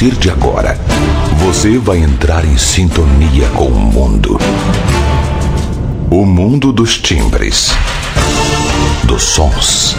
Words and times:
partir 0.00 0.18
de 0.18 0.30
agora, 0.30 0.78
você 1.36 1.76
vai 1.76 1.98
entrar 1.98 2.42
em 2.46 2.56
sintonia 2.56 3.46
com 3.50 3.66
o 3.66 3.78
mundo. 3.78 4.38
O 6.10 6.24
mundo 6.24 6.72
dos 6.72 6.96
timbres, 6.96 7.74
dos 9.04 9.22
sons, 9.22 9.94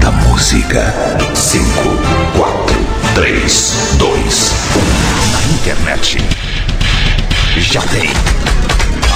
da 0.00 0.12
música. 0.12 0.94
5, 1.34 1.66
4, 2.36 2.76
3, 3.16 3.74
2, 3.98 4.52
1. 4.76 5.32
Na 5.32 5.52
internet. 5.52 6.18
Já 7.56 7.82
tem 7.82 8.08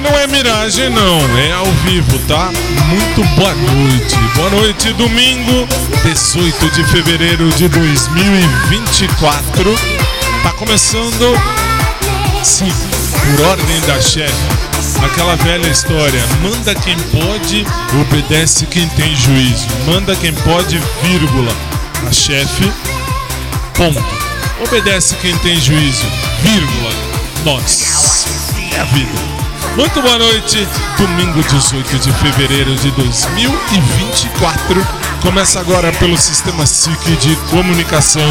E 0.00 0.02
não 0.02 0.18
é 0.18 0.26
miragem, 0.26 0.88
não, 0.88 1.18
é 1.38 1.52
ao 1.52 1.66
vivo, 1.84 2.18
tá? 2.20 2.50
Muito 2.86 3.22
boa 3.36 3.54
noite. 3.54 4.16
Boa 4.34 4.48
noite, 4.48 4.94
domingo, 4.94 5.68
18 6.02 6.70
de 6.70 6.82
fevereiro 6.84 7.50
de 7.50 7.68
2024. 7.68 9.78
Tá 10.42 10.52
começando, 10.52 11.38
sim, 12.42 12.72
por 13.12 13.42
ordem 13.48 13.78
da 13.82 14.00
chefe. 14.00 14.32
Aquela 15.04 15.36
velha 15.36 15.68
história: 15.68 16.24
manda 16.40 16.74
quem 16.74 16.98
pode, 16.98 17.66
obedece 18.00 18.64
quem 18.68 18.88
tem 18.88 19.14
juízo. 19.14 19.66
Manda 19.84 20.16
quem 20.16 20.32
pode, 20.32 20.80
vírgula. 21.02 21.54
A 22.08 22.12
chefe, 22.12 22.72
ponto. 23.74 24.02
Obedece 24.66 25.14
quem 25.16 25.36
tem 25.40 25.60
juízo, 25.60 26.06
vírgula. 26.42 26.90
Nós. 27.44 28.24
É 28.72 28.80
a 28.80 28.84
vida. 28.84 29.49
Muito 29.76 30.02
boa 30.02 30.18
noite, 30.18 30.66
domingo 30.98 31.42
18 31.42 31.98
de 31.98 32.12
fevereiro 32.14 32.74
de 32.76 32.90
2024. 32.90 34.86
Começa 35.22 35.60
agora 35.60 35.92
pelo 35.92 36.18
sistema 36.18 36.66
SIC 36.66 37.16
de 37.18 37.36
comunicação. 37.50 38.22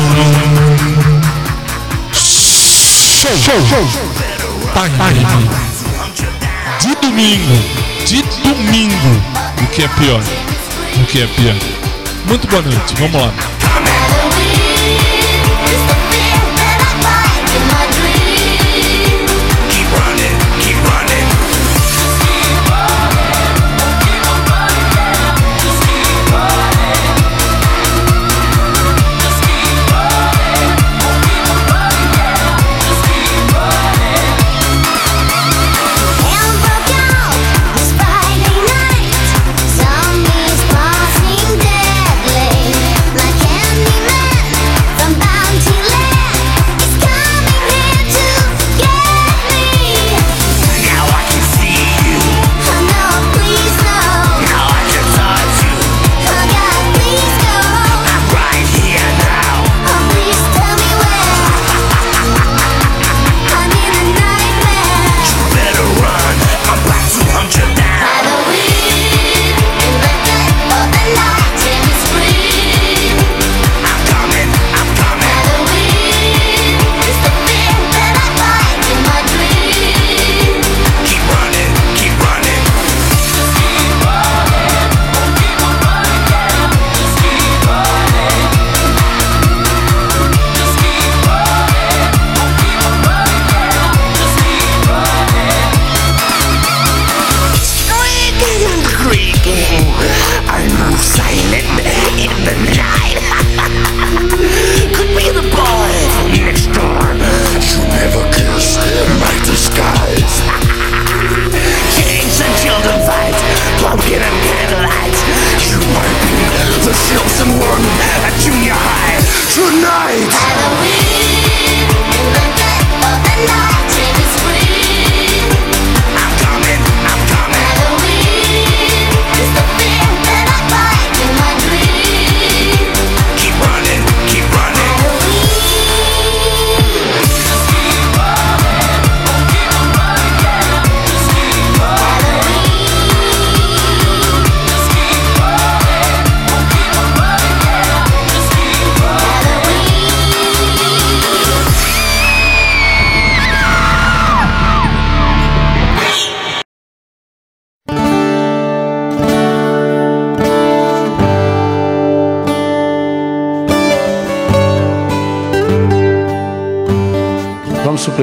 Show, 2.13 3.37
show, 3.37 3.67
show. 3.67 3.87
Time. 4.73 4.97
De 6.81 6.95
domingo, 6.95 7.57
de 8.05 8.21
domingo. 8.43 9.23
O 9.63 9.67
que 9.67 9.83
é 9.83 9.87
pior? 9.87 10.21
O 10.97 11.05
que 11.05 11.21
é 11.21 11.27
pior? 11.27 11.55
Muito 12.25 12.47
boa 12.47 12.61
noite, 12.61 12.95
vamos 12.97 13.21
lá. 13.21 13.33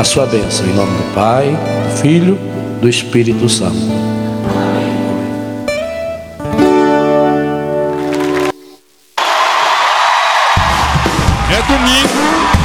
a 0.00 0.04
sua 0.04 0.24
bênção, 0.24 0.64
em 0.64 0.72
nome 0.72 0.96
do 0.96 1.14
Pai, 1.14 1.50
do 1.50 1.96
Filho, 1.98 2.38
do 2.80 2.88
Espírito 2.88 3.46
Santo. 3.50 3.76
É 11.50 11.62
domingo 11.68 12.22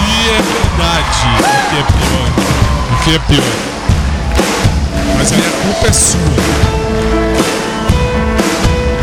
e 0.08 0.30
é 0.30 0.42
verdade. 0.42 1.28
O 1.44 1.60
que 1.70 1.76
é 1.76 1.84
pior? 1.92 2.30
O 2.90 3.04
que 3.04 3.12
é 3.16 3.20
pior? 3.20 3.56
Mas 5.18 5.34
aí 5.34 5.40
a 5.40 5.52
culpa 5.62 5.88
é 5.88 5.92
sua. 5.92 6.22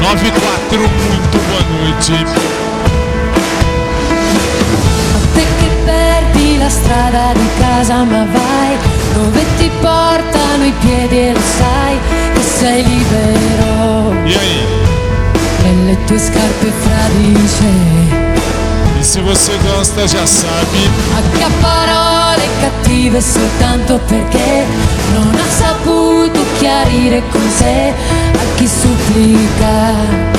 9 0.00 0.26
e 0.26 0.31
4, 0.31 0.79
muito 0.81 1.37
boa 1.49 1.62
noite. 1.82 2.71
La 6.62 6.69
strada 6.69 7.32
di 7.35 7.49
casa 7.59 8.05
ma 8.05 8.25
vai 8.25 8.76
dove 9.14 9.44
ti 9.59 9.69
portano 9.81 10.64
i 10.64 10.73
piedi 10.81 11.19
e 11.19 11.32
lo 11.32 11.41
sai 11.59 11.99
che 12.35 12.41
sei 12.59 12.85
libero 12.85 14.12
E 14.25 14.37
aí? 14.38 14.61
nelle 15.64 15.97
tue 16.06 16.19
scarpe 16.19 16.73
fradice 16.85 17.70
E 19.00 19.03
se 19.05 19.20
você 19.20 19.56
gosta, 19.64 20.06
já 20.06 20.25
sabe. 20.25 20.79
a 21.43 21.50
parole 21.61 22.49
cattive 22.61 23.20
soltanto 23.20 23.99
perché 24.06 24.65
non 25.15 25.35
ha 25.35 25.49
saputo 25.50 26.41
chiarire 26.58 27.23
con 27.32 27.43
sé 27.58 27.93
a 28.32 28.44
chi 28.56 28.69
supplica 28.69 30.31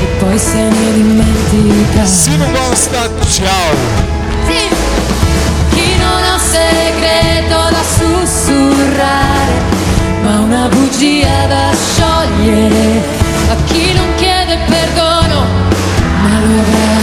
e 0.00 0.06
poi 0.18 0.38
se 0.38 0.56
ne 0.62 0.92
dimentica 0.92 2.04
Se 2.04 2.30
não 2.36 2.50
gosta, 2.50 3.08
tchau. 3.20 3.74
Sì. 4.48 4.77
Bugia 10.98 11.46
da 11.46 11.72
sciogliere. 11.72 13.02
A 13.50 13.54
chi 13.66 13.92
non 13.94 14.14
chiede 14.16 14.58
perdono, 14.66 15.46
ma 16.22 16.40
lo 16.40 16.60
avrà. 16.60 16.96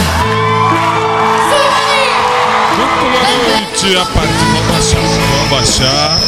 Muito 2.75 3.05
boa 3.09 3.31
noite. 3.47 3.95
A 3.95 4.05
parte, 4.05 4.43
vou 4.51 4.63
baixar. 4.67 4.99
Vou 4.99 5.47
baixar. 5.49 6.19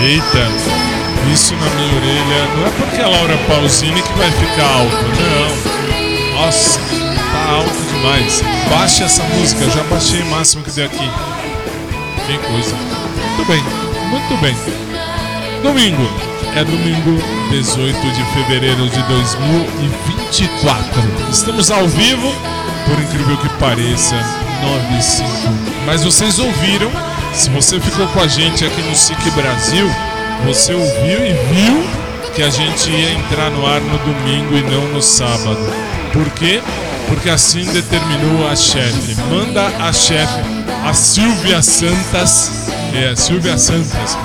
Eita, 0.00 0.48
isso 1.32 1.54
na 1.56 1.66
minha 1.70 1.96
orelha. 1.96 2.48
Não 2.56 2.66
é 2.66 2.70
porque 2.70 3.00
a 3.00 3.08
Laura 3.08 3.36
Pausini 3.48 4.00
que 4.00 4.12
vai 4.12 4.30
ficar 4.30 4.66
alto, 4.66 5.04
não. 5.18 6.40
Nossa, 6.40 6.78
tá 6.78 7.50
alto 7.50 7.82
demais. 7.92 8.42
Baixa 8.70 9.04
essa 9.04 9.22
música, 9.34 9.68
já 9.68 9.82
baixei 9.84 10.22
o 10.22 10.26
máximo 10.26 10.62
que 10.62 10.70
deu 10.70 10.86
aqui. 10.86 11.10
Que 12.26 12.38
coisa. 12.38 12.76
Muito 12.76 13.44
bem, 13.46 13.62
muito 14.10 14.40
bem. 14.40 14.56
Domingo. 15.62 16.33
É 16.56 16.62
domingo 16.62 17.20
18 17.50 17.98
de 18.12 18.24
fevereiro 18.32 18.88
de 18.88 19.02
2024. 19.02 21.02
Estamos 21.28 21.68
ao 21.68 21.88
vivo, 21.88 22.32
por 22.86 22.96
incrível 23.02 23.36
que 23.38 23.48
pareça, 23.58 24.14
95. 24.62 25.28
Mas 25.84 26.04
vocês 26.04 26.38
ouviram, 26.38 26.92
se 27.32 27.50
você 27.50 27.80
ficou 27.80 28.06
com 28.06 28.20
a 28.20 28.28
gente 28.28 28.64
aqui 28.64 28.80
no 28.82 28.94
SIC 28.94 29.32
Brasil, 29.32 29.90
você 30.44 30.74
ouviu 30.74 31.26
e 31.26 31.32
viu 31.52 31.84
que 32.36 32.42
a 32.44 32.50
gente 32.50 32.88
ia 32.88 33.14
entrar 33.14 33.50
no 33.50 33.66
ar 33.66 33.80
no 33.80 33.98
domingo 33.98 34.56
e 34.56 34.62
não 34.62 34.86
no 34.92 35.02
sábado. 35.02 35.58
Por 36.12 36.30
quê? 36.30 36.62
Porque 37.08 37.30
assim 37.30 37.64
determinou 37.64 38.48
a 38.48 38.54
chefe. 38.54 39.16
Manda 39.28 39.66
a 39.84 39.92
chefe, 39.92 40.40
a 40.84 40.94
Silvia 40.94 41.60
Santas. 41.62 42.68
É, 42.94 43.08
a 43.08 43.16
Silvia 43.16 43.58
Santas. 43.58 44.16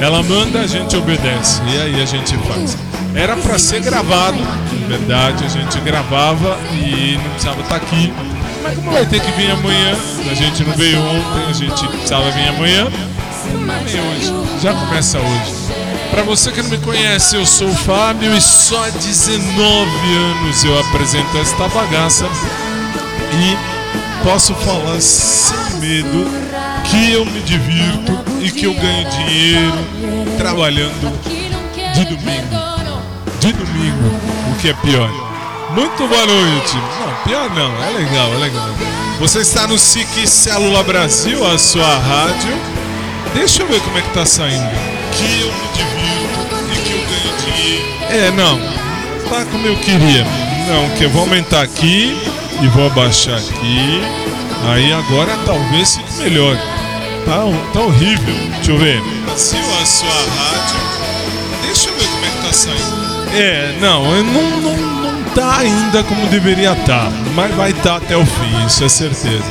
Ela 0.00 0.22
manda, 0.22 0.60
a 0.60 0.66
gente 0.66 0.96
obedece. 0.96 1.60
E 1.66 1.80
aí 1.80 2.02
a 2.02 2.06
gente 2.06 2.36
faz. 2.38 2.76
Era 3.14 3.36
para 3.36 3.58
ser 3.58 3.80
gravado, 3.80 4.38
na 4.38 4.86
verdade, 4.88 5.44
a 5.44 5.48
gente 5.48 5.78
gravava 5.80 6.58
e 6.72 7.18
não 7.22 7.30
precisava 7.30 7.60
estar 7.60 7.76
aqui. 7.76 8.12
Mas 8.62 8.76
como 8.76 8.92
vai 8.92 9.04
ter 9.04 9.20
que 9.20 9.30
vir 9.32 9.50
amanhã, 9.50 9.96
a 10.30 10.34
gente 10.34 10.64
não 10.64 10.72
veio 10.74 11.00
ontem, 11.00 11.44
a 11.48 11.52
gente 11.52 11.86
precisava 11.88 12.30
vir 12.30 12.48
amanhã. 12.48 12.84
Não 12.84 13.84
vem 13.84 14.00
hoje, 14.00 14.60
já 14.62 14.72
começa 14.72 15.18
hoje. 15.18 15.54
Para 16.10 16.22
você 16.22 16.50
que 16.50 16.62
não 16.62 16.70
me 16.70 16.78
conhece, 16.78 17.36
eu 17.36 17.44
sou 17.44 17.68
o 17.68 17.74
Fábio 17.74 18.34
e 18.34 18.40
só 18.40 18.84
há 18.84 18.90
19 18.90 19.90
anos 20.16 20.64
eu 20.64 20.78
apresento 20.80 21.38
esta 21.38 21.68
bagaça 21.68 22.26
e 23.32 24.24
posso 24.24 24.54
falar 24.54 25.00
sem 25.00 25.78
medo 25.78 26.49
que 26.90 27.12
eu 27.12 27.24
me 27.24 27.40
divirto 27.42 28.18
e 28.40 28.50
que 28.50 28.64
eu 28.64 28.74
ganho 28.74 29.08
dinheiro 29.10 29.78
trabalhando 30.36 31.12
de 31.94 32.04
domingo. 32.04 32.70
De 33.40 33.52
domingo, 33.52 34.20
o 34.52 34.60
que 34.60 34.68
é 34.68 34.74
pior. 34.74 35.08
Muito 35.74 36.08
boa 36.08 36.26
noite. 36.26 36.76
Não, 36.76 37.24
pior 37.24 37.48
não, 37.50 37.84
é 37.84 37.90
legal, 37.90 38.34
é 38.34 38.38
legal. 38.38 38.68
Você 39.20 39.38
está 39.38 39.66
no 39.66 39.78
SIC 39.78 40.26
Célula 40.26 40.82
Brasil, 40.82 41.46
a 41.46 41.56
sua 41.56 41.98
rádio. 41.98 42.52
Deixa 43.34 43.62
eu 43.62 43.68
ver 43.68 43.80
como 43.80 43.96
é 43.96 44.02
que 44.02 44.10
tá 44.10 44.26
saindo. 44.26 44.68
Que 45.12 45.42
eu 45.42 45.52
me 45.52 45.68
divirto 45.72 46.72
e 46.72 46.82
que 46.82 46.92
eu 46.92 46.98
ganho 46.98 47.36
dinheiro. 47.44 47.86
É, 48.10 48.30
não, 48.32 48.58
tá 49.28 49.44
como 49.50 49.66
eu 49.66 49.76
queria. 49.76 50.26
Não, 50.66 50.96
que 50.96 51.04
eu 51.04 51.10
vou 51.10 51.22
aumentar 51.22 51.62
aqui 51.62 52.16
e 52.60 52.66
vou 52.68 52.86
abaixar 52.86 53.38
aqui. 53.38 54.02
Aí 54.68 54.92
agora 54.92 55.38
talvez 55.46 55.96
fique 55.96 56.12
melhor. 56.22 56.58
Tá, 57.30 57.44
tá 57.72 57.80
horrível. 57.82 58.34
Deixa 58.56 58.72
eu 58.72 58.78
ver. 58.78 59.00
Brasil, 59.24 59.60
a 59.80 59.86
sua 59.86 60.08
rádio. 60.08 60.80
Deixa 61.62 61.88
eu 61.88 61.94
ver 61.94 62.08
como 62.08 62.24
é 62.24 62.28
que 62.28 62.42
tá 62.44 62.52
saindo. 62.52 63.30
É, 63.32 63.76
não, 63.80 64.02
não, 64.24 64.60
não, 64.60 64.72
não 64.72 65.24
tá 65.32 65.58
ainda 65.58 66.02
como 66.02 66.26
deveria 66.26 66.72
estar. 66.72 67.08
mas 67.36 67.54
vai 67.54 67.70
estar 67.70 67.98
até 67.98 68.16
o 68.16 68.26
fim, 68.26 68.66
isso 68.66 68.82
é 68.82 68.88
certeza. 68.88 69.44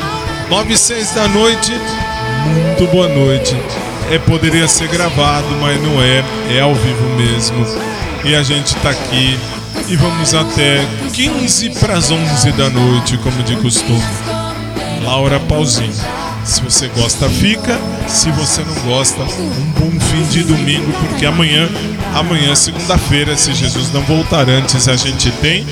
9 0.50 0.74
e 0.74 0.77
6 0.77 1.12
da 1.12 1.29
noite, 1.29 1.71
muito 2.43 2.91
boa 2.91 3.07
noite. 3.07 3.55
É, 4.12 4.19
poderia 4.19 4.67
ser 4.67 4.89
gravado, 4.89 5.48
mas 5.62 5.81
não 5.81 6.01
é. 6.01 6.21
É 6.53 6.59
ao 6.59 6.75
vivo 6.75 7.15
mesmo. 7.15 7.65
E 8.25 8.36
a 8.36 8.43
gente 8.43 8.75
tá 8.75 8.89
aqui 8.89 9.39
e 9.88 9.95
vamos 9.95 10.33
até 10.33 10.86
15 11.13 11.69
para 11.79 11.93
as 11.93 12.12
11 12.12 12.51
da 12.51 12.69
noite, 12.69 13.17
como 13.19 13.41
de 13.41 13.55
costume. 13.55 14.03
Laura 15.01 15.39
Pauzinho. 15.39 16.18
Se 16.50 16.63
você 16.63 16.88
gosta, 16.88 17.29
fica. 17.29 17.79
Se 18.08 18.32
você 18.32 18.63
não 18.63 18.74
gosta, 18.82 19.22
um 19.22 19.72
bom 19.77 20.00
fim 20.00 20.24
de 20.32 20.44
domingo, 20.44 20.91
porque 20.94 21.24
amanhã, 21.24 21.70
amanhã, 22.15 22.56
segunda-feira, 22.56 23.38
se 23.38 23.53
Jesus 23.53 23.94
não 23.94 24.01
voltar 24.01 24.50
antes, 24.50 24.88
a 24.88 24.96
gente 24.96 25.29
tem 25.34 25.63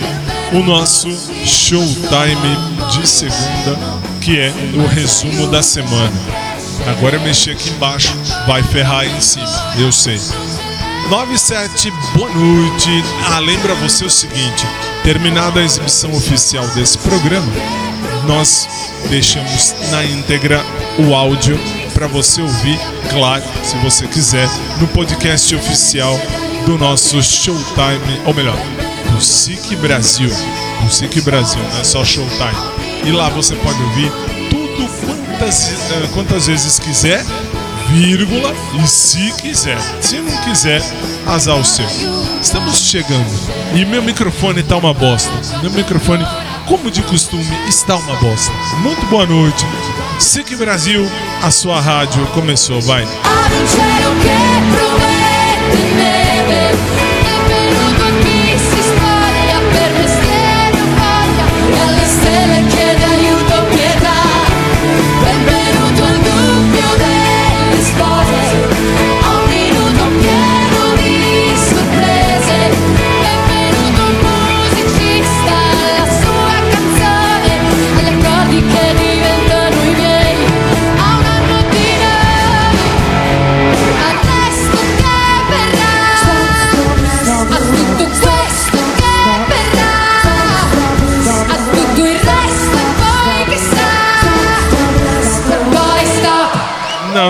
o 0.54 0.60
nosso 0.60 1.10
showtime 1.44 2.92
de 2.92 3.08
segunda, 3.08 3.76
que 4.22 4.40
é 4.40 4.54
o 4.76 4.86
resumo 4.86 5.48
da 5.48 5.64
semana. 5.64 6.14
Agora 6.86 7.18
mexi 7.20 7.50
aqui 7.50 7.72
embaixo, 7.72 8.14
vai 8.46 8.62
ferrar 8.62 9.00
aí 9.00 9.18
em 9.18 9.20
cima, 9.20 9.74
eu 9.80 9.92
sei. 9.92 10.20
97, 11.10 11.92
boa 12.14 12.30
noite. 12.30 13.04
Ah, 13.26 13.40
lembra 13.40 13.74
você 13.76 14.06
o 14.06 14.10
seguinte: 14.12 14.68
terminada 15.04 15.60
a 15.60 15.64
exibição 15.64 16.12
oficial 16.14 16.68
desse 16.68 17.00
programa, 17.00 17.52
nós 18.28 18.68
deixamos 19.10 19.74
na 19.90 20.04
íntegra 20.04 20.64
o 21.00 21.16
áudio 21.16 21.58
para 21.94 22.08
você 22.08 22.42
ouvir, 22.42 22.80
claro, 23.10 23.44
se 23.64 23.78
você 23.78 24.06
quiser, 24.08 24.48
no 24.80 24.88
podcast 24.90 25.56
oficial 25.56 26.20
do 26.66 26.78
nosso 26.78 27.24
Showtime, 27.24 28.22
ou 28.26 28.34
melhor, 28.34 28.58
do 29.12 29.22
SIC 29.22 29.76
Brasil. 29.78 30.30
Do 30.84 30.92
SIC 30.92 31.22
Brasil, 31.22 31.62
não 31.72 31.80
é 31.80 31.84
só 31.84 32.04
Showtime. 32.04 32.78
E 33.06 33.12
lá 33.12 33.30
você 33.30 33.56
pode 33.56 33.82
ouvir 33.82 34.12
tudo 34.50 34.88
quantas, 35.06 35.70
eh, 35.70 36.10
quantas 36.14 36.48
vezes 36.48 36.78
quiser, 36.78 37.26
vírgula, 37.90 38.54
e 38.84 38.88
se 38.88 39.32
quiser. 39.42 39.80
Se 40.02 40.18
não 40.18 40.36
quiser, 40.44 40.84
azar 41.26 41.56
o 41.56 41.64
seu. 41.64 41.88
Estamos 42.42 42.78
chegando. 42.80 43.26
E 43.74 43.86
meu 43.86 44.04
microfone 44.04 44.62
tá 44.62 44.76
uma 44.76 44.94
bosta. 44.94 45.32
Meu 45.62 45.72
microfone, 45.72 46.26
como 46.68 46.92
de 46.92 47.02
costume, 47.04 47.58
está 47.68 47.96
uma 47.96 48.16
bosta. 48.18 48.52
Muito 48.82 49.06
boa 49.08 49.26
noite. 49.26 49.66
SIC 50.20 50.56
Brasil, 50.56 51.06
a 51.42 51.50
sua 51.50 51.80
rádio 51.80 52.26
começou, 52.28 52.82
vai. 52.82 53.04
Ad 53.04 55.17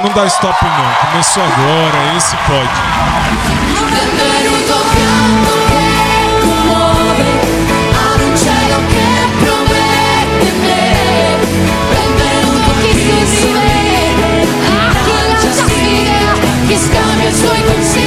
Não, 0.08 0.14
dá 0.14 0.26
stop 0.28 0.64
não. 0.64 1.12
Começou 1.12 1.44
agora, 1.44 2.16
esse 2.16 2.38
pode. 2.48 2.70
benvenuto 4.08 4.80
pianto 15.04 15.52
che 17.92 18.07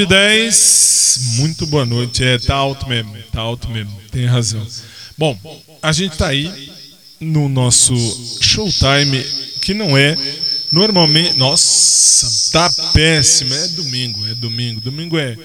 e 0.00 0.06
10, 0.06 1.20
muito 1.36 1.66
boa 1.66 1.84
noite. 1.84 2.24
É, 2.24 2.38
tá 2.38 2.54
alto 2.54 2.88
mesmo, 2.88 3.14
tá 3.30 3.40
alto 3.40 3.68
mesmo, 3.68 3.92
tem 4.10 4.24
razão. 4.24 4.66
Bom, 5.18 5.38
a 5.82 5.92
gente 5.92 6.16
tá 6.16 6.28
aí 6.28 6.70
no 7.20 7.50
nosso 7.50 7.94
showtime, 8.40 9.22
que 9.60 9.74
não 9.74 9.98
é 9.98 10.16
normalmente. 10.72 11.36
Nossa, 11.36 12.52
tá 12.52 12.70
péssimo. 12.94 13.52
É 13.52 13.68
domingo, 13.68 14.26
é 14.28 14.34
domingo. 14.34 14.80
Domingo 14.80 15.18
é. 15.18 15.36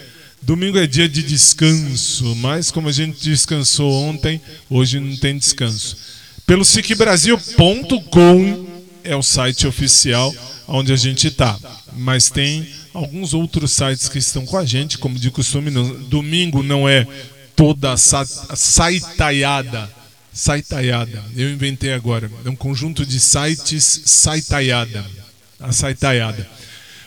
Domingo 0.41 0.77
é 0.77 0.87
dia 0.87 1.09
de 1.09 1.23
descanso, 1.23 2.35
mas 2.35 2.71
como 2.71 2.87
a 2.87 2.91
gente 2.91 3.19
descansou 3.19 3.91
ontem, 3.91 4.39
hoje 4.69 4.99
não 4.99 5.17
tem 5.17 5.37
descanso. 5.37 5.97
Pelo 6.45 6.63
sicbrasil.com 6.63 8.67
é 9.03 9.15
o 9.15 9.23
site 9.23 9.67
oficial 9.67 10.33
onde 10.67 10.93
a 10.93 10.95
gente 10.95 11.27
está. 11.27 11.57
Mas 11.93 12.29
tem 12.29 12.67
alguns 12.95 13.33
outros 13.33 13.71
sites 13.71 14.09
que 14.09 14.17
estão 14.17 14.45
com 14.45 14.57
a 14.57 14.65
gente, 14.65 14.97
como 14.97 15.19
de 15.19 15.29
costume. 15.31 15.69
No 15.71 15.97
domingo 16.05 16.63
não 16.63 16.87
é 16.87 17.07
toda 17.55 17.95
sa- 17.97 18.25
saitaiada. 18.25 19.89
Saitaiada. 20.33 21.23
Eu 21.35 21.49
inventei 21.51 21.93
agora. 21.93 22.29
É 22.43 22.49
um 22.49 22.55
conjunto 22.55 23.05
de 23.05 23.19
sites 23.19 24.01
saitaiada. 24.05 25.05
A 25.59 25.71
saitaiada. 25.71 26.47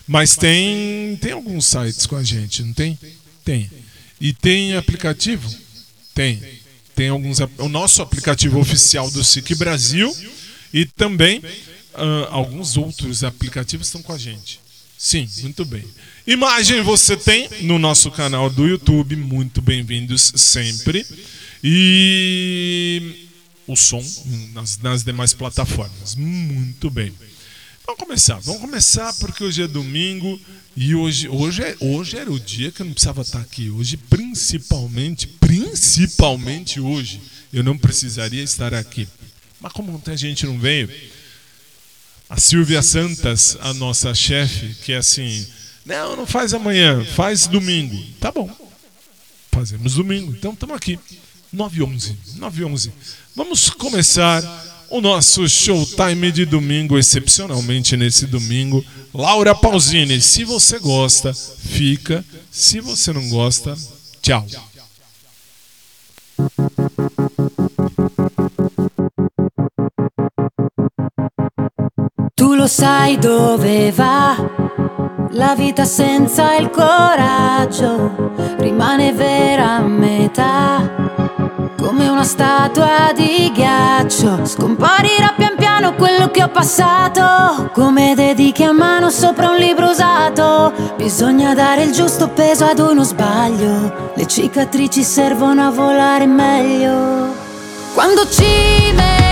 Mas 0.06 0.34
tem, 0.36 1.16
tem 1.20 1.32
alguns 1.32 1.66
sites 1.66 2.06
com 2.06 2.16
a 2.16 2.22
gente, 2.24 2.62
não 2.62 2.72
tem? 2.72 2.98
Tem. 3.44 3.70
E 4.20 4.32
tem 4.32 4.74
aplicativo? 4.76 5.54
Tem. 6.14 6.42
Tem 6.94 7.08
alguns. 7.10 7.38
O 7.58 7.68
nosso 7.68 8.00
aplicativo 8.00 8.58
oficial 8.58 9.10
do 9.10 9.22
SIC 9.22 9.54
Brasil 9.54 10.14
e 10.72 10.86
também 10.86 11.42
ah, 11.94 12.28
alguns 12.30 12.76
outros 12.78 13.22
aplicativos 13.22 13.86
estão 13.86 14.02
com 14.02 14.12
a 14.12 14.18
gente. 14.18 14.60
Sim, 14.98 15.28
muito 15.42 15.64
bem. 15.64 15.84
Imagem 16.26 16.82
você 16.82 17.16
tem 17.16 17.48
no 17.62 17.78
nosso 17.78 18.10
canal 18.10 18.50
do 18.50 18.66
YouTube, 18.66 19.14
muito 19.14 19.62
bem-vindos 19.62 20.32
sempre. 20.34 21.06
E 21.62 23.28
o 23.64 23.76
som 23.76 24.04
nas, 24.52 24.76
nas 24.78 25.04
demais 25.04 25.32
plataformas, 25.32 26.16
muito 26.16 26.90
bem. 26.90 27.14
Vamos 27.86 28.00
começar, 28.00 28.40
vamos 28.40 28.60
começar 28.60 29.14
porque 29.20 29.44
hoje 29.44 29.62
é 29.62 29.68
domingo 29.68 30.38
e 30.76 30.96
hoje, 30.96 31.28
hoje, 31.28 31.62
é, 31.62 31.76
hoje 31.78 32.16
era 32.16 32.32
o 32.32 32.40
dia 32.40 32.72
que 32.72 32.82
eu 32.82 32.86
não 32.86 32.92
precisava 32.92 33.22
estar 33.22 33.38
aqui. 33.38 33.70
Hoje, 33.70 33.96
principalmente, 33.96 35.28
principalmente 35.28 36.80
hoje, 36.80 37.20
eu 37.52 37.62
não 37.62 37.78
precisaria 37.78 38.42
estar 38.42 38.74
aqui. 38.74 39.06
Mas 39.60 39.72
como 39.72 39.92
muita 39.92 40.16
gente 40.16 40.44
não 40.44 40.58
veio, 40.58 40.90
a 42.28 42.38
Silvia 42.38 42.82
Santas, 42.82 43.56
a 43.60 43.72
nossa 43.74 44.14
chefe, 44.14 44.74
que 44.84 44.92
é 44.92 44.96
assim, 44.98 45.46
não, 45.84 46.16
não 46.16 46.26
faz 46.26 46.52
amanhã, 46.52 47.04
faz 47.04 47.46
domingo. 47.46 47.96
Tá 48.20 48.30
bom, 48.30 48.50
fazemos 49.50 49.94
domingo, 49.94 50.32
então 50.32 50.52
estamos 50.52 50.76
aqui. 50.76 50.98
9 51.52 51.78
e 51.78 51.82
11, 51.82 52.18
9 52.36 52.60
e 52.60 52.64
11. 52.64 52.92
Vamos 53.34 53.70
começar 53.70 54.42
o 54.90 55.00
nosso 55.00 55.48
showtime 55.48 56.30
de 56.30 56.44
domingo, 56.44 56.98
excepcionalmente 56.98 57.96
nesse 57.96 58.26
domingo. 58.26 58.84
Laura 59.14 59.54
Pausini, 59.54 60.20
se 60.20 60.44
você 60.44 60.78
gosta, 60.78 61.32
fica. 61.32 62.24
Se 62.50 62.80
você 62.80 63.12
não 63.12 63.28
gosta, 63.28 63.76
tchau. 64.20 64.46
Lo 72.58 72.66
sai 72.66 73.16
dove 73.18 73.92
va 73.92 74.34
la 75.30 75.54
vita 75.54 75.84
senza 75.84 76.56
il 76.56 76.70
coraggio, 76.70 78.32
rimane 78.56 79.12
vera 79.12 79.76
a 79.76 79.80
metà, 79.82 80.90
come 81.76 82.08
una 82.08 82.24
statua 82.24 83.12
di 83.14 83.52
ghiaccio. 83.54 84.44
Scomparirà 84.44 85.34
pian 85.36 85.54
piano 85.56 85.94
quello 85.94 86.32
che 86.32 86.42
ho 86.42 86.48
passato, 86.48 87.70
come 87.72 88.16
dedichi 88.16 88.64
a 88.64 88.72
mano 88.72 89.08
sopra 89.08 89.50
un 89.50 89.56
libro 89.56 89.90
usato. 89.90 90.72
Bisogna 90.96 91.54
dare 91.54 91.84
il 91.84 91.92
giusto 91.92 92.26
peso 92.26 92.64
ad 92.64 92.80
uno 92.80 93.04
sbaglio, 93.04 94.10
le 94.14 94.26
cicatrici 94.26 95.04
servono 95.04 95.64
a 95.64 95.70
volare 95.70 96.26
meglio. 96.26 97.36
Quando 97.94 98.28
ci 98.28 98.92
metto 98.96 99.27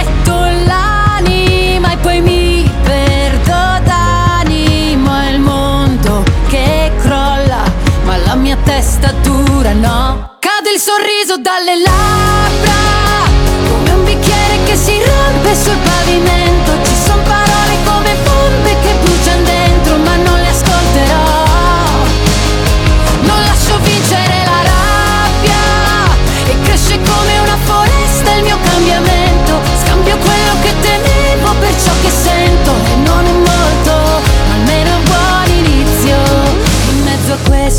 mia 8.37 8.57
testa 8.64 9.12
dura 9.23 9.73
no. 9.73 10.37
Cade 10.38 10.71
il 10.73 10.81
sorriso 10.81 11.37
dalle 11.38 11.76
labbra, 11.78 13.31
come 13.69 13.90
un 13.93 14.05
bicchiere 14.05 14.64
che 14.64 14.76
si 14.76 14.93
rompe 15.02 15.55
sul 15.55 15.76
pavimento. 15.83 16.45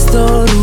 story. 0.07 0.56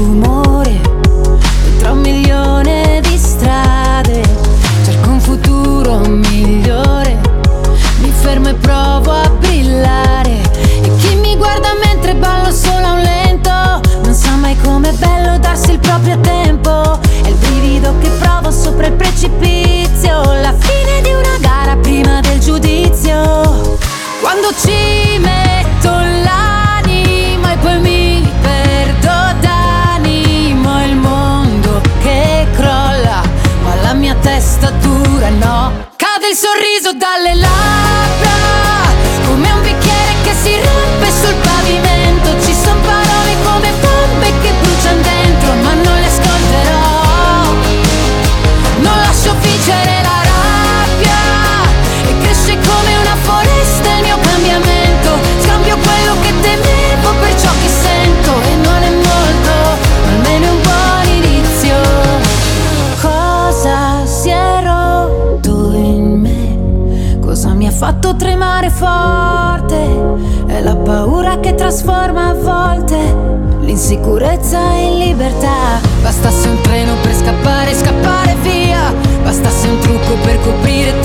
L'insicurezza 73.94 74.58
in 74.72 74.98
libertà. 74.98 75.80
Bastasse 76.02 76.48
un 76.48 76.60
treno 76.62 76.94
per 77.02 77.14
scappare, 77.14 77.74
scappare 77.74 78.34
via. 78.42 78.92
Bastasse 79.22 79.68
un 79.68 79.78
trucco 79.78 80.14
per 80.24 80.40
coprire 80.40 81.03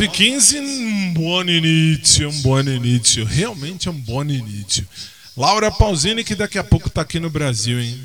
9 0.00 0.06
h 0.06 0.16
15 0.16 0.60
um 0.60 1.12
bom 1.12 1.42
início, 1.42 2.30
um 2.30 2.40
bom 2.40 2.58
início. 2.58 3.22
Realmente 3.22 3.86
é 3.86 3.90
um 3.90 4.00
bom 4.00 4.22
início. 4.22 4.88
Laura 5.36 5.70
Pausini, 5.70 6.24
que 6.24 6.34
daqui 6.34 6.58
a 6.58 6.64
pouco 6.64 6.88
tá 6.88 7.02
aqui 7.02 7.20
no 7.20 7.28
Brasil, 7.28 7.78
hein? 7.78 8.00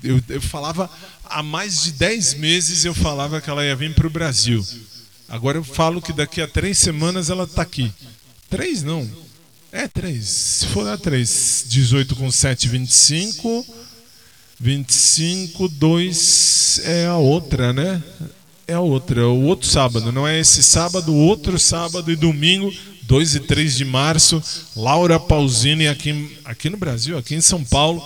Eu, 0.00 0.22
eu 0.28 0.40
falava, 0.40 0.88
há 1.24 1.42
mais 1.42 1.82
de 1.82 1.92
10 1.92 2.34
meses 2.34 2.84
eu 2.84 2.94
falava 2.94 3.40
que 3.40 3.50
ela 3.50 3.64
ia 3.64 3.74
vir 3.74 3.92
pro 3.96 4.08
Brasil. 4.08 4.64
Agora 5.28 5.58
eu 5.58 5.64
falo 5.64 6.00
que 6.00 6.12
daqui 6.12 6.40
a 6.40 6.46
três 6.46 6.78
semanas 6.78 7.30
ela 7.30 7.48
tá 7.48 7.62
aqui. 7.62 7.92
Três 8.48 8.84
não. 8.84 9.10
É 9.72 9.88
três. 9.88 10.28
Se 10.28 10.66
for 10.68 10.86
a 10.86 10.96
três. 10.96 11.64
18 11.66 12.14
com 12.14 12.30
7, 12.30 12.68
25. 12.68 13.66
25, 14.60 15.68
2 15.68 16.80
é 16.84 17.06
a 17.06 17.16
outra, 17.16 17.72
né? 17.72 18.00
É 18.66 18.78
outra, 18.78 19.20
é 19.20 19.24
o 19.24 19.42
outro 19.42 19.68
sábado. 19.68 20.10
Não 20.10 20.26
é 20.26 20.38
esse 20.38 20.62
sábado, 20.62 21.14
outro 21.14 21.58
sábado 21.58 22.10
e 22.10 22.16
domingo, 22.16 22.72
2 23.02 23.34
e 23.36 23.40
3 23.40 23.76
de 23.76 23.84
março. 23.84 24.42
Laura 24.74 25.20
Pausini 25.20 25.86
aqui, 25.86 26.38
aqui 26.44 26.70
no 26.70 26.76
Brasil, 26.76 27.18
aqui 27.18 27.34
em 27.34 27.40
São 27.40 27.62
Paulo, 27.62 28.02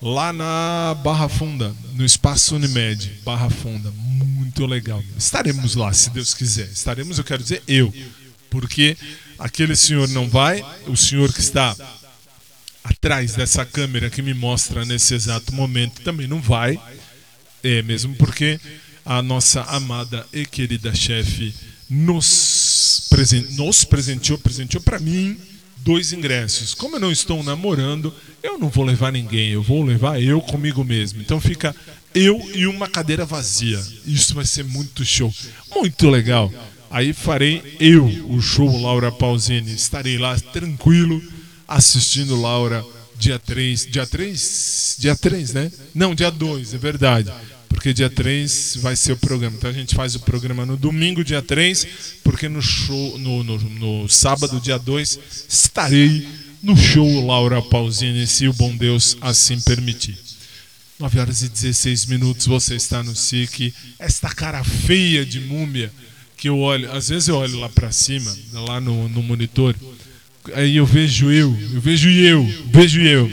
lá 0.00 0.32
na 0.32 0.96
Barra 1.04 1.28
Funda, 1.28 1.74
no 1.94 2.04
Espaço 2.04 2.56
Unimed, 2.56 3.20
Barra 3.24 3.50
Funda. 3.50 3.90
Muito 3.90 4.64
legal. 4.64 5.02
Estaremos 5.16 5.74
lá, 5.74 5.92
se 5.92 6.10
Deus 6.10 6.32
quiser. 6.32 6.68
Estaremos, 6.72 7.18
eu 7.18 7.24
quero 7.24 7.42
dizer, 7.42 7.62
eu. 7.68 7.92
Porque 8.48 8.96
aquele 9.38 9.76
senhor 9.76 10.08
não 10.08 10.26
vai, 10.26 10.64
o 10.86 10.96
senhor 10.96 11.30
que 11.32 11.40
está 11.40 11.76
atrás 12.82 13.34
dessa 13.34 13.64
câmera 13.64 14.08
que 14.08 14.22
me 14.22 14.32
mostra 14.32 14.84
nesse 14.84 15.14
exato 15.14 15.54
momento 15.54 16.00
também 16.00 16.26
não 16.26 16.40
vai. 16.40 16.80
É 17.62 17.82
mesmo 17.82 18.14
porque 18.14 18.58
a 19.08 19.22
nossa 19.22 19.62
amada 19.62 20.26
e 20.34 20.44
querida 20.44 20.94
chefe 20.94 21.54
nos, 21.88 23.06
presen 23.08 23.40
nos 23.52 23.82
presenteou, 23.82 24.38
presenteou 24.38 24.82
para 24.82 24.98
mim 24.98 25.34
dois 25.78 26.12
ingressos. 26.12 26.74
Como 26.74 26.96
eu 26.96 27.00
não 27.00 27.10
estou 27.10 27.42
namorando, 27.42 28.12
eu 28.42 28.58
não 28.58 28.68
vou 28.68 28.84
levar 28.84 29.10
ninguém, 29.10 29.48
eu 29.48 29.62
vou 29.62 29.82
levar 29.82 30.22
eu 30.22 30.42
comigo 30.42 30.84
mesmo. 30.84 31.22
Então 31.22 31.40
fica 31.40 31.74
eu 32.14 32.38
e 32.54 32.66
uma 32.66 32.86
cadeira 32.86 33.24
vazia. 33.24 33.82
Isso 34.04 34.34
vai 34.34 34.44
ser 34.44 34.64
muito 34.64 35.02
show, 35.06 35.34
muito 35.74 36.10
legal. 36.10 36.52
Aí 36.90 37.14
farei 37.14 37.62
eu 37.80 38.04
o 38.28 38.42
show 38.42 38.78
Laura 38.78 39.10
Pausini. 39.10 39.72
Estarei 39.72 40.18
lá 40.18 40.38
tranquilo 40.38 41.22
assistindo 41.66 42.38
Laura 42.38 42.84
dia 43.18 43.38
3. 43.38 43.86
Dia 43.86 44.06
3? 44.06 44.96
Dia 44.98 45.16
3, 45.16 45.54
né? 45.54 45.72
Não, 45.94 46.14
dia 46.14 46.30
2, 46.30 46.74
é 46.74 46.78
verdade. 46.78 47.32
Porque 47.78 47.94
dia 47.94 48.10
3 48.10 48.78
vai 48.80 48.96
ser 48.96 49.12
o 49.12 49.16
programa. 49.16 49.54
Então 49.56 49.70
a 49.70 49.72
gente 49.72 49.94
faz 49.94 50.16
o 50.16 50.20
programa 50.20 50.66
no 50.66 50.76
domingo, 50.76 51.22
dia 51.22 51.40
3, 51.40 51.86
porque 52.24 52.48
no 52.48 52.60
show, 52.60 53.16
no, 53.18 53.44
no, 53.44 53.56
no 53.56 54.08
sábado, 54.08 54.60
dia 54.60 54.76
2, 54.76 55.20
estarei 55.48 56.26
no 56.60 56.76
show 56.76 57.24
Laura 57.24 57.62
Pausini, 57.62 58.26
se 58.26 58.48
o 58.48 58.52
bom 58.52 58.76
Deus 58.76 59.16
assim 59.20 59.60
permitir. 59.60 60.18
9 60.98 61.20
horas 61.20 61.42
e 61.42 61.48
16 61.48 62.06
minutos, 62.06 62.46
você 62.46 62.74
está 62.74 63.00
no 63.04 63.14
SIC. 63.14 63.72
Esta 63.96 64.28
cara 64.30 64.64
feia 64.64 65.24
de 65.24 65.38
múmia 65.38 65.92
que 66.36 66.48
eu 66.48 66.58
olho, 66.58 66.90
às 66.90 67.10
vezes 67.10 67.28
eu 67.28 67.36
olho 67.36 67.60
lá 67.60 67.68
pra 67.68 67.92
cima, 67.92 68.36
lá 68.54 68.80
no, 68.80 69.08
no 69.08 69.22
monitor, 69.22 69.76
aí 70.52 70.74
eu 70.74 70.84
vejo 70.84 71.30
eu, 71.30 71.56
eu 71.74 71.80
vejo 71.80 72.10
eu, 72.10 72.44
vejo 72.72 73.00
eu. 73.00 73.30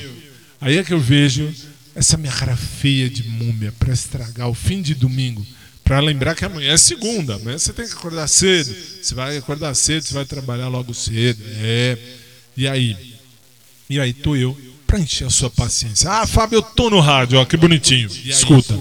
Aí 0.62 0.78
é 0.78 0.84
que 0.84 0.94
eu 0.94 1.00
vejo 1.00 1.52
essa 1.96 2.18
minha 2.18 2.32
cara 2.34 2.56
feia 2.56 3.10
de 3.10 3.24
múmia 3.24 3.72
para 3.80 3.94
estragar 3.94 4.50
o 4.50 4.54
fim 4.54 4.82
de 4.82 4.94
domingo, 4.94 5.46
para 5.84 6.00
lembrar 6.00 6.36
que 6.36 6.44
amanhã 6.44 6.74
é 6.74 6.78
segunda, 6.78 7.36
amanhã 7.36 7.58
você 7.58 7.72
tem 7.72 7.86
que 7.88 7.94
acordar 7.94 8.28
cedo, 8.28 8.76
você 9.02 9.16
vai 9.16 9.38
acordar 9.38 9.74
cedo, 9.76 10.04
você 10.04 10.14
vai 10.14 10.26
trabalhar 10.26 10.68
logo 10.68 10.94
cedo, 10.94 11.42
é. 11.58 11.98
E 12.58 12.68
aí? 12.68 13.16
E 13.90 14.00
aí 14.00 14.14
tô 14.14 14.36
eu 14.36 14.58
para 14.88 15.00
encher 15.00 15.26
a 15.28 15.30
sua 15.30 15.50
paciência. 15.50 16.10
Ah, 16.10 16.26
Fábio, 16.28 16.58
eu 16.58 16.62
tô 16.62 16.90
no 16.90 17.00
rádio, 17.00 17.40
ó, 17.40 17.46
que 17.46 17.56
bonitinho. 17.58 18.10
Escuta. 18.26 18.78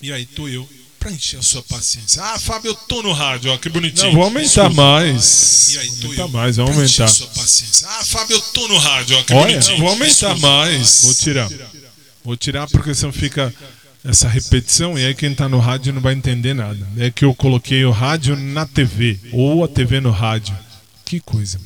E 0.00 0.12
aí 0.12 0.24
tô 0.26 0.48
eu 0.48 0.68
para 0.98 1.10
encher 1.10 1.38
a 1.38 1.42
sua 1.42 1.62
paciência. 1.62 2.22
Ah, 2.22 2.38
Fábio, 2.38 2.70
eu 2.70 2.74
tô 2.74 3.02
no 3.02 3.12
rádio, 3.12 3.50
ó, 3.52 3.58
que 3.58 3.68
bonitinho. 3.68 4.06
Não, 4.08 4.14
vou 4.14 4.24
aumentar 4.24 4.70
mais. 4.70 5.70
E 5.74 5.78
aí 5.78 5.90
tô 6.00 6.06
Aumentar 6.06 6.22
eu 6.22 6.28
mais, 6.28 6.56
vamos 6.56 6.74
pra 6.76 6.84
encher 6.84 7.02
aumentar. 7.02 7.12
a 7.24 7.26
sua 7.26 7.26
paciência. 7.42 7.88
Ah, 7.88 8.04
Fábio, 8.04 8.36
eu 8.36 8.40
tô 8.40 8.68
no 8.68 8.78
rádio, 8.78 9.16
ó, 9.18 9.22
que 9.24 9.34
Olha, 9.34 9.52
bonitinho. 9.54 9.78
vou 9.78 9.88
aumentar 9.88 10.34
Escuta. 10.34 10.36
mais. 10.36 11.00
Vou 11.04 11.14
tirar. 11.16 11.50
Vou 12.24 12.36
tirar 12.36 12.66
porque 12.68 12.94
senão 12.94 13.12
fica 13.12 13.52
essa 14.04 14.28
repetição 14.28 14.98
e 14.98 15.04
aí 15.04 15.14
quem 15.14 15.34
tá 15.34 15.48
no 15.48 15.58
rádio 15.58 15.92
não 15.92 16.00
vai 16.00 16.14
entender 16.14 16.54
nada. 16.54 16.86
É 16.96 17.10
que 17.10 17.24
eu 17.24 17.34
coloquei 17.34 17.84
o 17.84 17.90
rádio 17.90 18.36
na 18.36 18.66
TV 18.66 19.18
ou 19.32 19.64
a 19.64 19.68
TV 19.68 20.00
no 20.00 20.10
rádio. 20.10 20.56
Que 21.04 21.20
coisa. 21.20 21.60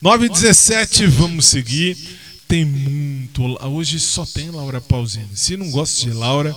9 0.00 0.26
e 0.26 0.28
17, 0.28 1.06
vamos 1.06 1.46
seguir. 1.46 1.96
Tem 2.46 2.64
muito. 2.64 3.42
Hoje 3.66 3.98
só 3.98 4.24
tem 4.26 4.50
Laura 4.50 4.80
Pausini. 4.80 5.28
Se 5.34 5.56
não 5.56 5.70
gosta 5.70 6.02
de 6.02 6.10
Laura, 6.12 6.54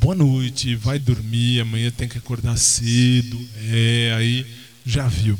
boa 0.00 0.14
noite, 0.14 0.74
vai 0.74 0.98
dormir. 0.98 1.60
Amanhã 1.60 1.90
tem 1.90 2.06
que 2.08 2.18
acordar 2.18 2.56
cedo. 2.58 3.40
É, 3.70 4.14
aí 4.16 4.46
já 4.84 5.08
viu. 5.08 5.38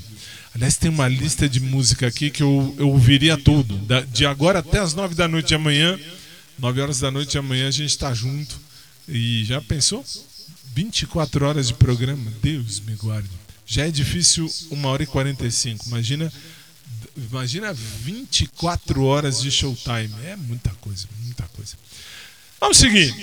Aliás, 0.55 0.77
tem 0.77 0.91
uma 0.91 1.07
lista 1.07 1.49
de 1.49 1.61
música 1.61 2.07
aqui 2.07 2.31
que 2.31 2.43
eu, 2.43 2.75
eu 2.79 2.89
ouviria 2.89 3.37
tudo. 3.37 3.77
Da- 3.79 4.01
de 4.01 4.25
agora 4.27 4.61
até 4.61 4.79
as 4.81 4.95
9 4.95 5.15
da 5.15 5.29
noite 5.29 5.49
de 5.49 5.55
amanhã. 5.55 5.99
9 6.61 6.81
horas 6.83 7.01
da 7.01 7.11
noite 7.11 7.39
amanhã 7.39 7.69
a 7.69 7.71
gente 7.71 7.97
tá 7.97 8.13
junto. 8.13 8.61
E 9.09 9.45
já 9.45 9.61
pensou? 9.63 10.05
24 10.75 11.47
horas 11.47 11.69
de 11.69 11.75
programa. 11.75 12.31
Deus 12.43 12.81
me 12.81 12.95
guarde. 12.97 13.31
Já 13.67 13.87
é 13.87 13.91
difícil 13.91 14.51
1 14.71 14.85
hora 14.85 15.03
e 15.03 15.07
45. 15.07 15.87
Imagina, 15.89 16.33
imagina 17.17 17.73
24 17.73 19.03
horas 19.05 19.41
de 19.41 19.51
showtime. 19.51 20.11
É 20.25 20.37
muita 20.37 20.71
coisa, 20.81 21.09
muita 21.25 21.45
coisa. 21.45 21.77
Vamos 22.61 22.77
seguir. 22.77 23.15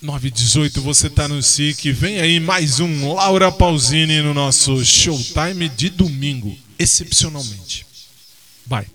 9 0.00 0.28
e 0.28 0.30
18, 0.30 0.80
você 0.82 1.10
tá 1.10 1.26
no 1.26 1.42
SIC. 1.42 1.90
Vem 1.90 2.20
aí 2.20 2.38
mais 2.38 2.78
um 2.78 3.12
Laura 3.12 3.50
Pausini 3.50 4.22
no 4.22 4.32
nosso 4.32 4.84
showtime 4.84 5.68
de 5.70 5.90
domingo. 5.90 6.56
Excepcionalmente. 6.78 7.84
Vai. 8.66 8.86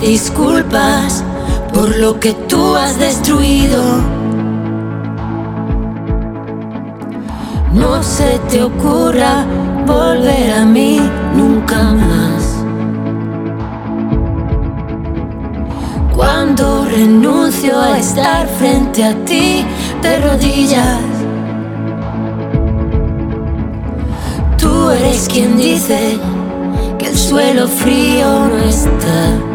Disculpas 0.00 1.24
por 1.72 1.96
lo 1.98 2.18
que 2.18 2.32
tú 2.32 2.74
has 2.74 2.98
destruido. 2.98 3.80
No 7.72 8.02
se 8.02 8.38
te 8.50 8.62
ocurra 8.62 9.46
volver 9.86 10.52
a 10.52 10.64
mí 10.64 11.00
nunca 11.34 11.82
más. 11.92 12.64
Cuando 16.12 16.84
renuncio 16.86 17.80
a 17.80 17.98
estar 17.98 18.46
frente 18.48 19.04
a 19.04 19.14
ti 19.24 19.64
de 20.02 20.18
rodillas, 20.20 21.00
tú 24.58 24.90
eres 24.90 25.28
quien 25.28 25.56
dice 25.56 26.18
que 26.98 27.06
el 27.06 27.16
suelo 27.16 27.68
frío 27.68 28.48
no 28.48 28.58
está. 28.58 29.53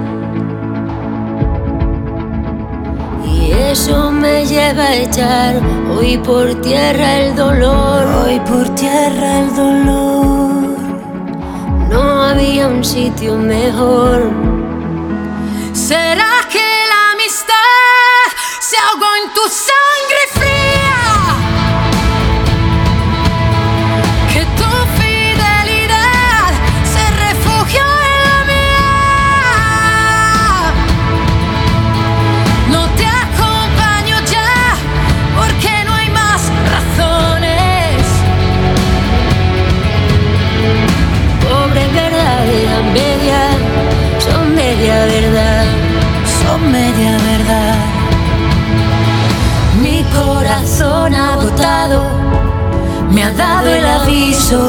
Eso 3.72 4.12
me 4.12 4.46
lleva 4.46 4.84
a 4.84 4.96
echar 4.96 5.62
hoy 5.96 6.18
por 6.18 6.60
tierra 6.62 7.20
el 7.20 7.36
dolor, 7.36 8.06
hoy 8.24 8.40
por 8.40 8.68
tierra 8.76 9.40
el 9.42 9.56
dolor. 9.56 10.78
No 11.90 12.22
había 12.24 12.68
un 12.68 12.84
sitio 12.84 13.36
mejor 13.36 14.30
¿Será 15.74 16.48
que 16.52 16.60
la 16.60 17.12
amistad 17.14 17.56
se 18.60 18.78
ahogó 18.78 19.08
en 19.24 19.34
tu 19.34 19.42
sangre 19.42 20.22
dado 53.40 53.70
el 53.70 53.86
aviso. 53.86 54.62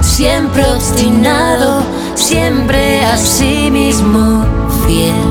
Siempre 0.00 0.64
obstinado, 0.74 1.82
siempre 2.14 3.04
a 3.04 3.16
sí 3.18 3.70
mismo 3.70 4.44
fiel. 4.86 5.26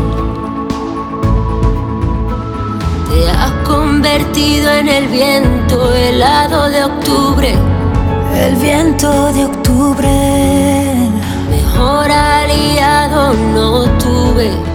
Te 3.10 3.30
has 3.30 3.52
convertido 3.68 4.70
en 4.72 4.90
el 4.90 5.08
viento 5.08 5.94
helado 5.96 6.70
de 6.70 6.84
octubre. 6.84 7.56
El 8.46 8.56
viento 8.58 9.34
de 9.34 9.46
octubre. 9.46 10.12
Mejor 11.50 12.12
aliado 12.12 13.34
no 13.56 13.86
tuve. 13.98 14.75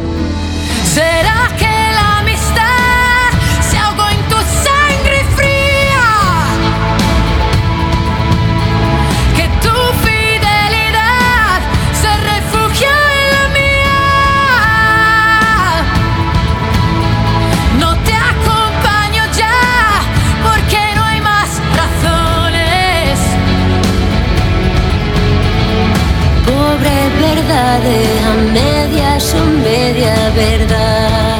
Verdades 27.83 28.25
a 28.25 28.35
medias 28.53 29.23
son 29.23 29.63
media 29.63 30.15
verdad. 30.35 31.39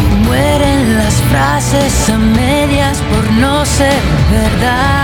Y 0.00 0.26
mueren 0.26 0.96
las 0.96 1.14
frases 1.30 2.10
a 2.10 2.18
medias 2.18 2.98
por 3.10 3.30
no 3.32 3.64
ser 3.64 4.00
verdad. 4.30 4.94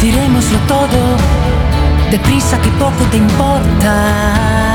Tirémoslo 0.00 0.58
todo, 0.66 1.16
deprisa 2.10 2.58
que 2.62 2.70
poco 2.70 3.04
te 3.10 3.18
importa. 3.18 4.69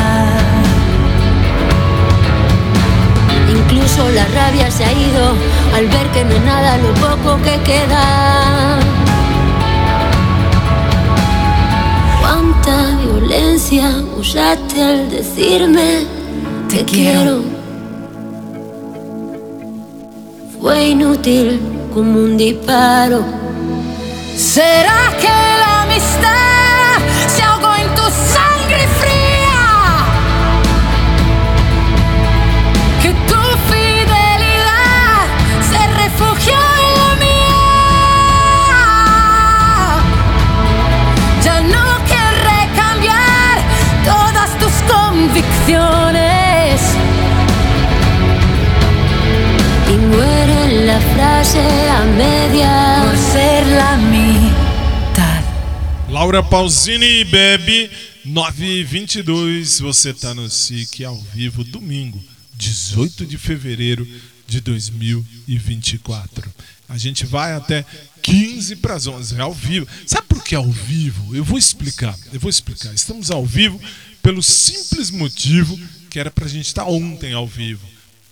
Incluso 3.85 4.09
la 4.09 4.25
rabia 4.25 4.71
se 4.71 4.83
ha 4.83 4.91
ido 4.91 5.35
al 5.75 5.87
ver 5.87 6.07
que 6.11 6.23
no 6.23 6.31
es 6.33 6.43
nada 6.43 6.75
lo 6.77 6.91
poco 6.95 7.37
que 7.43 7.61
queda. 7.61 8.79
Cuánta 12.19 12.97
violencia 13.03 13.91
usaste 14.17 14.81
al 14.81 15.11
decirme 15.11 16.07
te 16.67 16.83
quiero. 16.83 17.43
Fue 20.59 20.87
inútil 20.87 21.59
como 21.93 22.21
un 22.21 22.37
disparo. 22.37 23.23
¿Será 24.35 25.15
que 25.21 25.27
la 25.27 25.83
amistad 25.83 26.44
convicciones. 45.65 46.81
Y 49.89 49.97
muere 49.97 50.85
la 50.85 50.99
frase 50.99 51.59
a 51.89 52.05
media 52.05 53.03
por 53.05 53.17
ser 53.17 53.65
la 53.67 53.97
mitad. 53.97 55.43
Laura 56.09 56.47
Pausini 56.47 57.23
bebe 57.23 57.89
922. 58.25 59.79
Você 59.81 60.13
tá 60.13 60.33
no 60.33 60.49
SIC 60.49 61.03
ao 61.03 61.17
vivo, 61.33 61.63
domingo, 61.63 62.23
18 62.55 63.25
de 63.25 63.37
fevereiro 63.37 64.07
de 64.47 64.61
2024. 64.61 66.53
A 66.87 66.97
gente 66.97 67.25
vai 67.25 67.53
até 67.53 67.83
15 68.21 68.75
para 68.77 68.93
as 68.93 69.07
11, 69.07 69.35
é 69.35 69.41
ao 69.41 69.53
vivo. 69.53 69.87
Sabe 70.05 70.27
por 70.27 70.43
que 70.43 70.53
ao 70.53 70.69
vivo? 70.71 71.35
Eu 71.35 71.43
vou 71.43 71.57
explicar. 71.57 72.15
Eu 72.31 72.39
vou 72.39 72.49
explicar. 72.49 72.93
Estamos 72.93 73.31
ao 73.31 73.43
vivo 73.43 73.81
pelo 74.25 74.41
simples 74.41 75.11
motivo 75.11 75.79
que 76.09 76.19
era 76.19 76.31
pra 76.31 76.47
gente 76.47 76.65
estar 76.65 76.85
ontem 76.85 77.33
ao 77.33 77.45
vivo. 77.45 77.87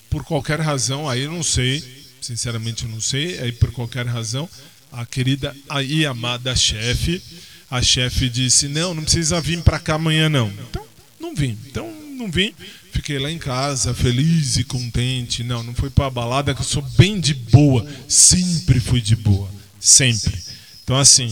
Por 0.09 0.23
qualquer 0.23 0.59
razão, 0.59 1.07
aí 1.07 1.21
eu 1.21 1.31
não 1.31 1.43
sei, 1.43 1.83
sinceramente 2.19 2.85
eu 2.85 2.89
não 2.89 2.99
sei, 2.99 3.37
aí 3.37 3.51
por 3.51 3.71
qualquer 3.71 4.07
razão, 4.07 4.49
a 4.91 5.05
querida 5.05 5.55
e 5.87 6.03
amada 6.03 6.55
chefe, 6.55 7.21
a 7.69 7.79
chefe 7.79 8.27
disse: 8.27 8.67
"Não, 8.67 8.95
não 8.95 9.03
precisa 9.03 9.39
vir 9.39 9.61
para 9.61 9.77
cá 9.79 9.93
amanhã 9.93 10.29
não". 10.29 10.51
Então, 10.67 10.83
não 11.19 11.35
vim. 11.35 11.55
Então, 11.67 11.93
não 12.17 12.31
vim. 12.31 12.55
Fiquei 12.91 13.19
lá 13.19 13.29
em 13.29 13.37
casa, 13.37 13.93
feliz 13.93 14.57
e 14.57 14.63
contente. 14.63 15.43
Não, 15.43 15.61
não 15.61 15.75
fui 15.75 15.91
pra 15.91 16.09
balada, 16.09 16.55
que 16.55 16.61
eu 16.61 16.65
sou 16.65 16.81
bem 16.97 17.19
de 17.19 17.35
boa. 17.35 17.87
Sempre 18.07 18.79
fui 18.79 18.99
de 18.99 19.15
boa. 19.15 19.47
Sempre. 19.79 20.35
Então, 20.83 20.97
assim. 20.97 21.29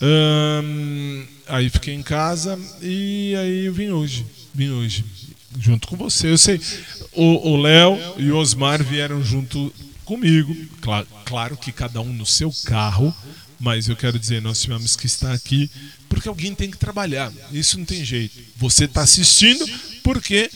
hum, 0.00 1.24
aí 1.48 1.68
fiquei 1.68 1.94
em 1.94 2.02
casa 2.02 2.58
e 2.80 3.34
aí 3.36 3.68
vim 3.70 3.90
hoje. 3.90 4.26
Vim 4.54 4.70
hoje. 4.70 5.04
Junto 5.58 5.88
com 5.88 5.96
você. 5.96 6.30
Eu 6.30 6.38
sei. 6.38 6.60
O 7.12 7.56
Léo 7.56 7.98
e 8.16 8.30
o 8.30 8.36
Osmar 8.36 8.82
vieram 8.82 9.22
junto 9.22 9.72
comigo. 10.04 10.56
Claro, 10.80 11.06
claro 11.24 11.56
que 11.56 11.70
cada 11.72 12.00
um 12.00 12.12
no 12.12 12.26
seu 12.26 12.52
carro. 12.64 13.14
Mas 13.60 13.88
eu 13.88 13.94
quero 13.94 14.18
dizer, 14.18 14.42
nós 14.42 14.60
tivemos 14.60 14.96
que 14.96 15.06
estar 15.06 15.32
aqui 15.32 15.70
porque 16.08 16.28
alguém 16.28 16.54
tem 16.54 16.70
que 16.70 16.76
trabalhar. 16.76 17.32
Isso 17.52 17.78
não 17.78 17.84
tem 17.84 18.04
jeito. 18.04 18.38
Você 18.56 18.84
está 18.84 19.02
assistindo 19.02 19.64
porque 20.02 20.50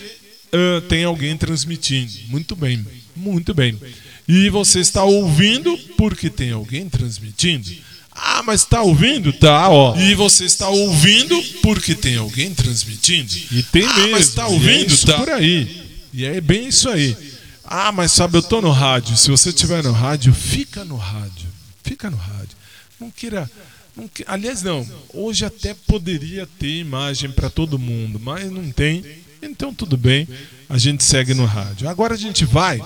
ah, 0.53 0.83
tem 0.89 1.05
alguém 1.05 1.37
transmitindo. 1.37 2.13
Muito 2.29 2.57
bem, 2.57 2.85
muito 3.15 3.55
bem. 3.55 3.79
E 4.27 4.49
você 4.51 4.81
está 4.81 5.05
ouvindo 5.05 5.77
porque 5.97 6.29
tem 6.31 6.51
alguém 6.51 6.89
transmitindo. 6.89 7.71
Ah, 8.19 8.43
mas 8.43 8.63
está 8.63 8.83
ouvindo? 8.83 9.33
Tá, 9.33 9.69
ó. 9.69 9.97
E 9.97 10.15
você 10.15 10.45
está 10.45 10.69
ouvindo 10.69 11.41
porque 11.63 11.95
tem 11.95 12.17
alguém 12.17 12.55
transmitindo. 12.55 13.31
E 13.53 13.63
tem 13.63 13.85
ah, 13.85 13.95
mesmo, 13.95 14.11
Mas 14.13 14.29
está 14.29 14.43
é 14.43 14.47
ouvindo? 14.47 14.93
isso 14.93 15.07
tá 15.07 15.19
por 15.19 15.29
aí. 15.31 15.83
E 16.13 16.25
é 16.25 16.41
bem 16.41 16.69
isso 16.69 16.89
aí. 16.89 17.17
Ah, 17.63 17.93
mas 17.93 18.13
sabe, 18.13 18.39
eu 18.39 18.43
tô 18.43 18.63
no 18.63 18.71
rádio. 18.71 19.17
Se 19.17 19.31
você 19.31 19.51
estiver 19.51 19.83
no 19.83 19.93
rádio, 19.93 20.33
fica 20.33 20.85
no 20.85 20.97
rádio. 20.97 21.47
Fica 21.85 22.09
no 22.11 22.17
rádio. 22.17 22.57
Não 22.99 23.11
queira. 23.11 23.51
não 23.95 24.09
que- 24.09 24.25
aliás, 24.27 24.63
não. 24.63 24.87
Hoje 25.13 25.45
até 25.45 25.75
poderia 25.75 26.49
ter 26.59 26.79
imagem 26.81 27.31
para 27.31 27.51
todo 27.51 27.79
mundo, 27.79 28.19
mas 28.19 28.51
não 28.51 28.71
tem. 28.71 29.05
Então 29.43 29.75
tudo 29.75 29.97
bem. 29.97 30.27
A 30.69 30.79
gente 30.79 31.05
segue 31.05 31.35
no 31.35 31.45
rádio. 31.45 31.89
Agora 31.89 32.15
a 32.15 32.19
gente 32.19 32.45
vai 32.45 32.81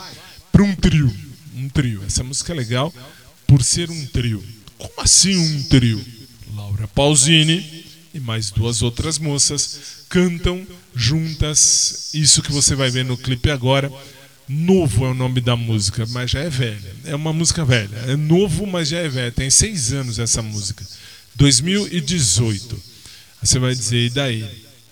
para 0.51 0.62
um 0.62 0.75
trio. 0.75 1.14
Um 1.57 1.69
trio. 1.69 2.03
Essa 2.07 2.25
música 2.25 2.53
é 2.53 2.57
legal 2.57 2.93
por 3.47 3.62
ser 3.62 3.90
um 3.90 4.07
trio. 4.07 4.43
Como 4.81 4.95
assim 4.99 5.37
um 5.37 5.62
trio? 5.64 6.05
Laura 6.55 6.88
Pausini 6.88 7.85
e 8.12 8.19
mais 8.19 8.51
duas 8.51 8.83
outras 8.83 9.19
moças 9.19 9.79
cantam 10.09 10.66
juntas 10.95 12.11
isso 12.12 12.43
que 12.43 12.51
você 12.51 12.75
vai 12.75 12.90
ver 12.90 13.05
no 13.05 13.16
clipe 13.16 13.51
agora. 13.51 13.93
Novo 14.49 15.05
é 15.05 15.11
o 15.11 15.14
nome 15.14 15.40
da 15.40 15.55
música, 15.55 16.05
mas 16.09 16.33
já 16.33 16.40
é 16.40 16.51
velha. 16.51 16.93
É 17.05 17.14
uma 17.14 17.33
música 17.33 17.64
velha. 17.64 17.97
É 18.09 18.16
novo, 18.16 18.66
mas 18.66 18.88
já 18.88 18.99
é 18.99 19.09
velha. 19.09 19.31
Tem 19.31 19.49
seis 19.49 19.93
anos 19.93 20.19
essa 20.19 20.43
música. 20.43 20.85
2018. 21.37 22.75
Aí 22.75 23.47
você 23.47 23.59
vai 23.61 23.75
dizer, 23.75 24.07
e 24.07 24.11
daí? 24.11 24.43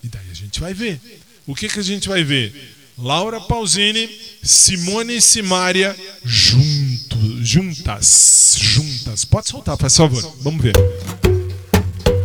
E 0.05 0.09
daí 0.09 0.31
a 0.31 0.35
gente 0.35 0.61
vai 0.61 0.73
ver. 0.73 1.01
O 1.45 1.55
que, 1.57 1.69
que 1.69 1.81
a 1.81 1.83
gente 1.83 2.09
vai 2.09 2.23
ver? 2.23 2.77
Laura 2.97 3.41
Pausini, 3.41 4.09
Simone 4.43 5.17
e 5.17 5.23
Simária 5.23 5.97
junto, 6.25 7.08
juntas, 7.49 8.59
juntas. 8.61 9.25
Pode 9.25 9.49
soltar, 9.49 9.75
por 9.79 9.91
favor. 9.91 10.33
Vamos 10.43 10.63
ver. 10.63 10.75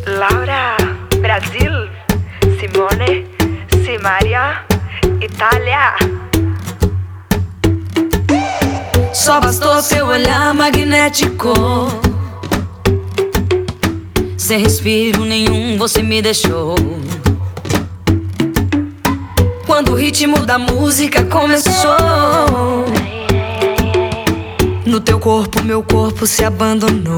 Laura, 0.05 0.75
Brasil, 1.21 1.71
Simone, 2.59 3.25
Simaria, 3.85 4.65
Itália. 5.21 5.95
Só 9.13 9.39
bastou 9.39 9.81
seu 9.81 10.07
olhar 10.07 10.53
magnético. 10.53 11.53
Sem 14.37 14.59
respiro 14.59 15.23
nenhum 15.23 15.77
você 15.77 16.03
me 16.03 16.21
deixou. 16.21 16.75
Quando 19.65 19.93
o 19.93 19.95
ritmo 19.95 20.45
da 20.45 20.59
música 20.59 21.23
começou, 21.23 21.95
no 24.93 25.01
teu 25.01 25.19
corpo, 25.19 25.63
meu 25.63 25.81
corpo 25.81 26.27
se 26.27 26.45
abandonou. 26.45 27.17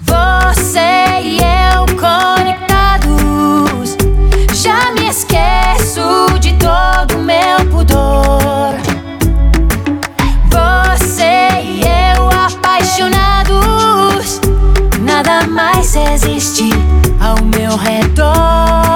Você 0.00 1.20
e 1.22 1.36
eu 1.36 1.84
conectados. 1.98 3.98
Já 4.54 4.92
me 4.92 5.10
esqueço 5.10 6.00
de 6.40 6.54
todo 6.54 7.18
meu 7.18 7.66
pudor. 7.70 8.72
Você 10.48 11.60
e 11.64 11.82
eu 12.16 12.30
apaixonados. 12.30 14.40
Nada 15.02 15.46
mais 15.46 15.94
existe 15.96 16.70
ao 17.20 17.36
meu 17.44 17.76
redor. 17.76 18.89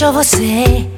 Vejo 0.00 0.12
você. 0.12 0.88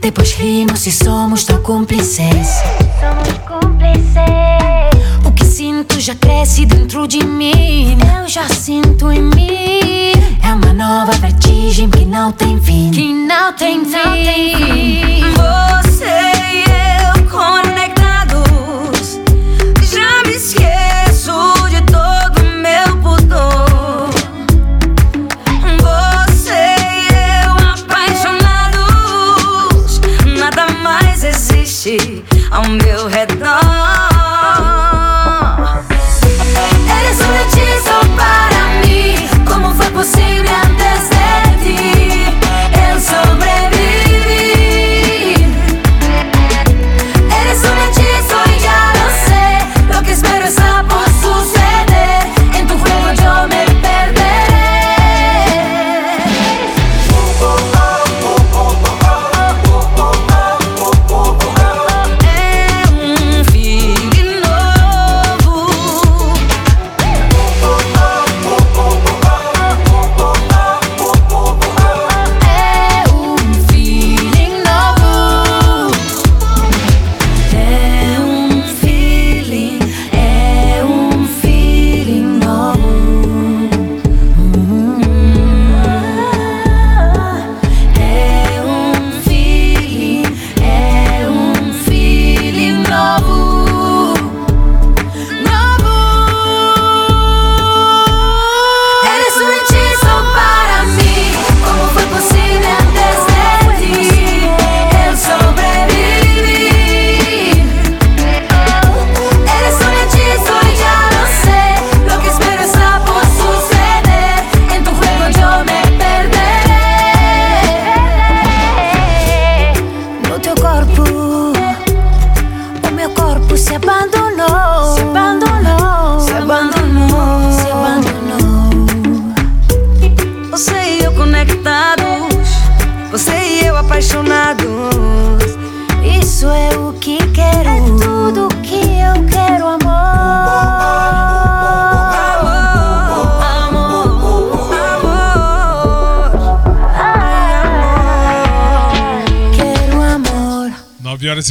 Depois 0.00 0.32
rimos 0.34 0.86
e 0.86 0.92
somos 0.92 1.44
tão 1.44 1.62
cúmplices. 1.62 2.48
Somos 3.00 3.38
cúmplices. 3.48 4.04
O 5.24 5.32
que 5.32 5.44
sinto 5.44 5.98
já 5.98 6.14
cresce 6.14 6.66
dentro 6.66 7.08
de 7.08 7.24
mim. 7.24 7.96
Eu 8.20 8.28
já 8.28 8.46
sinto 8.48 9.10
em 9.10 9.22
mim. 9.22 10.12
É 10.42 10.52
uma 10.52 10.74
nova 10.74 11.12
vertigem 11.12 11.88
que 11.88 12.04
não 12.04 12.30
tem 12.30 12.60
fim. 12.60 12.90
Que 12.90 13.14
não 13.14 13.52
tem 13.54 13.82
fim. 13.82 15.22
Você 15.32 16.04
e 16.04 16.30
eu 16.30 16.33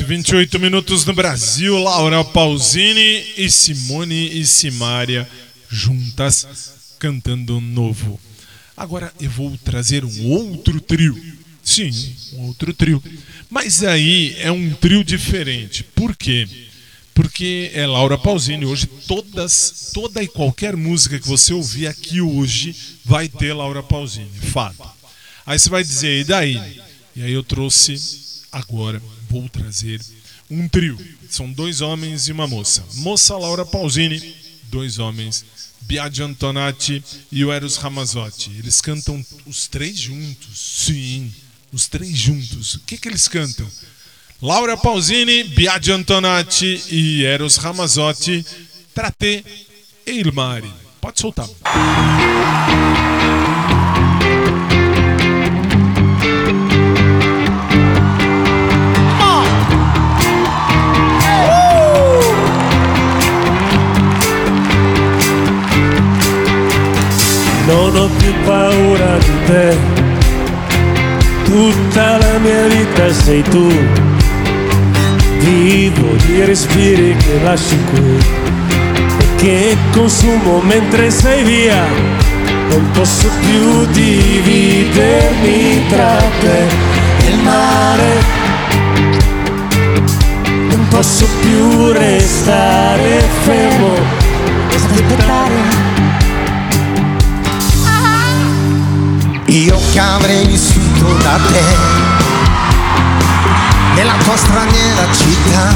9 0.03 0.05
horas 0.05 0.09
e 0.09 0.15
28 0.17 0.59
minutos 0.59 1.05
no 1.05 1.13
Brasil. 1.13 1.77
Laura 1.77 2.23
Pausini 2.23 3.23
e 3.37 3.49
Simone 3.49 4.39
e 4.39 4.45
Simária 4.45 5.27
juntas 5.69 6.95
cantando 6.99 7.59
novo. 7.61 8.19
Agora 8.75 9.13
eu 9.19 9.29
vou 9.29 9.57
trazer 9.57 10.03
um 10.03 10.29
outro 10.29 10.79
trio. 10.81 11.19
Sim, 11.63 11.91
um 12.33 12.47
outro 12.47 12.73
trio. 12.73 13.01
Mas 13.49 13.83
aí 13.83 14.35
é 14.39 14.51
um 14.51 14.73
trio 14.73 15.03
diferente. 15.03 15.83
Por 15.83 16.15
quê? 16.15 16.47
Porque 17.13 17.71
é 17.73 17.85
Laura 17.87 18.17
Pausini. 18.17 18.65
Hoje 18.65 18.87
todas, 19.07 19.91
toda 19.93 20.21
e 20.21 20.27
qualquer 20.27 20.75
música 20.75 21.19
que 21.19 21.27
você 21.27 21.53
ouvir 21.53 21.87
aqui 21.87 22.19
hoje 22.19 22.75
vai 23.05 23.29
ter 23.29 23.53
Laura 23.53 23.81
Pausini. 23.81 24.29
Fato. 24.51 24.83
Aí 25.45 25.57
você 25.57 25.69
vai 25.69 25.83
dizer, 25.83 26.21
e 26.21 26.23
daí? 26.23 26.81
E 27.15 27.21
aí 27.21 27.31
eu 27.31 27.43
trouxe 27.43 28.23
agora, 28.51 29.01
vou 29.33 29.49
trazer 29.49 29.99
um 30.49 30.67
trio. 30.67 30.95
São 31.27 31.51
dois 31.51 31.81
homens 31.81 32.27
e 32.27 32.31
uma 32.31 32.47
moça. 32.47 32.83
Moça 32.97 33.35
Laura 33.35 33.65
Pausini, 33.65 34.35
dois 34.65 34.99
homens, 34.99 35.43
Biagio 35.81 36.25
Antonati 36.25 37.03
e 37.31 37.43
o 37.43 37.51
Eros 37.51 37.77
Ramazotti. 37.77 38.51
Eles 38.59 38.79
cantam 38.79 39.25
os 39.47 39.67
três 39.67 39.97
juntos. 39.97 40.85
Sim, 40.85 41.33
Os 41.71 41.87
três 41.87 42.15
juntos. 42.15 42.75
O 42.75 42.79
que, 42.81 42.97
que 42.97 43.09
eles 43.09 43.27
cantam? 43.27 43.67
Laura 44.39 44.77
Pausini, 44.77 45.43
Biagio 45.43 45.95
Antonati 45.95 46.83
e 46.91 47.23
Eros 47.25 47.55
Ramazzotti, 47.55 48.45
Tratê 48.93 49.43
e 50.05 50.19
Ilmari. 50.19 50.71
Pode 51.01 51.19
soltar. 51.19 51.49
Non 67.73 67.89
ho 67.97 68.07
più 68.19 68.31
paura 68.45 69.17
di 69.17 69.33
te, 69.47 69.75
tutta 71.43 72.17
la 72.17 72.38
mia 72.38 72.67
vita 72.67 73.12
sei 73.12 73.41
tu. 73.41 73.67
Vivo 75.39 76.15
di 76.23 76.45
respiri 76.45 77.15
che 77.17 77.39
lasci 77.41 77.75
qui 77.89 78.17
e 79.17 79.36
che 79.38 79.75
consumo 79.91 80.62
mentre 80.62 81.09
sei 81.09 81.43
via. 81.43 81.83
Non 82.69 82.91
posso 82.91 83.27
più 83.39 83.88
dividermi 83.88 85.88
tra 85.89 86.21
te 86.41 86.67
e 87.25 87.29
il 87.31 87.39
mare. 87.39 88.23
Non 90.69 90.88
posso 90.89 91.27
più 91.41 91.91
restare 91.91 93.23
fermo 93.41 93.95
aspettare. 94.69 96.02
Io 99.53 99.79
che 99.91 99.99
avrei 99.99 100.47
vissuto 100.47 101.13
da 101.21 101.37
te 101.51 101.61
nella 103.93 104.15
tua 104.23 104.35
straniera 104.35 105.05
città, 105.13 105.75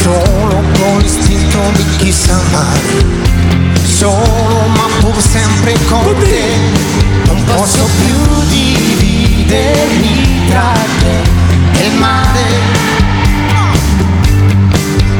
solo 0.00 0.62
con 0.80 1.00
l'istinto 1.00 1.58
di 1.76 1.84
chi 1.98 2.10
sa 2.10 2.32
amare, 2.32 3.04
solo 3.84 4.68
ma 4.68 4.88
pur 5.00 5.20
sempre 5.20 5.76
con 5.86 6.16
te, 6.20 6.56
non 7.26 7.44
posso 7.44 7.86
più 7.98 8.16
dividermi 8.48 10.46
tra 10.48 10.72
te 11.00 11.78
e 11.78 11.86
il 11.88 11.94
mare, 11.98 12.46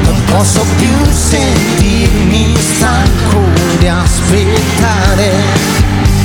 non 0.05 0.24
posso 0.24 0.64
più 0.79 0.94
sentirmi 1.12 2.57
stanco 2.57 3.40
di 3.79 3.88
aspettare. 3.88 5.33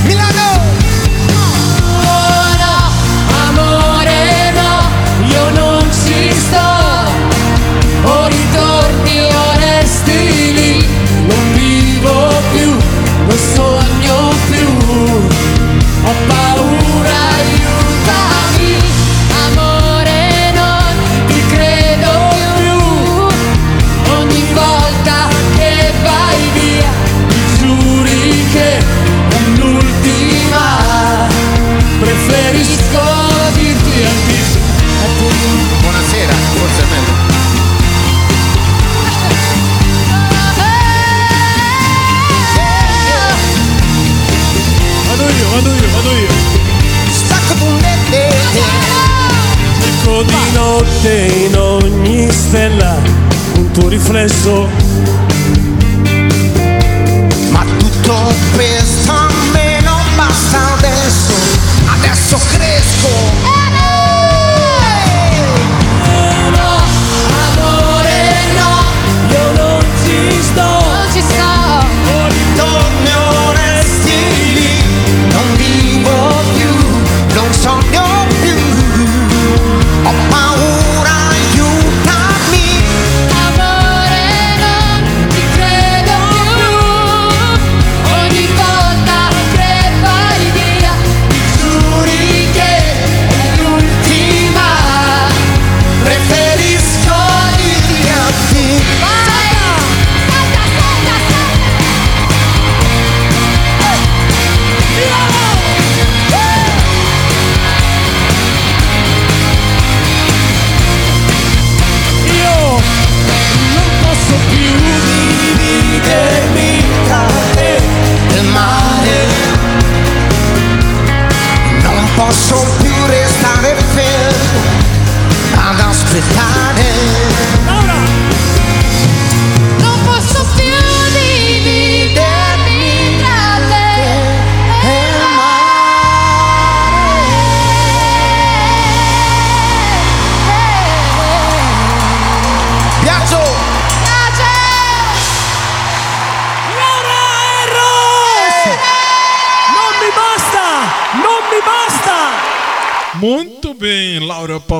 Milano! 0.06 0.53
Di 50.26 50.52
notte 50.54 51.48
in 51.48 51.58
ogni 51.58 52.32
stella 52.32 52.96
un 53.56 53.71
tuo 53.71 53.88
riflesso. 53.90 54.67
Ma 57.52 57.65
tutto 57.78 58.34
questo 58.54 59.12
a 59.12 59.30
me 59.52 59.82
non 59.82 60.02
basta 60.15 60.74
adesso, 60.78 61.34
adesso 61.86 62.40
cresco. 62.52 62.73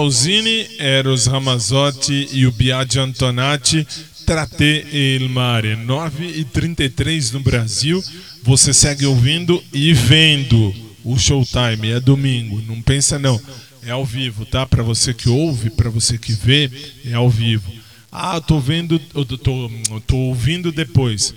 Pausini, 0.04 0.68
Eros 0.80 1.28
Ramazzotti 1.28 2.28
e 2.34 2.46
o 2.46 2.52
Biagi 2.52 3.00
Antonati, 3.00 3.88
Tratê 4.26 4.86
e 4.92 5.16
Il 5.16 5.30
Mare. 5.30 5.78
9 5.78 6.26
e 6.26 6.44
33 6.44 7.32
no 7.32 7.40
Brasil. 7.40 8.04
Você 8.44 8.74
segue 8.74 9.06
ouvindo 9.06 9.64
e 9.72 9.94
vendo 9.94 10.76
o 11.06 11.18
Showtime. 11.18 11.92
É 11.92 12.02
domingo, 12.02 12.62
não 12.68 12.82
pensa 12.82 13.18
não. 13.18 13.40
É 13.82 13.92
ao 13.92 14.04
vivo, 14.04 14.46
tá? 14.46 14.66
Para 14.66 14.84
você 14.84 15.14
que 15.14 15.30
ouve, 15.30 15.70
para 15.70 15.90
você 15.90 16.18
que 16.18 16.34
vê, 16.34 16.70
é 17.06 17.14
ao 17.14 17.30
vivo. 17.30 17.72
Ah, 18.12 18.42
tô 18.42 18.60
vendo, 18.60 19.00
tô, 19.00 20.02
tô 20.02 20.18
ouvindo 20.18 20.70
depois. 20.70 21.34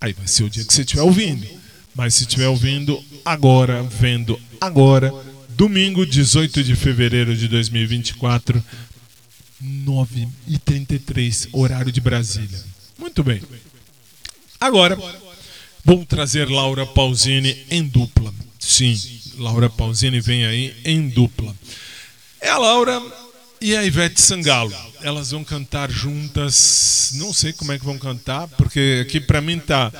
Aí 0.00 0.12
vai 0.12 0.26
ser 0.26 0.42
o 0.42 0.50
dia 0.50 0.64
que 0.64 0.74
você 0.74 0.80
estiver 0.80 1.02
ouvindo. 1.02 1.46
Mas 1.94 2.14
se 2.14 2.24
estiver 2.24 2.48
ouvindo 2.48 3.00
agora, 3.24 3.84
vendo 3.84 4.36
agora, 4.60 5.14
domingo 5.60 6.06
18 6.06 6.64
de 6.64 6.74
fevereiro 6.74 7.36
de 7.36 7.46
2024, 7.46 8.64
9 9.60 10.26
e 10.48 10.58
33 10.58 11.48
horário 11.52 11.92
de 11.92 12.00
Brasília. 12.00 12.58
Muito 12.98 13.22
bem. 13.22 13.42
Agora, 14.58 14.98
vou 15.84 16.02
trazer 16.06 16.48
Laura 16.48 16.86
Pausini 16.86 17.66
em 17.70 17.86
dupla. 17.86 18.32
Sim, 18.58 18.98
Laura 19.36 19.68
Pausini 19.68 20.18
vem 20.18 20.46
aí 20.46 20.74
em 20.82 21.10
dupla. 21.10 21.54
É 22.40 22.48
a 22.48 22.56
Laura 22.56 22.98
e 23.60 23.76
a 23.76 23.84
Ivete 23.84 24.18
Sangalo. 24.18 24.74
Elas 25.02 25.30
vão 25.30 25.44
cantar 25.44 25.90
juntas. 25.90 27.12
Não 27.16 27.34
sei 27.34 27.52
como 27.52 27.72
é 27.72 27.78
que 27.78 27.84
vão 27.84 27.98
cantar, 27.98 28.48
porque 28.48 29.04
aqui 29.06 29.20
para 29.20 29.42
mim 29.42 29.58
tá 29.58 29.92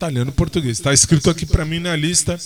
italiano-português. 0.00 0.78
Está 0.78 0.94
escrito 0.94 1.28
aqui 1.28 1.44
para 1.44 1.66
mim 1.66 1.78
na 1.78 1.94
lista 1.94 2.38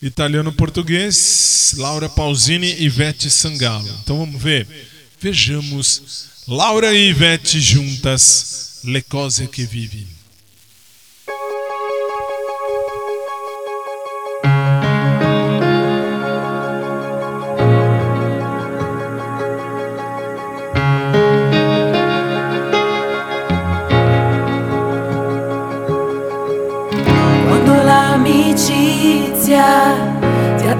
italiano-português, 0.00 1.74
Laura 1.76 2.08
Pausini 2.08 2.72
e 2.72 2.84
Ivete 2.84 3.28
Sangalo. 3.28 3.88
Então 4.02 4.18
vamos 4.18 4.40
ver. 4.40 4.68
Vejamos 5.20 6.28
Laura 6.46 6.94
e 6.94 7.08
Ivete 7.08 7.60
juntas, 7.60 8.80
Le 8.84 9.02
cose 9.02 9.48
che 9.48 9.64
vive. 9.64 10.19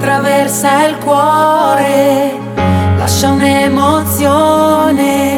attraversa 0.01 0.87
il 0.87 0.97
cuore, 0.97 2.33
lascia 2.97 3.29
un'emozione. 3.29 5.30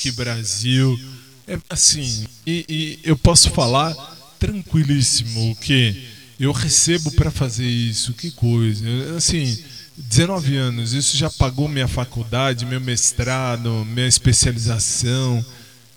que 0.00 0.10
Brasil. 0.10 0.98
É 1.46 1.58
assim, 1.68 2.26
e, 2.46 2.64
e 2.68 2.98
eu 3.04 3.16
posso 3.16 3.50
falar 3.50 3.94
tranquilíssimo 4.38 5.54
que 5.56 6.08
eu 6.38 6.52
recebo 6.52 7.10
para 7.12 7.30
fazer 7.30 7.66
isso, 7.66 8.14
que 8.14 8.30
coisa. 8.30 8.86
Assim, 9.16 9.58
19 9.96 10.56
anos, 10.56 10.92
isso 10.94 11.16
já 11.16 11.28
pagou 11.28 11.68
minha 11.68 11.86
faculdade, 11.86 12.64
meu 12.64 12.80
mestrado, 12.80 13.84
minha 13.84 14.06
especialização. 14.06 15.44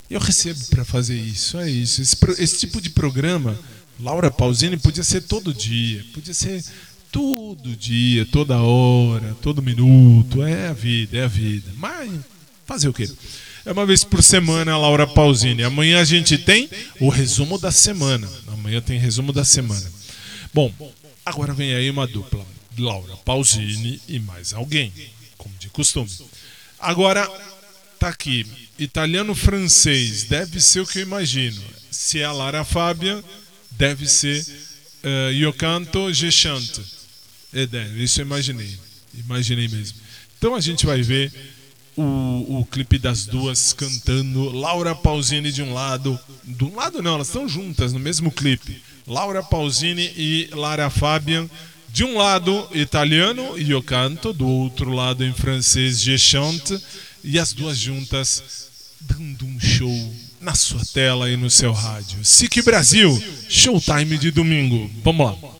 Eu 0.10 0.20
recebo 0.20 0.60
para 0.66 0.84
fazer 0.84 1.18
isso, 1.18 1.58
é 1.58 1.70
isso. 1.70 2.02
Esse, 2.02 2.18
esse, 2.40 2.58
tipo 2.60 2.82
de 2.82 2.90
programa, 2.90 3.58
Laura 4.00 4.30
Pausini, 4.30 4.76
podia 4.76 5.04
ser 5.04 5.22
todo 5.22 5.54
dia, 5.54 6.04
podia 6.14 6.34
ser 6.34 6.62
todo 7.10 7.76
dia, 7.76 8.26
toda 8.26 8.58
hora, 8.58 9.36
todo 9.42 9.62
minuto. 9.62 10.44
É 10.44 10.68
a 10.68 10.74
vida, 10.74 11.18
é 11.18 11.24
a 11.24 11.28
vida. 11.28 11.72
Mas 11.78 12.12
fazer 12.66 12.90
o 12.90 12.94
quê? 12.94 13.10
É 13.66 13.72
uma 13.72 13.86
vez 13.86 14.04
por 14.04 14.22
semana, 14.22 14.78
Laura 14.78 15.08
Pausini. 15.08 15.64
Amanhã 15.64 16.02
a 16.02 16.04
gente 16.04 16.38
tem 16.38 16.70
o 17.00 17.08
resumo 17.08 17.58
da 17.58 17.72
semana. 17.72 18.30
Amanhã 18.48 18.82
tem 18.82 19.00
resumo 19.00 19.32
da 19.32 19.46
semana. 19.46 19.90
Bom, 20.54 20.74
agora 21.26 21.54
vem 21.54 21.74
aí 21.74 21.90
uma 21.90 22.06
dupla. 22.06 22.46
Laura 22.78 23.16
Pausini 23.18 24.02
e 24.08 24.20
mais 24.20 24.54
alguém, 24.54 24.92
como 25.38 25.56
de 25.60 25.70
costume. 25.70 26.10
Agora, 26.80 27.30
tá 28.00 28.10
aqui. 28.10 28.46
Italiano-francês, 28.78 30.24
deve 30.24 30.60
ser 30.60 30.82
o 30.82 30.88
que 30.88 31.00
eu 31.00 31.04
imagino. 31.04 31.62
Se 31.92 32.20
é 32.20 32.26
a 32.26 32.32
Lara 32.32 32.66
Fabian, 32.66 33.24
deve 33.72 34.08
ser 34.08 34.46
eh, 35.04 35.32
Eu 35.36 35.54
canto, 35.54 36.12
je 36.12 36.32
chante. 36.32 36.82
É, 37.54 37.64
isso 37.98 38.20
eu 38.20 38.26
imaginei. 38.26 38.78
Imaginei 39.14 39.68
mesmo. 39.68 40.00
Então 40.38 40.56
a 40.56 40.60
gente 40.60 40.86
vai 40.86 41.02
ver 41.02 41.32
o, 41.96 42.60
o 42.60 42.68
clipe 42.70 42.98
das 42.98 43.26
duas 43.26 43.74
cantando 43.74 44.50
Laura 44.50 44.96
Pausini 44.96 45.52
de 45.52 45.62
um 45.62 45.74
lado. 45.74 46.20
De 46.44 46.64
um 46.64 46.76
lado 46.76 47.02
não, 47.02 47.16
elas 47.16 47.28
estão 47.28 47.48
juntas 47.48 47.94
no 47.94 48.00
mesmo 48.00 48.32
clipe. 48.32 48.82
Laura 49.08 49.44
Pausini 49.44 50.12
e 50.16 50.50
Lara 50.54 50.90
Fabian. 50.90 51.50
De 51.90 52.04
um 52.04 52.18
lado, 52.18 52.68
italiano, 52.74 53.58
Io 53.58 53.82
canto, 53.84 54.34
do 54.34 54.48
outro 54.48 54.92
lado, 54.92 55.24
em 55.24 55.32
francês, 55.32 56.02
Je 56.02 56.18
chante, 56.18 56.82
e 57.24 57.38
as 57.38 57.54
duas 57.54 57.78
juntas 57.78 58.70
dando 59.00 59.46
um 59.46 59.60
show 59.60 60.14
na 60.42 60.56
sua 60.56 60.82
tela 60.94 61.30
e 61.30 61.38
no 61.38 61.50
seu 61.50 61.72
rádio. 61.72 62.24
SIC 62.24 62.64
Brasil, 62.64 63.22
showtime 63.48 64.18
de 64.18 64.32
domingo. 64.32 64.90
Vamos 65.04 65.26
lá. 65.26 65.53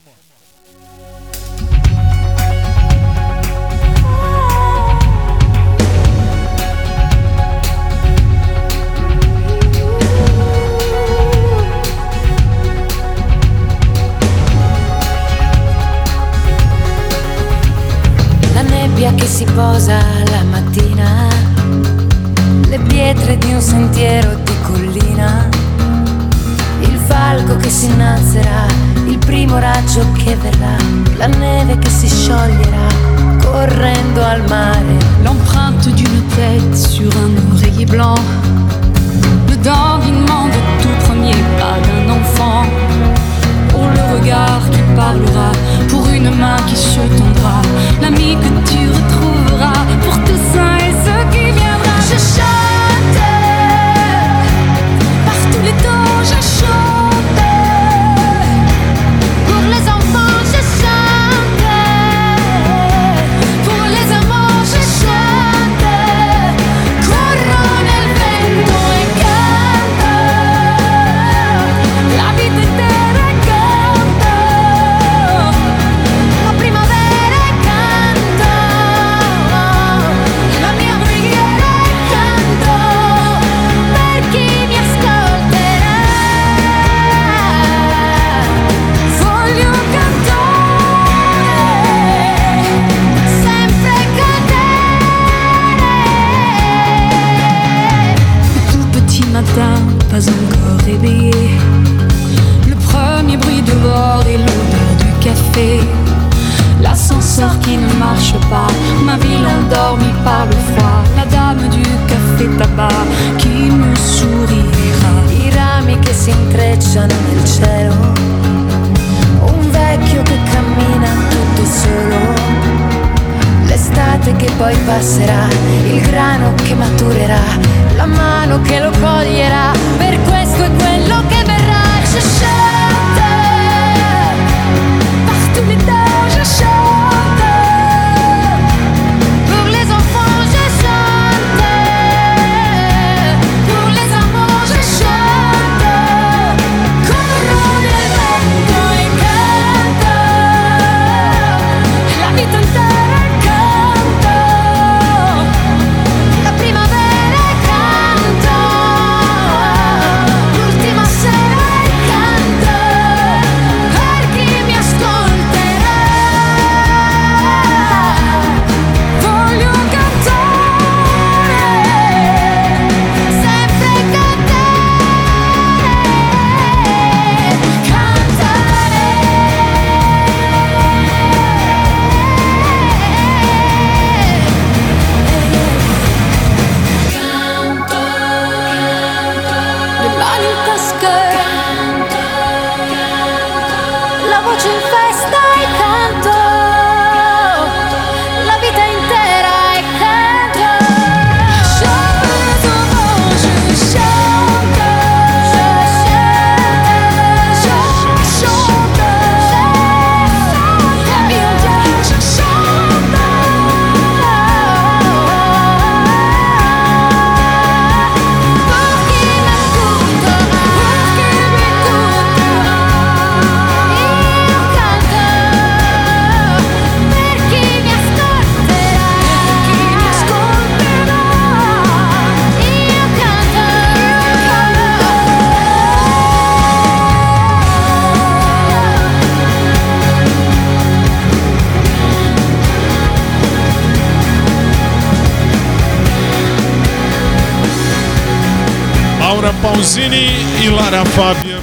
Pausini 249.94 250.26
e 250.66 250.70
Lara 250.70 251.06
Fabian. 251.06 251.62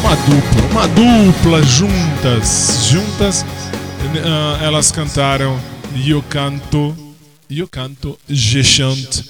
Uma 0.00 0.16
dupla, 0.16 0.70
uma 0.70 0.88
dupla 0.88 1.62
juntas. 1.62 2.88
Juntas, 2.88 3.42
uh, 3.42 4.64
elas 4.64 4.90
cantaram 4.90 5.60
Eu 6.06 6.22
Canto, 6.22 6.96
Eu 7.50 7.68
Canto, 7.68 8.18
Je 8.26 8.64
Chante 8.64 9.22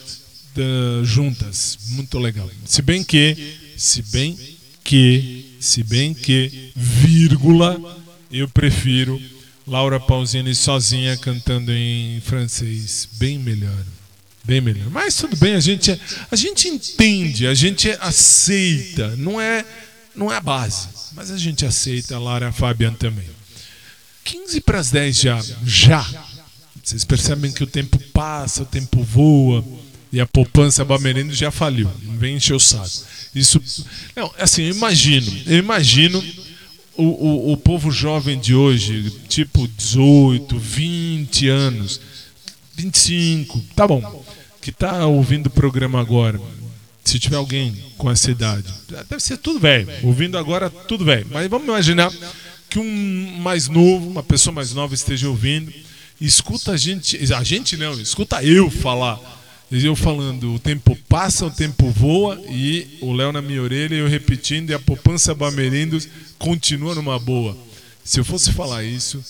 de, 0.55 1.05
juntas. 1.05 1.77
Muito 1.91 2.17
legal. 2.21 2.49
Se 2.65 2.81
bem 2.81 3.03
que, 3.03 3.37
se 3.77 4.03
bem 4.03 4.39
que, 4.85 5.57
se 5.59 5.83
bem 5.83 6.15
que, 6.15 6.71
vírgula, 6.77 7.77
eu 8.31 8.49
prefiro 8.49 9.21
Laura 9.67 9.99
Pausini 9.99 10.55
sozinha 10.55 11.17
cantando 11.17 11.73
em 11.73 12.21
francês. 12.21 13.09
Bem 13.19 13.37
melhor. 13.37 13.96
Bem 14.47 14.61
melhor. 14.61 14.89
Mas 14.91 15.17
tudo 15.17 15.37
bem, 15.37 15.55
a 15.55 15.61
gente, 15.61 15.91
é, 15.91 15.99
a 16.31 16.37
gente 16.37 16.69
entende, 16.69 17.47
a 17.47 17.55
gente 17.55 17.91
aceita. 18.01 19.17
Não 19.17 19.41
é, 19.41 19.65
não 20.15 20.33
é 20.33 20.37
a 20.37 20.41
base, 20.41 20.89
mas 21.15 21.33
a 21.33 21.37
gente 21.37 21.67
aceita 21.67 22.15
a 22.15 22.21
Lara 22.21 22.53
Fabian 22.53 22.93
também. 22.95 23.29
15 24.23 24.61
para 24.61 24.79
as 24.79 24.91
10 24.91 25.19
já. 25.19 25.45
Já. 25.65 26.07
Vocês 26.83 27.05
percebem 27.05 27.51
que 27.51 27.65
o 27.65 27.67
tempo 27.67 27.99
passa, 28.13 28.63
o 28.63 28.67
tempo 28.67 29.03
voa. 29.03 29.65
E 30.13 30.21
a 30.21 30.27
poupança 30.27 30.85
Bamerino 30.85 31.35
já 31.35 31.51
faliu. 31.51 31.91
Vem 32.19 32.37
encher 32.37 32.55
o 32.55 32.61
saco. 32.61 33.05
Isso. 33.35 33.61
Não, 34.15 34.33
assim, 34.39 34.63
eu 34.63 34.77
imagino. 34.77 35.37
Eu 35.47 35.59
imagino 35.59 36.25
o, 36.97 37.05
o, 37.05 37.53
o 37.53 37.57
povo 37.57 37.91
jovem 37.91 38.39
de 38.39 38.55
hoje, 38.55 39.11
tipo 39.29 39.67
18, 39.69 40.57
20 40.57 41.49
anos, 41.49 42.01
25, 42.77 43.63
tá 43.75 43.87
bom, 43.87 44.25
que 44.67 44.73
tá 44.73 45.07
ouvindo 45.07 45.47
o 45.47 45.51
programa 45.51 46.01
agora. 46.01 46.41
Se 47.05 47.21
tiver 47.21 47.37
alguém 47.37 47.73
com 47.97 48.11
essa 48.11 48.33
idade, 48.33 48.67
deve 49.09 49.23
ser 49.23 49.37
tudo 49.37 49.61
velho. 49.61 49.87
Ouvindo 50.03 50.37
agora, 50.37 50.69
tudo 50.69 51.05
velho. 51.05 51.25
Mas 51.31 51.49
vamos 51.49 51.69
imaginar 51.69 52.13
que 52.69 52.81
um 52.81 53.39
mais 53.39 53.69
novo, 53.69 54.09
uma 54.09 54.25
pessoa 54.25 54.53
mais 54.53 54.73
nova 54.73 54.93
esteja 54.93 55.29
ouvindo, 55.29 55.73
escuta 56.21 56.73
a 56.73 56.77
gente, 56.77 57.17
a 57.33 57.45
gente 57.45 57.77
não, 57.77 57.93
escuta 57.93 58.43
eu 58.43 58.69
falar 58.69 59.21
eu 59.71 59.95
falando, 59.97 60.55
o 60.55 60.59
tempo 60.59 60.97
passa, 61.09 61.47
o 61.47 61.51
tempo 61.51 61.91
voa, 61.91 62.41
e 62.49 62.99
o 63.01 63.13
Léo 63.13 63.33
na 63.33 63.43
minha 63.43 63.61
orelha, 63.61 63.97
eu 63.97 64.09
repetindo, 64.09 64.71
e 64.71 64.75
a 64.75 64.79
poupança 64.79 65.35
Bamerindos 65.35 66.09
continua 66.39 66.95
numa 66.95 67.19
boa. 67.19 67.57
Se 68.05 68.21
eu 68.21 68.25
fosse 68.25 68.53
falar 68.53 68.85
isso, 68.85 69.23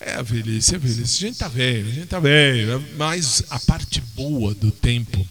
é 0.00 0.14
a 0.14 0.22
velhice, 0.22 0.74
é 0.74 0.76
a 0.76 0.80
velhice. 0.80 1.24
A 1.24 1.28
gente 1.28 1.38
tá 1.38 1.48
velho, 1.48 1.88
a 1.88 1.92
gente 1.92 2.06
tá 2.06 2.18
velho. 2.18 2.82
Mas 2.96 3.42
a 3.50 3.58
parte 3.60 4.00
boa 4.14 4.54
do 4.54 4.70
tempo, 4.70 5.26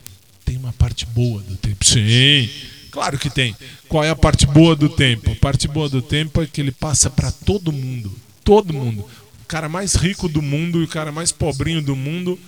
tem 0.46 0.58
uma 0.58 0.74
parte 0.74 1.06
boa 1.08 1.42
do 1.42 1.56
tempo. 1.56 1.84
Sim, 1.84 2.50
claro 2.92 3.18
que 3.18 3.30
tem. 3.30 3.56
Qual 3.88 4.04
é 4.04 4.10
a 4.10 4.16
parte 4.16 4.46
boa 4.46 4.76
do 4.76 4.88
tempo? 4.90 5.32
A 5.32 5.36
parte 5.36 5.68
boa 5.68 5.90
do 5.90 6.02
tempo 6.02 6.42
é 6.42 6.48
que 6.48 6.62
ele 6.62 6.72
passa 6.72 7.10
para 7.10 7.32
todo 7.32 7.72
mundo. 7.72 8.16
Todo 8.44 8.74
mundo. 8.74 9.02
O 9.42 9.46
cara 9.48 9.68
mais 9.68 9.96
rico 9.96 10.30
do 10.30 10.42
mundo 10.42 10.82
e 10.82 10.84
o 10.84 10.88
cara 10.88 11.12
mais 11.12 11.32
pobrinho 11.32 11.82
do 11.82 11.96
mundo 11.96 12.40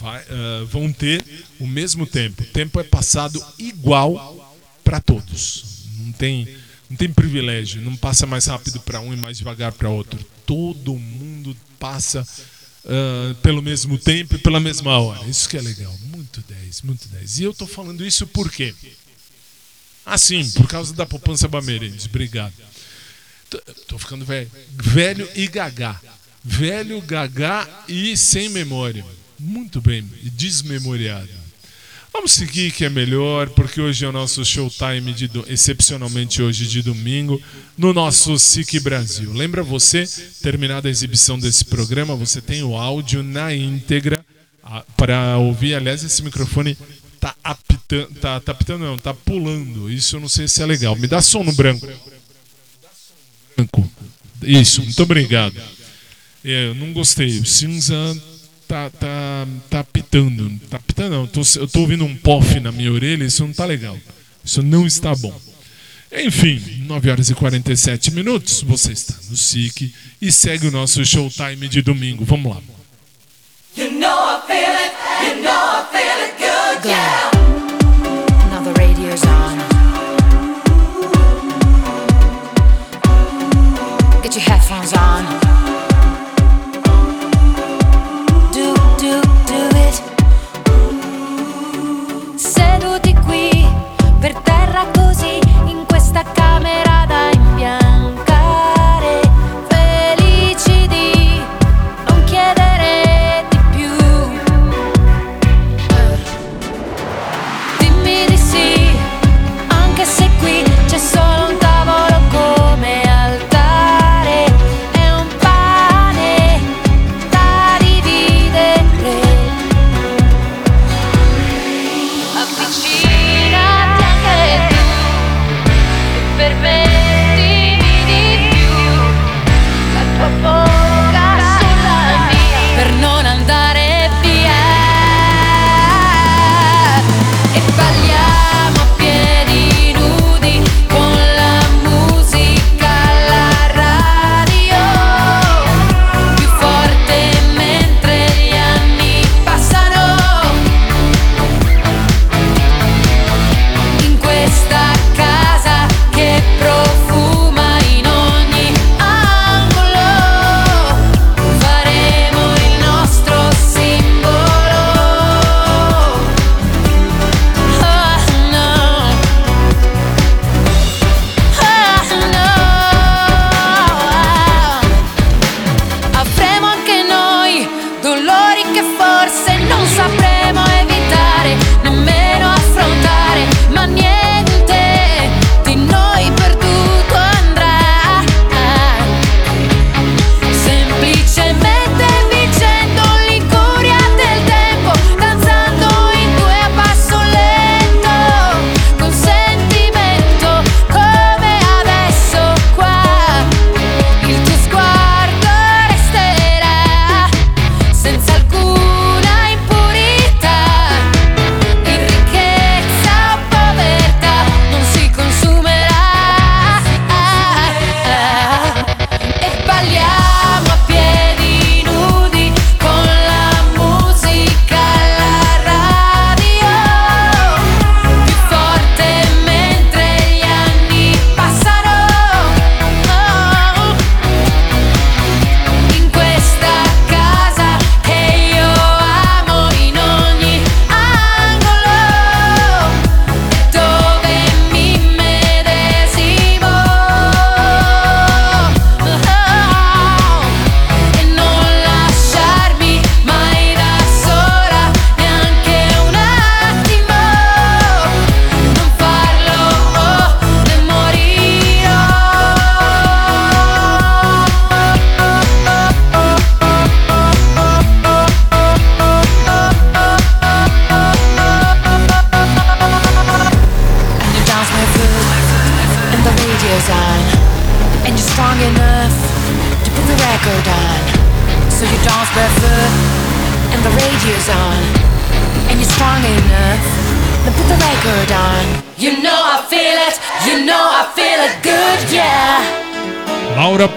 vai, 0.00 0.22
uh, 0.22 0.66
vão 0.66 0.92
ter 0.92 1.24
o 1.58 1.66
mesmo 1.66 2.06
tempo. 2.06 2.42
O 2.42 2.46
tempo 2.46 2.80
é 2.80 2.84
passado 2.84 3.42
igual 3.58 4.56
para 4.84 5.00
todos. 5.00 5.86
Não 5.98 6.12
tem, 6.12 6.48
não 6.88 6.96
tem 6.96 7.12
privilégio. 7.12 7.82
Não 7.82 7.96
passa 7.96 8.26
mais 8.26 8.46
rápido 8.46 8.80
para 8.80 9.00
um 9.00 9.12
e 9.12 9.16
mais 9.16 9.38
devagar 9.38 9.72
para 9.72 9.88
outro. 9.88 10.24
Todo 10.44 10.94
mundo 10.94 11.56
passa 11.78 12.26
uh, 12.84 13.34
pelo 13.36 13.62
mesmo 13.62 13.98
tempo 13.98 14.36
e 14.36 14.38
pela 14.38 14.60
mesma 14.60 14.98
hora. 14.98 15.26
Isso 15.26 15.48
que 15.48 15.56
é 15.56 15.60
legal. 15.60 15.94
Muito 16.04 16.42
10, 16.48 16.82
muito 16.82 17.08
10. 17.08 17.38
E 17.38 17.44
eu 17.44 17.50
estou 17.50 17.66
falando 17.66 18.04
isso 18.04 18.26
por 18.26 18.50
quê? 18.50 18.74
Assim, 20.04 20.48
por 20.52 20.68
causa 20.68 20.94
da 20.94 21.04
poupança 21.04 21.48
Bameirense. 21.48 22.06
Obrigado. 22.06 22.54
Tô 23.88 23.98
ficando 23.98 24.24
velho. 24.24 24.50
Velho 24.70 25.28
e 25.34 25.48
gagá. 25.48 26.00
Velho, 26.44 27.00
gagá 27.02 27.68
e 27.88 28.16
sem 28.16 28.48
memória. 28.48 29.04
Muito 29.38 29.80
bem, 29.80 30.08
desmemoriado. 30.22 31.45
Vamos 32.16 32.32
seguir 32.32 32.72
que 32.72 32.82
é 32.82 32.88
melhor, 32.88 33.50
porque 33.50 33.78
hoje 33.78 34.02
é 34.02 34.08
o 34.08 34.12
nosso 34.12 34.42
showtime, 34.42 35.12
de, 35.12 35.30
excepcionalmente 35.48 36.40
hoje 36.40 36.66
de 36.66 36.80
domingo, 36.82 37.40
no 37.76 37.92
nosso 37.92 38.38
SIC 38.38 38.80
Brasil. 38.80 39.34
Lembra 39.34 39.62
você, 39.62 40.08
terminada 40.42 40.88
a 40.88 40.90
exibição 40.90 41.38
desse 41.38 41.66
programa, 41.66 42.16
você 42.16 42.40
tem 42.40 42.62
o 42.62 42.74
áudio 42.74 43.22
na 43.22 43.54
íntegra 43.54 44.24
para 44.96 45.36
ouvir. 45.36 45.74
Aliás, 45.74 46.02
esse 46.02 46.22
microfone 46.22 46.76
tá 47.20 47.34
apitando, 47.44 48.14
tá, 48.14 48.40
tá 48.40 48.52
apitando 48.52 48.86
não, 48.86 48.98
tá 48.98 49.12
pulando. 49.12 49.92
Isso 49.92 50.16
eu 50.16 50.20
não 50.20 50.28
sei 50.28 50.48
se 50.48 50.62
é 50.62 50.66
legal. 50.66 50.96
Me 50.96 51.06
dá 51.06 51.20
som 51.20 51.44
no 51.44 51.52
branco. 51.52 51.86
Branco. 53.54 53.92
Isso, 54.42 54.82
muito 54.82 55.02
obrigado. 55.02 55.60
É, 56.42 56.68
eu 56.68 56.74
não 56.74 56.94
gostei. 56.94 57.38
O 57.38 57.44
cinza 57.44 57.94
tá, 58.66 58.90
tá, 58.90 59.46
tá 59.68 59.84
pitando. 60.16 60.60
Tá 60.70 60.78
pitando, 60.78 61.10
não. 61.10 61.26
Tô, 61.26 61.42
eu 61.56 61.68
tô 61.68 61.80
ouvindo 61.80 62.04
um 62.04 62.16
pof 62.16 62.58
na 62.60 62.72
minha 62.72 62.90
orelha, 62.92 63.24
isso 63.24 63.44
não 63.44 63.52
tá 63.52 63.64
legal. 63.64 63.96
Isso 64.44 64.62
não 64.62 64.86
está 64.86 65.14
bom. 65.14 65.34
Enfim, 66.12 66.84
9 66.86 67.10
horas 67.10 67.28
e 67.30 67.34
47 67.34 68.12
minutos, 68.12 68.62
você 68.62 68.92
está 68.92 69.14
no 69.28 69.36
SIC 69.36 69.92
e 70.22 70.32
segue 70.32 70.68
o 70.68 70.70
nosso 70.70 71.04
showtime 71.04 71.68
de 71.68 71.82
domingo. 71.82 72.24
Vamos 72.24 72.54
lá. 72.54 72.62
You 73.76 73.90
know 73.92 74.08
I 74.08 74.40
feel 74.46 74.72
it, 74.72 74.94
you 75.26 75.42
know 75.42 75.52
I 75.52 75.84
feel 75.92 76.24
it 76.24 76.38
good, 76.38 76.88
yeah. 76.88 77.25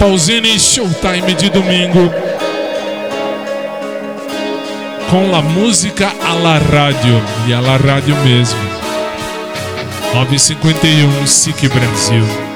Pausini, 0.10 0.58
Showtime 0.58 1.36
de 1.36 1.52
domingo. 1.52 2.12
Com 5.12 5.36
a 5.36 5.42
música 5.44 6.12
a 6.26 6.34
la 6.34 6.58
rádio. 6.58 7.22
E 7.48 7.54
a 7.54 7.62
la 7.62 7.78
rádio 7.78 8.16
mesmo. 8.26 8.60
951 10.16 11.28
SIC 11.28 11.70
Brasil. 11.70 12.49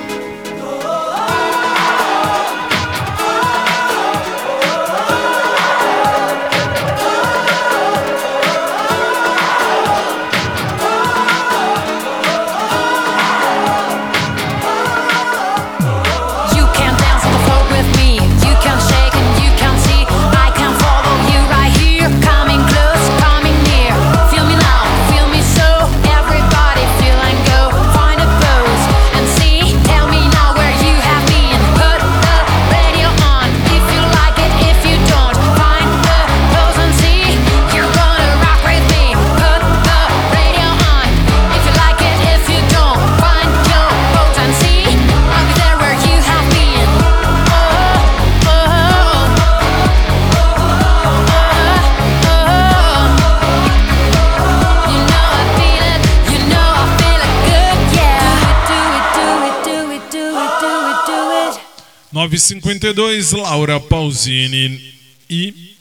952 62.34 63.32
Laura 63.34 63.80
Pausini 63.80 64.82
e 65.30 65.76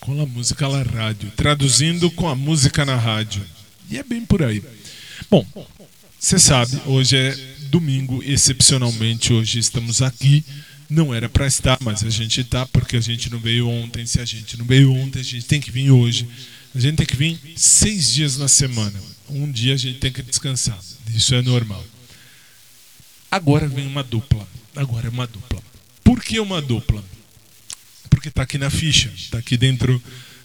com 0.00 0.22
a 0.22 0.24
música 0.24 0.66
na 0.66 0.82
rádio, 0.82 1.30
traduzindo 1.36 2.10
com 2.10 2.26
a 2.26 2.34
música 2.34 2.82
na 2.86 2.96
rádio. 2.96 3.44
E 3.90 3.98
é 3.98 4.02
bem 4.02 4.24
por 4.24 4.42
aí. 4.42 4.62
Bom, 5.30 5.46
você 6.18 6.38
sabe, 6.38 6.80
hoje 6.86 7.14
é 7.14 7.36
domingo, 7.64 8.22
excepcionalmente 8.24 9.30
hoje 9.34 9.58
estamos 9.58 10.00
aqui. 10.00 10.42
Não 10.88 11.14
era 11.14 11.28
para 11.28 11.46
estar, 11.46 11.76
mas 11.82 12.02
a 12.02 12.08
gente 12.08 12.42
tá 12.42 12.64
porque 12.64 12.96
a 12.96 13.00
gente 13.00 13.28
não 13.28 13.38
veio 13.38 13.68
ontem. 13.68 14.06
Se 14.06 14.22
a 14.22 14.24
gente 14.24 14.56
não 14.56 14.64
veio 14.64 14.90
ontem, 14.94 15.20
a 15.20 15.22
gente 15.22 15.44
tem 15.44 15.60
que 15.60 15.70
vir 15.70 15.90
hoje. 15.90 16.26
A 16.74 16.80
gente 16.80 16.96
tem 16.96 17.06
que 17.06 17.16
vir 17.16 17.38
seis 17.54 18.14
dias 18.14 18.38
na 18.38 18.48
semana. 18.48 18.98
Um 19.28 19.52
dia 19.52 19.74
a 19.74 19.76
gente 19.76 19.98
tem 19.98 20.10
que 20.10 20.22
descansar. 20.22 20.78
Isso 21.14 21.34
é 21.34 21.42
normal. 21.42 21.84
Agora 23.30 23.68
vem 23.68 23.86
uma 23.86 24.02
dupla. 24.02 24.48
Agora 24.78 25.08
é 25.08 25.10
uma 25.10 25.26
dupla. 25.26 25.60
Por 26.04 26.22
que 26.22 26.38
uma 26.38 26.62
dupla? 26.62 27.02
Porque 28.08 28.30
tá 28.30 28.42
aqui 28.42 28.56
na 28.58 28.70
ficha, 28.70 29.12
tá 29.28 29.38
aqui 29.38 29.56
dentro 29.56 30.00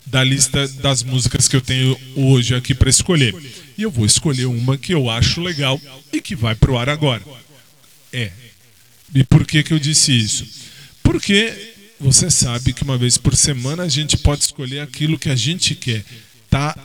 da 0.07 0.23
lista 0.23 0.67
das 0.67 1.03
músicas 1.03 1.47
que 1.47 1.55
eu 1.55 1.61
tenho 1.61 1.95
hoje 2.15 2.55
aqui 2.55 2.73
para 2.73 2.89
escolher. 2.89 3.35
E 3.77 3.83
eu 3.83 3.91
vou 3.91 4.07
escolher 4.07 4.45
uma 4.45 4.75
que 4.75 4.91
eu 4.91 5.07
acho 5.07 5.39
legal 5.39 5.79
e 6.11 6.19
que 6.19 6.35
vai 6.35 6.55
pro 6.55 6.79
ar 6.79 6.89
agora. 6.89 7.23
É. 8.11 8.31
E 9.13 9.23
por 9.23 9.45
que 9.45 9.61
que 9.61 9.71
eu 9.71 9.77
disse 9.77 10.11
isso? 10.11 10.47
Porque 11.03 11.75
você 11.99 12.31
sabe 12.31 12.73
que 12.73 12.81
uma 12.81 12.97
vez 12.97 13.19
por 13.19 13.35
semana 13.35 13.83
a 13.83 13.87
gente 13.87 14.17
pode 14.17 14.45
escolher 14.45 14.79
aquilo 14.79 15.19
que 15.19 15.29
a 15.29 15.35
gente 15.35 15.75
quer. 15.75 16.03
Tá 16.49 16.75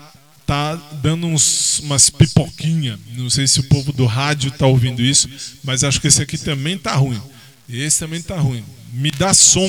tá 0.46 0.76
dando 1.03 1.26
uns, 1.26 1.80
umas 1.80 2.11
pipoquinha. 2.11 2.99
Não 3.14 3.30
sei 3.30 3.46
se 3.46 3.61
o 3.61 3.64
povo 3.64 3.90
do 3.90 4.05
rádio 4.05 4.51
tá 4.51 4.66
ouvindo 4.66 5.03
isso, 5.03 5.28
mas 5.64 5.82
acho 5.82 5.99
que 5.99 6.09
esse 6.09 6.22
aqui 6.22 6.36
também 6.36 6.76
tá 6.76 6.94
ruim. 6.94 7.20
Esse 7.69 7.99
também 8.01 8.23
tá 8.23 8.37
ruim. 8.37 8.64
Me 8.93 9.11
dá 9.11 9.35
som 9.35 9.69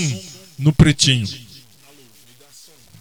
no 0.57 0.71
pretinho. 0.71 1.27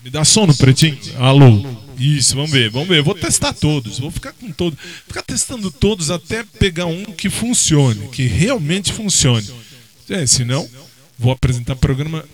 Me 0.02 0.10
dá 0.10 0.24
som 0.24 0.46
no 0.46 0.56
pretinho? 0.56 0.98
Alô. 1.18 1.64
Isso, 1.98 2.34
vamos 2.36 2.50
ver, 2.50 2.70
vamos 2.70 2.88
ver. 2.88 3.02
Vou 3.02 3.14
testar 3.14 3.52
todos. 3.52 3.98
Vou 3.98 4.10
ficar 4.10 4.32
com 4.32 4.50
todos. 4.52 4.78
Ficar 5.06 5.22
testando 5.22 5.70
todos 5.70 6.10
até 6.10 6.44
pegar 6.44 6.86
um 6.86 7.04
que 7.04 7.28
funcione, 7.28 8.08
que 8.08 8.26
realmente 8.26 8.92
funcione. 8.92 9.48
É, 10.08 10.26
senão, 10.26 10.68
vou 11.18 11.32
apresentar 11.32 11.76
programa 11.76 12.24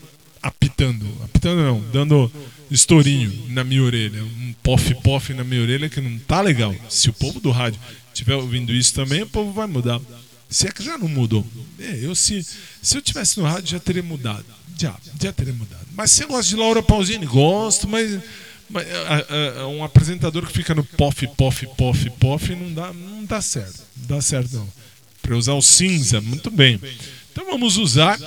apitando. 0.43 1.07
Apitando 1.25 1.62
não, 1.62 1.81
dando 1.93 2.31
estourinho 2.71 3.33
na 3.49 3.65
minha 3.65 3.83
orelha. 3.83 4.23
Um 4.23 4.55
pof-pof 4.62 5.33
na 5.33 5.45
minha 5.45 5.62
orelha 5.62 5.89
que 5.89 6.01
não 6.01 6.19
tá 6.19 6.41
legal. 6.41 6.75
Se 6.89 7.09
o 7.09 7.12
povo 7.12 7.41
do 7.41 7.51
rádio 7.51 7.81
estiver 8.12 8.37
ouvindo 8.37 8.73
isso 8.73 8.95
também, 8.95 9.23
o 9.23 9.29
povo 9.29 9.53
vai 9.53 9.67
mudar. 9.67 10.01
Se 10.49 10.66
é 10.68 10.70
que 10.72 10.82
já 10.84 10.97
não 10.99 11.09
mudou. 11.09 11.45
É, 11.78 11.99
eu 12.03 12.14
se, 12.14 12.45
se 12.82 12.97
eu 12.97 13.03
tivesse 13.03 13.38
no 13.40 13.45
rádio 13.47 13.70
já 13.70 13.80
teria 13.80 14.03
mudado. 14.03 14.45
Já, 14.78 14.95
já 15.20 15.32
teria 15.32 15.53
mudado. 15.53 15.86
Mas 15.97 16.11
você 16.12 16.26
gosta 16.26 16.49
de 16.49 16.57
Laura 16.57 16.82
Pausini? 16.82 17.26
Gosto, 17.26 17.88
mas, 17.88 18.20
mas 18.68 18.86
a- 18.90 19.62
a- 19.62 19.68
um 19.68 19.82
apresentador 19.84 20.47
que 20.47 20.53
fica 20.53 20.74
no 20.74 20.82
pof, 20.84 21.26
pof, 21.36 21.66
pof, 21.76 22.11
pof 22.18 22.55
não 22.55 22.72
dá, 22.72 22.92
não 22.92 23.24
dá 23.24 23.40
certo. 23.40 23.80
Não 23.97 24.16
dá 24.16 24.20
certo 24.20 24.55
não. 24.57 24.68
Para 25.22 25.36
usar 25.36 25.55
o 25.55 25.62
cinza, 25.62 26.20
muito 26.20 26.51
bem. 26.51 26.78
Então 27.32 27.47
vamos 27.47 27.76
usar 27.76 28.18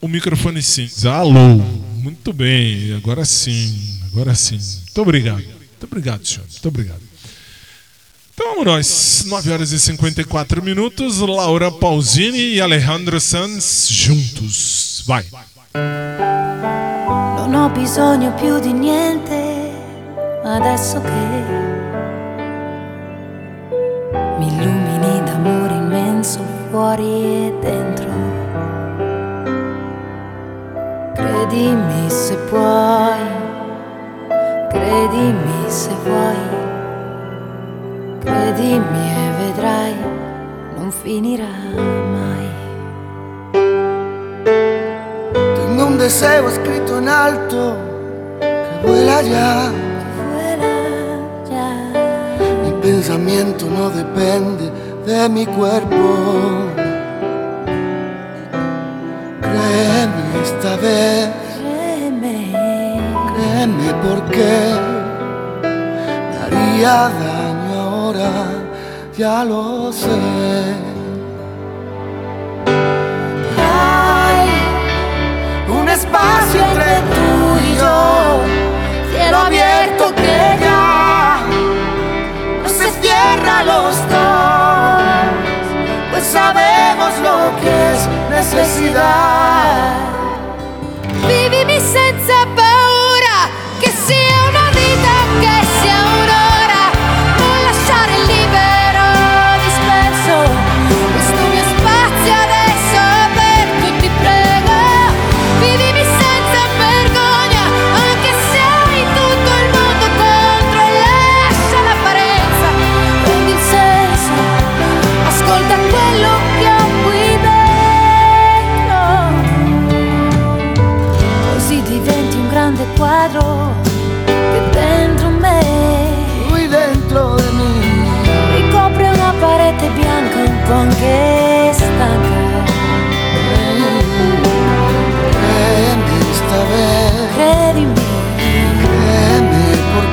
o 0.00 0.08
microfone 0.08 0.62
cinza. 0.62 1.12
Alô, 1.12 1.56
muito 1.98 2.32
bem. 2.32 2.94
Agora 2.94 3.24
sim, 3.24 4.00
agora 4.06 4.34
sim. 4.34 4.56
Muito 4.58 5.02
obrigado. 5.02 5.42
Muito 5.44 5.84
obrigado, 5.84 6.26
senhor. 6.26 6.46
Muito 6.50 6.68
obrigado. 6.68 7.02
Então 8.38 8.50
vamos 8.50 8.66
nós, 8.66 9.24
9 9.28 9.50
horas 9.50 9.72
e 9.72 9.78
54 9.80 10.62
minutos, 10.62 11.20
Laura 11.20 11.70
Pausini 11.72 12.52
e 12.52 12.60
Alejandro 12.60 13.18
Sanz 13.18 13.88
juntos. 13.88 15.02
Vai. 15.06 15.24
Non 15.74 17.54
ho 17.54 17.70
bisogno 17.70 18.34
più 18.34 18.60
di 18.60 18.74
niente 18.74 19.72
adesso 20.44 21.00
che 21.00 21.08
mi 24.38 24.48
illumini 24.48 25.24
d'amore 25.24 25.74
immenso 25.74 26.44
fuori 26.68 27.04
e 27.04 27.54
dentro. 27.62 28.10
Credimi 31.14 32.10
se 32.10 32.36
puoi, 32.50 33.18
credimi 34.68 35.70
se 35.70 35.88
vuoi, 36.04 36.65
credimi 38.26 39.04
e 39.22 39.26
vedrai, 39.38 39.94
non 40.76 40.90
finirà 40.90 41.54
mai. 42.14 42.46
Tengo 45.58 45.86
un 45.86 45.96
deseo 45.96 46.48
escrito 46.48 46.98
en 46.98 47.08
alto 47.08 47.76
que 48.40 48.86
vuela 48.86 49.22
ya. 49.22 49.70
Mi 52.64 52.72
pensamiento 52.82 53.66
no 53.66 53.90
depende 53.90 54.64
de 55.06 55.28
mi 55.28 55.46
cuerpo. 55.46 56.08
Créeme 59.46 60.24
esta 60.42 60.76
vez, 60.76 61.28
créeme 63.34 63.88
porque 64.04 64.52
me 66.30 66.36
haría 66.42 67.08
ya 69.16 69.44
lo 69.44 69.92
sé. 69.92 70.08
Hay 73.58 74.48
un 75.68 75.88
espacio 75.88 76.60
entre 76.62 76.94
tú 77.14 77.58
y 77.68 77.76
yo, 77.76 78.40
cielo 79.10 79.36
abierto 79.38 80.14
que 80.14 80.58
ya 80.60 81.40
no 82.62 82.68
se 82.68 82.90
cierra 83.00 83.64
los 83.64 83.96
dos, 84.08 85.02
pues 86.10 86.24
sabemos 86.24 87.12
lo 87.22 87.36
que 87.60 87.92
es 87.92 88.08
necesidad. 88.30 90.05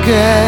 Créeme 0.04 0.43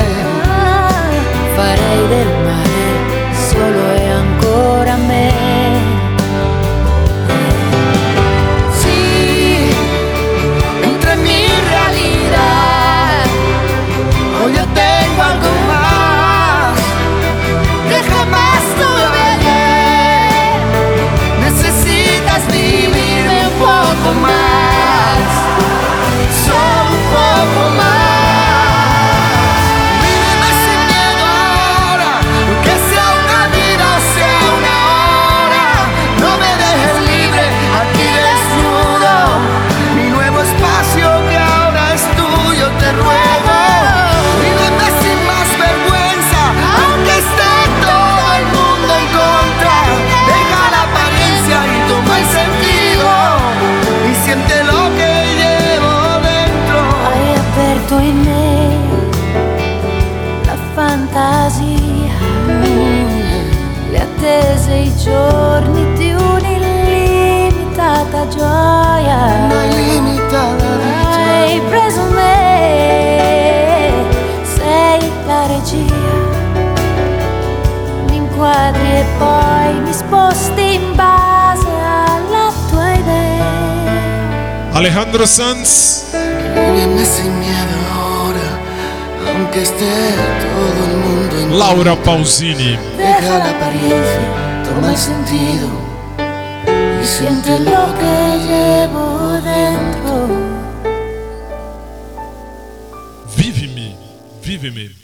mundo 91.04 91.38
en 91.38 91.60
Laura 91.60 92.02
Pausini. 92.02 92.78
Deja 92.96 93.39
la 93.39 93.50
apariencia, 93.50 94.64
toma 94.64 94.91
el 94.91 94.98
sentido 94.98 95.68
y 97.04 97.06
siente 97.06 97.60
lo 97.60 97.93
que 98.00 98.16
llevo 98.48 99.34
dentro. 99.43 100.16
Vive-me, 103.36 103.98
vive-me. 104.41 104.96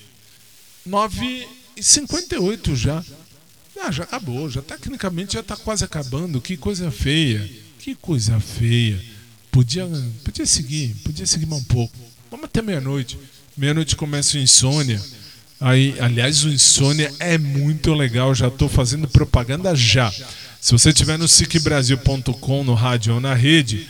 9 0.85 1.47
e 1.75 1.83
58 1.83 2.75
já. 2.77 3.03
Ah, 3.83 3.91
já 3.91 4.03
acabou, 4.03 4.49
já 4.49 4.61
tecnicamente 4.61 5.33
já 5.33 5.43
tá 5.43 5.57
quase 5.57 5.83
acabando. 5.83 6.39
Que 6.39 6.55
coisa 6.55 6.89
feia. 6.91 7.45
Que 7.77 7.93
coisa 7.93 8.39
feia. 8.39 9.10
Podia, 9.51 9.85
podia 10.23 10.45
seguir, 10.45 10.95
podia 11.03 11.27
seguir 11.27 11.45
mais 11.45 11.61
um 11.61 11.65
pouco. 11.65 11.93
Vamos 12.29 12.45
até 12.45 12.61
meia-noite. 12.61 13.19
Meia-noite 13.57 13.97
começa 13.97 14.37
o 14.37 14.39
insônia. 14.39 15.01
Aí, 15.59 15.93
aliás, 15.99 16.45
o 16.45 16.49
insônia 16.49 17.13
é 17.19 17.37
muito 17.37 17.93
legal. 17.93 18.33
Já 18.33 18.47
estou 18.47 18.69
fazendo 18.69 19.09
propaganda 19.09 19.75
já. 19.75 20.11
Se 20.61 20.71
você 20.71 20.89
estiver 20.89 21.17
no 21.17 21.27
sicbrasil.com, 21.27 22.63
no 22.63 22.73
rádio 22.73 23.15
ou 23.15 23.19
na 23.19 23.33
rede, 23.33 23.87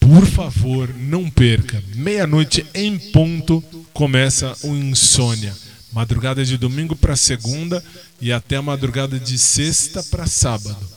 por 0.00 0.26
favor, 0.26 0.92
não 0.94 1.30
perca. 1.30 1.82
Meia-noite 1.94 2.66
em 2.74 2.98
ponto 2.98 3.62
começa 3.92 4.56
o 4.64 4.74
Insônia. 4.74 5.54
Madrugada 5.92 6.44
de 6.44 6.58
domingo 6.58 6.96
para 6.96 7.14
segunda 7.14 7.82
e 8.20 8.32
até 8.32 8.56
a 8.56 8.62
madrugada 8.62 9.18
de 9.18 9.38
sexta 9.38 10.02
para 10.02 10.26
sábado. 10.26 10.93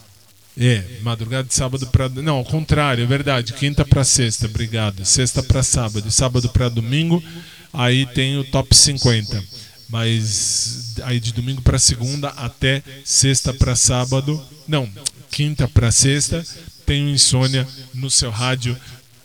É, 0.59 0.83
madrugada 1.03 1.47
de 1.47 1.53
sábado 1.53 1.85
para. 1.87 2.09
Não, 2.09 2.37
ao 2.37 2.45
contrário, 2.45 3.03
é 3.03 3.07
verdade. 3.07 3.53
Quinta 3.53 3.85
para 3.85 4.03
sexta, 4.03 4.47
obrigado. 4.47 5.05
Sexta 5.05 5.43
para 5.43 5.61
sábado, 5.61 6.09
sábado 6.09 6.49
para 6.49 6.67
domingo. 6.67 7.23
Aí 7.71 8.07
tem 8.07 8.37
o 8.39 8.43
top 8.43 8.75
50. 8.75 9.43
Mas 9.87 10.95
aí 11.03 11.19
de 11.19 11.31
domingo 11.31 11.61
para 11.61 11.77
segunda 11.77 12.29
até 12.29 12.83
sexta 13.05 13.53
para 13.53 13.75
sábado. 13.75 14.43
Não, 14.67 14.89
quinta 15.29 15.67
para 15.67 15.91
sexta. 15.91 16.43
Tem 16.85 17.05
o 17.05 17.09
Insônia 17.09 17.67
no 17.93 18.09
seu 18.09 18.31
rádio 18.31 18.75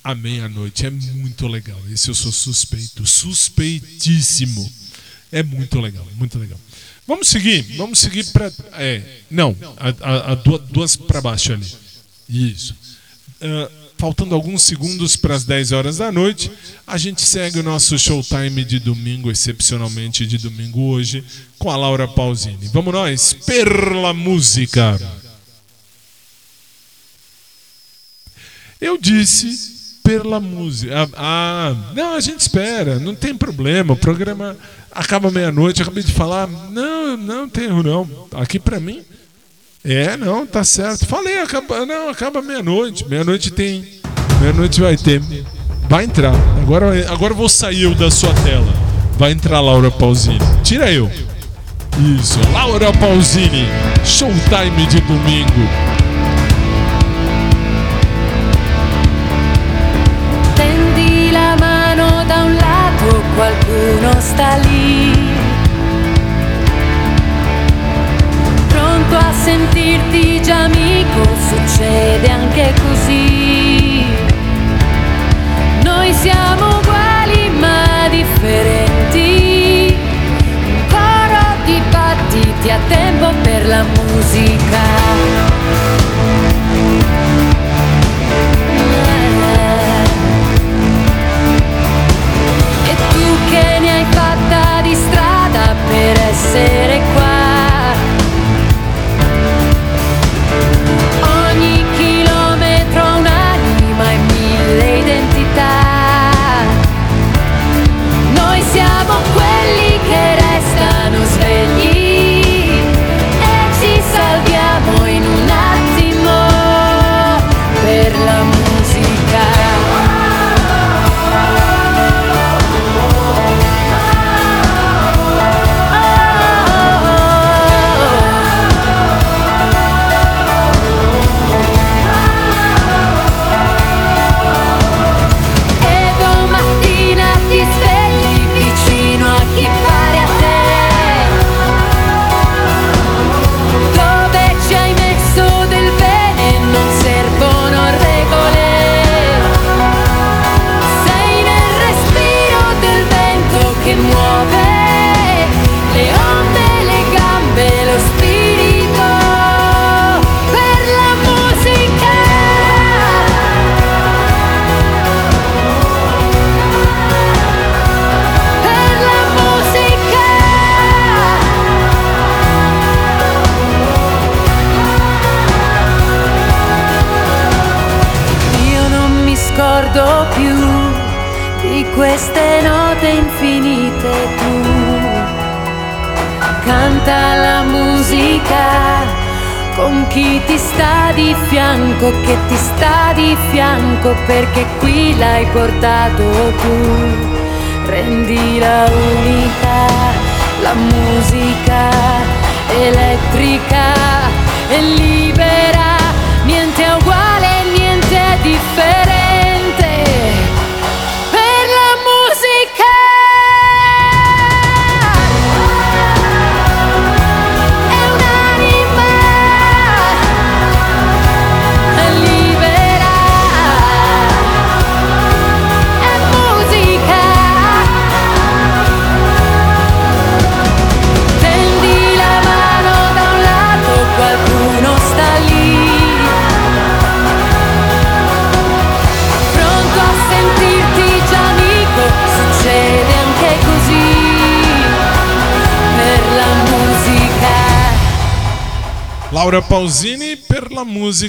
à 0.05 0.14
meia-noite. 0.14 0.85
É 0.85 0.91
muito 0.91 1.49
legal. 1.49 1.80
Esse 1.91 2.11
eu 2.11 2.14
sou 2.14 2.30
suspeito. 2.30 3.07
Suspeitíssimo. 3.07 4.70
É 5.30 5.43
muito 5.43 5.80
legal, 5.80 6.07
muito 6.16 6.39
legal. 6.39 6.59
Vamos 7.07 7.28
seguir, 7.28 7.62
vamos 7.76 7.98
seguir 7.98 8.24
para. 8.32 8.53
É, 8.74 9.03
não, 9.30 9.57
a, 9.76 9.88
a- 10.09 10.32
a 10.32 10.34
duas, 10.36 10.61
duas 10.68 10.96
para 10.96 11.20
baixo 11.20 11.53
ali. 11.53 11.66
Isso. 12.28 12.74
Ah, 13.40 13.70
faltando 13.98 14.34
alguns 14.34 14.62
segundos 14.62 15.14
para 15.16 15.34
as 15.34 15.44
10 15.44 15.72
horas 15.72 15.96
da 15.98 16.11
noite, 16.12 16.50
a 16.86 16.96
gente 16.98 17.22
segue 17.22 17.59
o 17.59 17.62
nosso 17.62 17.98
showtime 17.98 18.64
de 18.64 18.78
domingo, 18.78 19.30
excepcionalmente 19.30 20.26
de 20.26 20.38
domingo 20.38 20.80
hoje, 20.90 21.24
com 21.59 21.70
a 21.70 21.76
Laura 21.76 22.07
Pausini. 22.09 22.68
Vamos 22.72 22.92
nós, 22.92 23.32
Perla 23.32 24.12
Música. 24.14 24.98
Eu 28.80 28.98
disse 28.98 29.98
pela 30.03 30.40
música. 30.40 31.09
Ah, 31.14 31.74
ah, 31.74 31.92
não, 31.94 32.14
a 32.14 32.20
gente 32.20 32.40
espera, 32.40 32.98
não 32.98 33.14
tem 33.14 33.34
problema. 33.36 33.92
O 33.92 33.96
programa 33.96 34.57
acaba 34.95 35.30
meia-noite. 35.30 35.82
Acabei 35.82 36.03
de 36.03 36.12
falar, 36.12 36.49
não, 36.70 37.16
não 37.16 37.49
tem 37.49 37.64
erro 37.64 37.82
não. 37.82 38.09
Aqui 38.34 38.59
pra 38.59 38.78
mim, 38.78 39.03
é, 39.84 40.16
não, 40.16 40.47
tá 40.47 40.62
certo. 40.62 41.07
Falei, 41.07 41.38
acaba, 41.40 41.84
não, 41.84 42.09
acaba 42.09 42.40
meia-noite. 42.40 43.09
Meia-noite 43.09 43.51
tem, 43.51 43.84
meia-noite 44.40 44.80
vai 44.80 44.97
ter. 44.97 45.20
Vai 45.88 46.05
entrar. 46.05 46.34
Agora, 46.62 47.12
agora 47.12 47.34
vou 47.34 47.49
sair 47.49 47.82
eu 47.82 47.95
da 47.95 48.11
sua 48.11 48.32
tela. 48.34 48.72
Vai 49.18 49.32
entrar 49.32 49.61
Laura 49.61 49.90
Pausini. 49.90 50.38
Tira 50.62 50.90
eu. 50.90 51.11
Isso, 52.18 52.38
Laura 52.53 52.93
Pausini. 52.95 53.66
Showtime 54.05 54.86
de 54.86 55.01
domingo. 55.01 56.01
Qualcuno 63.35 64.20
sta 64.20 64.57
lì. 64.57 65.30
Pronto 68.68 69.16
a 69.16 69.33
sentirti 69.33 70.43
già 70.43 70.64
amico, 70.64 71.22
succede 71.49 72.30
anche 72.30 72.72
così. 72.89 74.05
Noi 75.83 76.12
siamo 76.14 76.78
uguali 76.78 77.51
ma 77.59 78.09
differenti. 78.09 78.91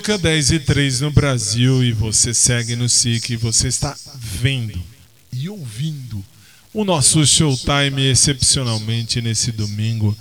La 0.03 0.15
música 0.15 0.17
10 0.17 0.51
e 0.51 0.59
3 0.59 1.01
no 1.01 1.11
Brasil 1.11 1.81
e 1.81 1.93
você 1.93 2.33
segue 2.33 2.75
no 2.75 2.89
SIC 2.89 3.29
e 3.29 3.35
você 3.37 3.69
está 3.69 3.95
vendo 4.15 4.77
e 5.31 5.47
ouvindo 5.47 6.21
o 6.73 6.83
nosso 6.83 7.25
showtime 7.25 8.09
excepcionalmente 8.09 9.21
nesse 9.21 9.53
domingo 9.53 10.15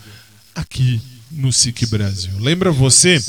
aqui 0.54 1.00
no 1.32 1.52
SIC 1.52 1.86
Brasil. 1.86 2.30
Lembra 2.38 2.70
você 2.70 3.20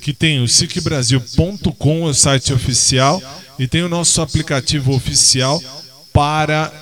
que 0.00 0.12
tem 0.12 0.40
o 0.40 0.46
sicbrasil.com, 0.46 2.04
o 2.04 2.14
site 2.14 2.52
oficial, 2.52 3.20
e 3.58 3.66
tem 3.66 3.82
o 3.82 3.88
nosso 3.88 4.22
aplicativo 4.22 4.94
oficial 4.94 5.60
para 6.12 6.72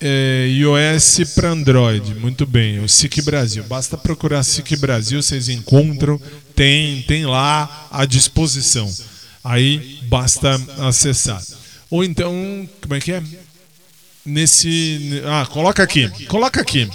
é, 0.00 0.48
iOS 0.48 1.32
para 1.34 1.50
Android. 1.50 2.14
Muito 2.14 2.44
bem, 2.44 2.80
o 2.80 2.88
SIC 2.88 3.22
Brasil. 3.22 3.62
Basta 3.64 3.96
procurar 3.96 4.42
SIC 4.42 4.76
Brasil, 4.76 5.22
vocês 5.22 5.48
encontram, 5.48 6.20
tem, 6.54 7.02
tem 7.02 7.26
lá 7.26 7.88
à 7.90 8.04
disposição. 8.04 8.90
Aí 9.42 10.00
basta 10.08 10.60
acessar. 10.78 11.42
Ou 11.90 12.02
então, 12.02 12.68
como 12.80 12.94
é 12.94 13.00
que 13.00 13.12
é? 13.12 13.22
Nesse. 14.24 15.22
Ah, 15.26 15.46
coloca 15.46 15.82
aqui. 15.82 16.08
Coloca 16.26 16.60
aqui. 16.60 16.88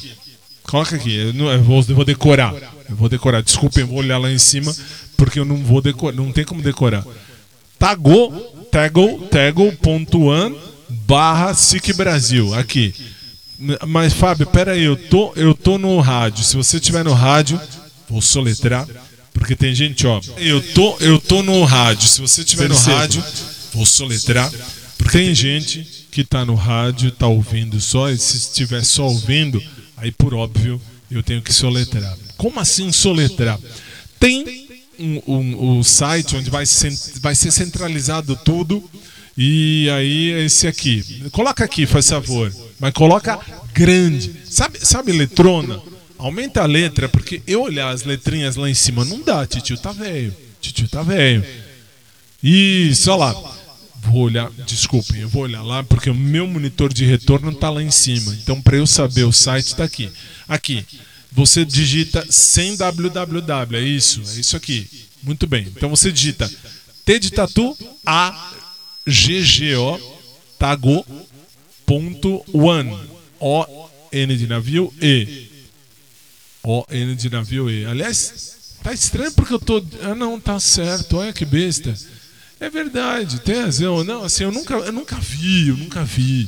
Coloca 0.64 0.96
aqui. 0.96 1.16
Eu, 1.16 1.34
não, 1.34 1.52
eu, 1.52 1.64
vou, 1.64 1.86
eu 1.88 1.96
vou 1.96 2.06
decorar. 2.06 2.54
Eu 2.90 2.96
vou 2.96 3.08
decorar. 3.08 3.42
Desculpem, 3.42 3.84
vou 3.84 4.00
olhar 4.00 4.18
lá 4.18 4.32
em 4.32 4.40
cima, 4.40 4.76
porque 5.16 5.40
eu 5.40 5.46
não 5.46 5.58
vou 5.58 5.82
decorar. 5.82 6.16
Não 6.16 6.32
tem 6.32 6.44
como 6.44 6.62
decorar. 6.62 7.06
Tago, 7.78 8.32
tago, 8.72 9.28
tago.one 9.28 10.58
barra 10.90 11.54
SIC 11.54 11.94
Brasil. 11.94 12.54
Aqui. 12.56 12.94
Mas, 13.88 14.14
Fábio, 14.14 14.48
peraí, 14.48 14.84
eu 14.84 14.96
tô, 14.96 15.34
eu 15.36 15.54
tô 15.54 15.78
no 15.78 16.00
rádio. 16.00 16.44
Se 16.44 16.56
você 16.56 16.78
estiver 16.78 17.04
no 17.04 17.14
rádio, 17.14 17.60
vou 18.10 18.22
soletrar. 18.22 18.88
Porque 19.40 19.56
tem 19.56 19.74
gente, 19.74 20.06
ó. 20.06 20.22
Eu 20.38 20.62
tô, 20.74 20.98
eu 21.00 21.20
tô 21.20 21.42
no 21.42 21.64
rádio. 21.64 22.08
Se 22.08 22.22
você 22.22 22.42
estiver 22.42 22.70
no 22.70 22.76
rádio, 22.78 23.24
vou 23.74 23.86
soletrar. 23.86 24.52
Porque 24.98 25.18
tem 25.18 25.34
gente 25.34 26.08
que 26.12 26.24
tá 26.24 26.44
no 26.46 26.56
rádio, 26.56 27.10
tá 27.12 27.26
ouvindo 27.26 27.80
só, 27.80 28.10
e 28.10 28.18
se 28.18 28.38
estiver 28.38 28.84
só 28.84 29.08
ouvindo, 29.08 29.64
aí 29.96 30.12
por 30.12 30.34
óbvio 30.34 30.80
eu 31.10 31.24
tenho 31.24 31.42
que 31.42 31.54
soletrar. 31.54 32.18
Como 32.36 32.60
assim 32.60 32.92
soletrar? 32.92 33.60
Tem 34.20 34.68
um, 35.00 35.22
um, 35.26 35.78
um 35.78 35.84
site 35.84 36.36
onde 36.36 36.50
vai, 36.50 36.66
vai 37.22 37.34
ser 37.34 37.52
centralizado 37.52 38.36
tudo. 38.44 38.84
E 39.38 39.90
aí 39.92 40.34
é 40.34 40.44
esse 40.44 40.68
aqui. 40.68 41.24
Coloca 41.32 41.64
aqui, 41.64 41.86
faz 41.86 42.10
favor. 42.10 42.54
Mas 42.78 42.94
coloca 42.94 43.40
grande. 43.74 44.34
Sabe, 44.50 44.80
sabe 44.86 45.14
letrona? 45.14 45.82
Aumenta 46.20 46.62
a 46.62 46.66
letra, 46.66 47.10
porque 47.10 47.42
eu 47.48 47.64
olhar 47.64 47.90
as 47.90 48.04
letrinhas 48.04 48.56
lá 48.56 48.70
em 48.70 48.74
cima 48.74 49.04
não 49.04 49.22
dá, 49.22 49.48
titio 49.48 49.78
tá 49.78 49.92
velho. 49.92 50.36
Titio 50.62 50.88
tá 50.88 51.02
velho. 51.02 51.44
Isso, 52.44 53.10
olha 53.10 53.34
lá. 53.34 53.56
Vou 54.02 54.22
olhar, 54.24 54.50
desculpem, 54.66 55.22
eu 55.22 55.30
vou 55.30 55.44
olhar 55.44 55.62
lá 55.62 55.84
porque 55.84 56.10
o 56.10 56.16
meu 56.16 56.48
monitor 56.48 56.92
de 56.92 57.06
retorno 57.06 57.52
está 57.52 57.70
lá 57.70 57.82
em 57.82 57.92
cima. 57.92 58.34
Então, 58.42 58.62
para 58.62 58.78
eu 58.78 58.88
saber 58.88 59.24
o 59.24 59.32
site 59.32 59.68
está 59.68 59.84
aqui. 59.84 60.10
Aqui, 60.48 60.86
você 61.32 61.66
digita 61.66 62.26
sem 62.30 62.76
www, 62.76 63.78
é 63.78 63.82
isso, 63.82 64.22
é 64.22 64.40
isso 64.40 64.56
aqui. 64.56 64.88
Muito 65.22 65.46
bem. 65.48 65.68
Então 65.76 65.90
você 65.90 66.12
digita 66.12 66.50
T 67.06 67.20
de 67.20 67.32
tatu 67.32 67.78
A 68.06 68.54
G 69.06 69.42
G 69.44 69.76
O 69.76 70.00
tago 70.58 71.06
ponto 71.86 72.44
one 72.54 72.98
O 73.40 73.90
N 74.12 74.38
de 74.38 74.48
navio 74.48 74.94
E 75.02 75.49
O 76.72 76.86
N 76.92 77.16
de 77.16 77.32
navio 77.32 77.68
E. 77.68 77.84
Aliás, 77.84 78.76
tá 78.84 78.94
estranho 78.94 79.32
porque 79.32 79.52
eu 79.52 79.60
tô. 79.60 79.84
Ah, 80.04 80.14
não, 80.14 80.40
tá 80.40 80.60
certo. 80.60 81.18
Olha 81.18 81.34
que 81.34 81.44
besta. 81.44 81.92
É 82.60 82.70
verdade, 82.70 83.40
tem 83.40 83.56
razão. 83.56 84.04
Não, 84.04 84.24
assim, 84.24 84.44
eu 84.44 84.52
nunca, 84.52 84.76
eu 84.76 84.92
nunca 84.92 85.16
vi, 85.16 85.70
eu 85.70 85.78
nunca 85.78 86.06
vi. 86.06 86.48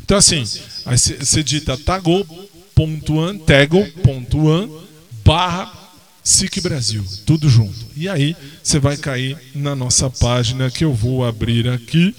Então, 0.00 0.18
assim, 0.18 0.44
você 0.84 1.42
digita 1.42 1.76
tago.one, 1.76 3.40
tago.one 3.40 4.72
barra 5.24 5.72
SIC 6.22 6.60
Brasil, 6.60 7.04
tudo 7.24 7.48
junto. 7.48 7.86
E 7.96 8.08
aí 8.08 8.36
você 8.62 8.78
vai 8.78 8.96
cair 8.96 9.36
na 9.52 9.74
nossa 9.74 10.08
página 10.08 10.70
que 10.70 10.84
eu 10.84 10.94
vou 10.94 11.24
abrir 11.24 11.68
aqui 11.68 12.14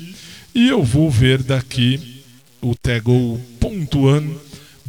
e 0.53 0.67
eu 0.67 0.83
vou 0.83 1.09
ver 1.09 1.41
daqui 1.41 2.25
o 2.61 2.75
tago.one 2.75 4.37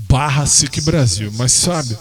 barra 0.09 0.45
SIC 0.45 0.81
Brasil. 0.81 1.31
Mas 1.37 1.53
sabe, 1.53 1.97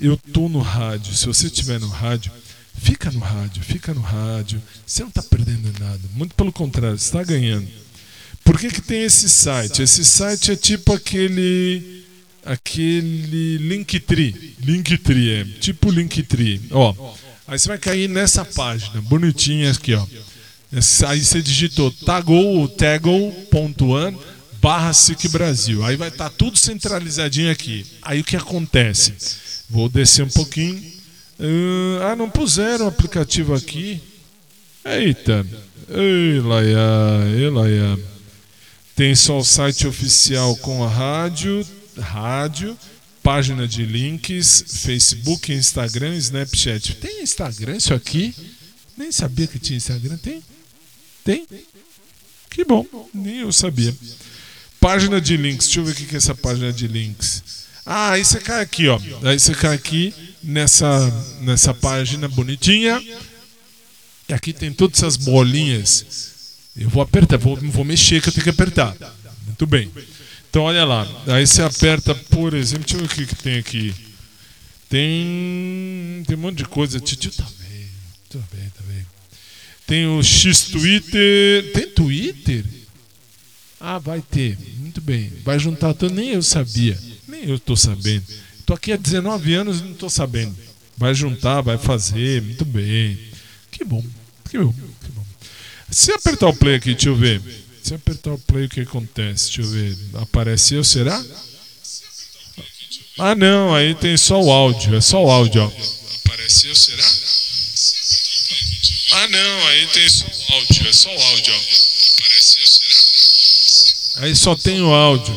eu 0.00 0.16
tô 0.32 0.48
no 0.48 0.60
rádio. 0.60 1.14
Se 1.14 1.26
você 1.26 1.46
estiver 1.46 1.78
no 1.78 1.88
rádio, 1.88 2.32
fica 2.74 3.10
no 3.10 3.20
rádio, 3.20 3.62
fica 3.62 3.94
no 3.94 4.00
rádio. 4.00 4.62
Você 4.86 5.02
não 5.02 5.08
está 5.08 5.22
perdendo 5.22 5.72
nada. 5.78 6.00
Muito 6.14 6.34
pelo 6.34 6.52
contrário, 6.52 6.98
você 6.98 7.04
está 7.04 7.22
ganhando. 7.22 7.68
Por 8.42 8.58
que, 8.58 8.68
que 8.68 8.80
tem 8.80 9.02
esse 9.02 9.28
site? 9.28 9.82
Esse 9.82 10.04
site 10.04 10.52
é 10.52 10.56
tipo 10.56 10.92
aquele. 10.92 12.04
aquele 12.44 13.58
Linktree. 13.58 14.56
Linktree, 14.60 15.30
é. 15.30 15.44
Tipo 15.60 15.90
Linktree. 15.90 16.60
Ó. 16.70 17.14
Aí 17.46 17.58
você 17.58 17.68
vai 17.68 17.78
cair 17.78 18.08
nessa 18.08 18.44
página, 18.44 19.00
bonitinha 19.02 19.72
aqui, 19.72 19.92
ó. 19.94 20.06
Aí 21.08 21.24
você 21.24 21.42
digitou 21.42 21.90
tago, 21.90 22.68
tago.one 22.68 24.16
barra 24.60 24.92
SIC 24.92 25.28
Brasil. 25.28 25.84
Aí 25.84 25.96
vai 25.96 26.08
estar 26.08 26.30
tudo 26.30 26.58
centralizadinho 26.58 27.50
aqui. 27.50 27.86
Aí 28.02 28.20
o 28.20 28.24
que 28.24 28.36
acontece? 28.36 29.14
Vou 29.68 29.88
descer 29.88 30.24
um 30.24 30.28
pouquinho. 30.28 30.82
Ah, 32.02 32.14
não 32.16 32.28
puseram 32.28 32.84
o 32.84 32.88
aplicativo 32.88 33.54
aqui. 33.54 34.00
Eita. 34.84 35.46
Ei, 35.88 36.40
Laia, 36.40 36.78
ei, 37.36 37.50
Laia. 37.50 37.98
Tem 38.94 39.14
só 39.14 39.38
o 39.38 39.44
site 39.44 39.86
oficial 39.86 40.56
com 40.56 40.84
a 40.84 40.88
rádio, 40.88 41.66
rádio, 41.98 42.76
página 43.22 43.66
de 43.66 43.84
links, 43.84 44.64
Facebook, 44.82 45.52
Instagram, 45.52 46.14
Snapchat. 46.16 46.96
Tem 46.96 47.22
Instagram 47.22 47.76
isso 47.76 47.94
aqui? 47.94 48.34
Nem 48.96 49.10
sabia 49.10 49.46
que 49.46 49.58
tinha 49.58 49.78
Instagram. 49.78 50.18
Tem? 50.18 50.42
Tem? 51.24 51.46
Que 52.50 52.64
bom, 52.64 52.86
nem 53.14 53.38
eu 53.38 53.52
sabia. 53.52 53.94
Página 54.80 55.20
de 55.20 55.36
links, 55.36 55.66
deixa 55.66 55.80
eu 55.80 55.84
ver 55.84 55.92
o 55.92 55.94
que 55.94 56.14
é 56.14 56.16
essa 56.16 56.34
página 56.34 56.72
de 56.72 56.88
links. 56.88 57.42
Ah, 57.84 58.12
aí 58.12 58.24
você 58.24 58.40
cai 58.40 58.62
aqui, 58.62 58.88
ó. 58.88 58.98
Aí 59.22 59.38
você 59.38 59.54
cai 59.54 59.74
aqui 59.74 60.14
nessa, 60.42 61.36
nessa 61.42 61.74
página 61.74 62.28
bonitinha. 62.28 63.02
E 64.28 64.32
aqui 64.32 64.52
tem 64.52 64.72
todas 64.72 64.98
essas 64.98 65.16
bolinhas. 65.16 66.30
Eu 66.76 66.88
vou 66.88 67.02
apertar, 67.02 67.36
vou, 67.36 67.56
vou 67.56 67.84
mexer 67.84 68.22
que 68.22 68.28
eu 68.28 68.32
tenho 68.32 68.44
que 68.44 68.50
apertar. 68.50 68.96
Muito 69.46 69.66
bem. 69.66 69.90
Então 70.48 70.62
olha 70.62 70.84
lá. 70.84 71.06
Aí 71.26 71.46
você 71.46 71.62
aperta, 71.62 72.14
por 72.14 72.54
exemplo, 72.54 72.84
deixa 72.84 72.96
eu 72.96 73.00
ver 73.00 73.12
o 73.12 73.16
que, 73.16 73.34
que 73.34 73.42
tem 73.42 73.58
aqui. 73.58 73.94
Tem. 74.88 76.22
Tem 76.26 76.36
um 76.36 76.40
monte 76.40 76.58
de 76.58 76.64
coisa. 76.64 76.98
Titio 76.98 77.30
tá. 77.32 77.44
Tá 77.44 78.38
bem, 78.52 78.70
tá 78.70 78.82
bem. 78.86 79.06
Tem 79.86 80.06
o 80.06 80.22
X 80.22 80.62
Twitter. 80.62 81.72
Tem 81.72 81.86
Twitter? 81.90 82.64
Ah, 83.80 83.98
vai 83.98 84.20
ter. 84.20 84.58
Muito 84.76 85.00
bem. 85.00 85.32
Vai 85.42 85.58
juntar 85.58 85.94
tudo. 85.94 86.14
Nem 86.14 86.30
eu 86.30 86.42
sabia. 86.42 86.98
Nem 87.26 87.48
eu 87.48 87.58
tô 87.58 87.74
sabendo. 87.74 88.24
Tô 88.66 88.74
aqui 88.74 88.92
há 88.92 88.96
19 88.96 89.54
anos 89.54 89.80
e 89.80 89.84
não 89.84 89.94
tô 89.94 90.10
sabendo. 90.10 90.54
Vai 90.98 91.14
juntar, 91.14 91.62
vai 91.62 91.78
fazer. 91.78 92.42
Muito 92.42 92.64
bem. 92.66 93.18
Que 93.70 93.82
bom. 93.82 94.04
Que 94.50 94.58
bom. 94.58 94.72
Que 94.72 95.12
bom. 95.12 95.24
Se 95.90 96.12
apertar 96.12 96.48
o 96.48 96.54
play 96.54 96.74
aqui, 96.74 96.92
deixa 96.92 97.08
eu 97.08 97.16
ver. 97.16 97.40
Se 97.82 97.94
apertar 97.94 98.32
o 98.32 98.38
play, 98.38 98.66
o 98.66 98.68
que 98.68 98.80
acontece? 98.80 99.46
Deixa 99.46 99.62
eu 99.62 99.70
ver. 99.70 99.96
Apareceu, 100.14 100.84
será? 100.84 101.24
Ah, 103.18 103.34
não. 103.34 103.74
Aí 103.74 103.94
tem 103.94 104.16
só 104.16 104.40
o 104.40 104.52
áudio. 104.52 104.94
É 104.94 105.00
só 105.00 105.24
o 105.24 105.30
áudio, 105.30 105.62
ó. 105.62 105.72
Apareceu, 106.26 106.74
será? 106.76 107.04
Ah, 109.12 109.28
não. 109.28 109.66
Aí 109.68 109.86
tem 109.88 110.08
só 110.08 110.26
o 110.26 110.54
áudio. 110.54 110.86
É 110.86 110.92
só 110.92 111.08
o 111.08 111.20
áudio, 111.20 111.54
ó. 111.54 111.56
Apareceu, 111.56 112.66
será? 112.66 112.79
Aí 114.20 114.36
só 114.36 114.54
tem 114.54 114.82
o 114.82 114.92
áudio. 114.92 115.34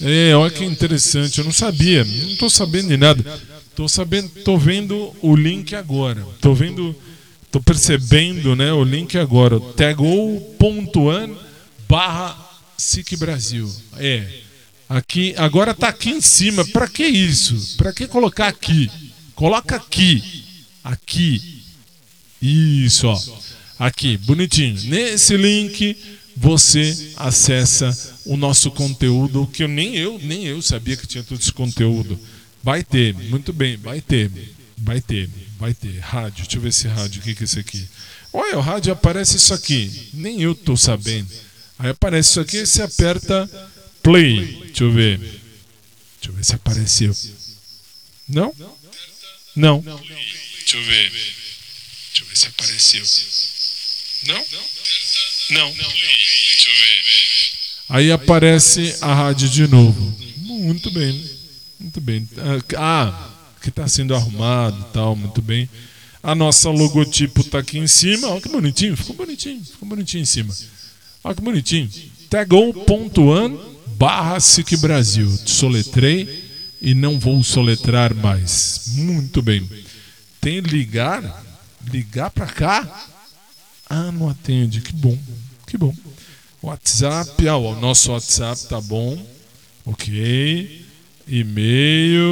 É, 0.00 0.34
olha 0.34 0.50
que 0.50 0.64
interessante. 0.64 1.38
Eu 1.38 1.44
não 1.44 1.52
sabia. 1.52 2.04
Não 2.04 2.36
tô 2.36 2.50
sabendo 2.50 2.88
de 2.88 2.96
nada. 2.96 3.40
Tô 3.74 3.88
sabendo, 3.88 4.28
tô 4.44 4.56
vendo 4.56 5.12
o 5.20 5.34
link 5.34 5.74
agora. 5.74 6.24
Tô 6.40 6.54
vendo, 6.54 6.94
tô 7.50 7.60
percebendo, 7.60 8.54
né, 8.54 8.72
o 8.72 8.84
link 8.84 9.18
agora. 9.18 9.58
Tagou.an 9.58 11.34
barra 11.88 12.36
SIC 12.76 13.16
Brasil. 13.16 13.70
É. 13.96 14.26
Aqui, 14.88 15.34
agora 15.36 15.74
tá 15.74 15.88
aqui 15.88 16.10
em 16.10 16.20
cima. 16.20 16.64
Para 16.66 16.86
que 16.86 17.04
isso? 17.04 17.76
Para 17.76 17.92
que 17.92 18.06
colocar 18.06 18.48
aqui? 18.48 18.90
Coloca 19.34 19.76
aqui. 19.76 20.22
Aqui. 20.84 21.62
Isso, 22.40 23.08
ó. 23.08 23.20
Aqui, 23.78 24.16
bonitinho. 24.18 24.80
Nesse 24.84 25.36
link 25.36 25.96
você 26.36 27.12
acessa 27.16 28.13
o 28.24 28.36
nosso 28.36 28.70
conteúdo 28.70 29.46
que 29.46 29.62
eu 29.62 29.68
nem 29.68 29.96
eu 29.96 30.18
nem 30.18 30.44
eu 30.46 30.60
sabia 30.62 30.96
que 30.96 31.06
tinha 31.06 31.22
todo 31.22 31.40
esse 31.40 31.52
conteúdo. 31.52 32.18
Vai 32.62 32.82
ter, 32.82 33.12
muito 33.14 33.52
bem, 33.52 33.76
vai 33.76 34.00
ter, 34.00 34.30
vai 34.78 35.00
ter, 35.00 35.28
vai 35.58 35.74
ter. 35.74 35.98
Rádio, 35.98 36.44
deixa 36.44 36.56
eu 36.56 36.62
ver 36.62 36.68
esse 36.68 36.88
rádio, 36.88 37.20
o 37.20 37.24
que, 37.24 37.34
que 37.34 37.42
é 37.42 37.44
esse 37.44 37.58
aqui? 37.58 37.86
Olha, 38.32 38.58
o 38.58 38.60
rádio 38.60 38.92
aparece 38.92 39.36
isso 39.36 39.52
aqui, 39.52 40.08
nem 40.14 40.40
eu 40.40 40.54
tô 40.54 40.76
sabendo. 40.76 41.30
Aí 41.78 41.90
aparece 41.90 42.30
isso 42.30 42.40
aqui 42.40 42.64
você 42.64 42.82
aperta 42.82 43.48
play. 44.02 44.60
Deixa 44.66 44.84
eu 44.84 44.92
ver. 44.92 45.18
Deixa 45.18 46.28
eu 46.28 46.32
ver 46.32 46.44
se 46.44 46.54
apareceu. 46.54 47.16
Não? 48.28 48.54
Não. 49.54 49.80
Deixa 49.80 50.76
eu 50.76 50.84
ver. 50.84 51.10
Deixa 51.10 52.22
eu 52.22 52.26
ver 52.26 52.36
se 52.36 52.46
apareceu. 52.46 53.04
Não? 54.26 54.46
Não. 55.50 55.72
Deixa 55.72 56.70
eu 56.70 56.74
ver. 56.74 57.63
Aí 57.88 58.10
aparece 58.10 58.96
a 59.00 59.14
rádio 59.14 59.48
de 59.48 59.66
novo. 59.68 60.14
Muito 60.38 60.90
bem. 60.90 61.24
Muito 61.78 62.00
bem. 62.00 62.28
Ah, 62.76 63.30
que 63.60 63.68
está 63.68 63.86
sendo 63.88 64.14
arrumado 64.14 64.84
tal, 64.92 65.14
muito 65.14 65.42
bem. 65.42 65.68
A 66.22 66.34
nossa 66.34 66.70
logotipo 66.70 67.42
está 67.42 67.58
aqui 67.58 67.78
em 67.78 67.86
cima. 67.86 68.28
Olha 68.28 68.40
que 68.40 68.48
bonitinho, 68.48 68.96
ficou 68.96 69.14
bonitinho, 69.14 69.62
ficou 69.64 69.88
bonitinho 69.88 70.22
em 70.22 70.26
cima. 70.26 70.54
Olha 71.22 71.34
que 71.34 71.42
bonitinho. 71.42 71.90
Tagou.an 72.30 73.58
barra 73.98 74.40
SIC 74.40 74.76
Brasil. 74.78 75.30
Soletrei 75.44 76.44
e 76.80 76.94
não 76.94 77.18
vou 77.18 77.42
soletrar 77.42 78.14
mais. 78.14 78.82
Muito 78.88 79.42
bem. 79.42 79.68
Tem 80.40 80.60
ligar? 80.60 81.44
Ligar 81.90 82.30
para 82.30 82.46
cá? 82.46 83.06
Ah, 83.88 84.10
não 84.10 84.28
atende. 84.28 84.80
Que 84.80 84.92
bom, 84.92 85.18
que 85.66 85.76
bom. 85.76 85.94
WhatsApp, 86.64 87.48
ah, 87.48 87.56
o 87.56 87.78
nosso 87.80 88.12
WhatsApp 88.12 88.66
tá 88.68 88.80
bom. 88.80 89.18
Ok. 89.84 90.84
E-mail. 91.26 92.24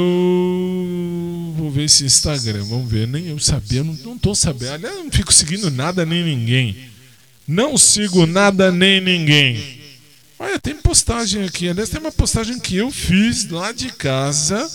Vou 1.57 1.71
ver 1.71 1.85
esse 1.85 2.05
Instagram. 2.05 2.63
Vamos 2.65 2.89
ver. 2.89 3.07
Nem 3.07 3.27
eu 3.27 3.39
sabia, 3.39 3.83
não, 3.83 3.93
não 3.93 4.17
tô 4.17 4.35
sabendo. 4.35 4.73
Aliás, 4.73 4.95
não 4.97 5.11
fico 5.11 5.33
seguindo 5.33 5.69
nada 5.71 6.05
nem 6.05 6.23
ninguém. 6.23 6.89
Não 7.47 7.77
sigo 7.77 8.25
nada 8.25 8.71
nem 8.71 9.01
ninguém. 9.01 9.81
Olha, 10.39 10.59
tem 10.59 10.75
postagem 10.75 11.43
aqui. 11.43 11.69
Aliás, 11.69 11.89
tem 11.89 11.99
uma 11.99 12.11
postagem 12.11 12.59
que 12.59 12.75
eu 12.75 12.91
fiz 12.91 13.49
lá 13.49 13.71
de 13.71 13.91
casa, 13.91 14.69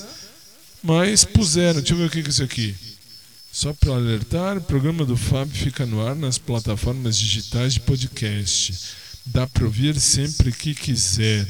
mas 0.83 1.25
puseram. 1.25 1.81
Deixa 1.81 1.95
eu 1.95 1.99
ver 1.99 2.07
o 2.07 2.11
que 2.11 2.19
é 2.19 2.23
isso 2.23 2.43
aqui. 2.43 2.75
Só 3.51 3.73
para 3.73 3.95
alertar, 3.95 4.59
o 4.59 4.61
programa 4.61 5.05
do 5.05 5.17
Fábio 5.17 5.55
fica 5.55 5.85
no 5.85 6.07
ar 6.07 6.15
nas 6.15 6.39
plataformas 6.39 7.19
digitais 7.19 7.75
de 7.75 7.81
podcast. 7.81 8.73
Dá 9.33 9.47
para 9.47 9.65
ouvir 9.65 10.01
sempre 10.01 10.51
que 10.53 10.75
quiser. 10.75 11.47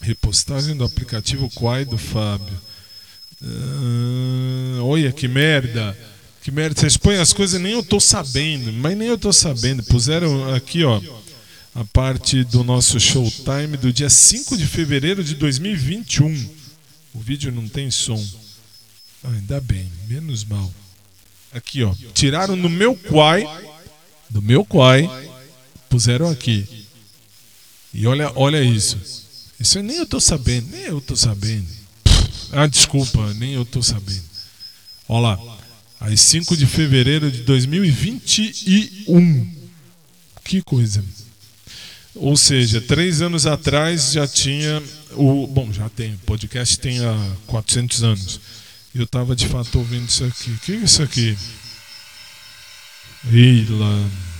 Repostagem 0.00 0.76
do 0.76 0.84
aplicativo 0.84 1.50
Quai 1.50 1.84
do 1.84 1.98
Fábio. 1.98 2.58
Ah, 3.42 4.82
olha 4.82 5.12
que 5.12 5.28
merda. 5.28 5.96
Que 6.42 6.50
merda. 6.50 6.80
Vocês 6.80 6.96
põem 6.96 7.18
as 7.18 7.32
coisas 7.32 7.60
nem 7.60 7.72
eu 7.72 7.82
tô 7.82 8.00
sabendo. 8.00 8.72
Mas 8.72 8.96
nem 8.96 9.08
eu 9.08 9.18
tô 9.18 9.32
sabendo. 9.32 9.82
Puseram 9.84 10.54
aqui, 10.54 10.82
ó. 10.82 11.00
A 11.74 11.84
parte 11.84 12.42
do 12.44 12.64
nosso 12.64 12.98
showtime 12.98 13.76
do 13.76 13.92
dia 13.92 14.10
5 14.10 14.56
de 14.56 14.66
fevereiro 14.66 15.22
de 15.22 15.34
2021. 15.34 16.50
O 17.14 17.20
vídeo 17.20 17.52
não 17.52 17.68
tem 17.68 17.90
som. 17.90 18.22
Ah, 19.22 19.28
ainda 19.28 19.60
bem, 19.60 19.90
menos 20.08 20.44
mal. 20.44 20.72
Aqui, 21.52 21.82
ó. 21.82 21.94
Tiraram 22.14 22.56
no 22.56 22.68
meu 22.68 22.96
Quai. 22.96 23.46
Do 24.30 24.40
meu 24.40 24.64
Quai. 24.64 25.08
Puseram 25.92 26.28
aqui. 26.30 26.66
E 27.92 28.06
olha, 28.06 28.32
olha 28.34 28.64
isso. 28.64 28.96
Isso 29.60 29.82
nem 29.82 29.98
eu 29.98 30.06
tô 30.06 30.18
sabendo, 30.18 30.70
nem 30.70 30.84
eu 30.84 31.02
tô 31.02 31.14
sabendo. 31.14 31.68
Ah, 32.50 32.66
desculpa, 32.66 33.34
nem 33.34 33.52
eu 33.52 33.66
tô 33.66 33.82
sabendo. 33.82 34.24
Olha 35.06 35.36
lá, 35.36 35.58
às 36.00 36.18
5 36.18 36.56
de 36.56 36.64
fevereiro 36.64 37.30
de 37.30 37.42
2021. 37.42 39.54
Que 40.42 40.62
coisa. 40.62 41.04
Ou 42.14 42.38
seja, 42.38 42.80
três 42.80 43.20
anos 43.20 43.44
atrás 43.44 44.12
já 44.12 44.26
tinha 44.26 44.82
o. 45.10 45.46
Bom, 45.46 45.70
já 45.70 45.90
tem. 45.90 46.14
O 46.14 46.18
podcast 46.20 46.78
tem 46.78 47.04
há 47.04 47.36
400 47.48 48.02
anos. 48.02 48.40
Eu 48.94 49.04
estava 49.04 49.36
de 49.36 49.46
fato 49.46 49.78
ouvindo 49.78 50.08
isso 50.08 50.24
aqui. 50.24 50.52
O 50.52 50.58
que 50.58 50.72
é 50.72 50.76
isso 50.76 51.02
aqui? 51.02 51.36
Irlanda. 53.30 54.31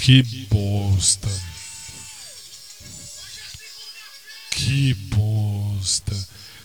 Que 0.00 0.22
bosta. 0.50 1.28
Que 4.50 4.94
bosta. 4.94 6.16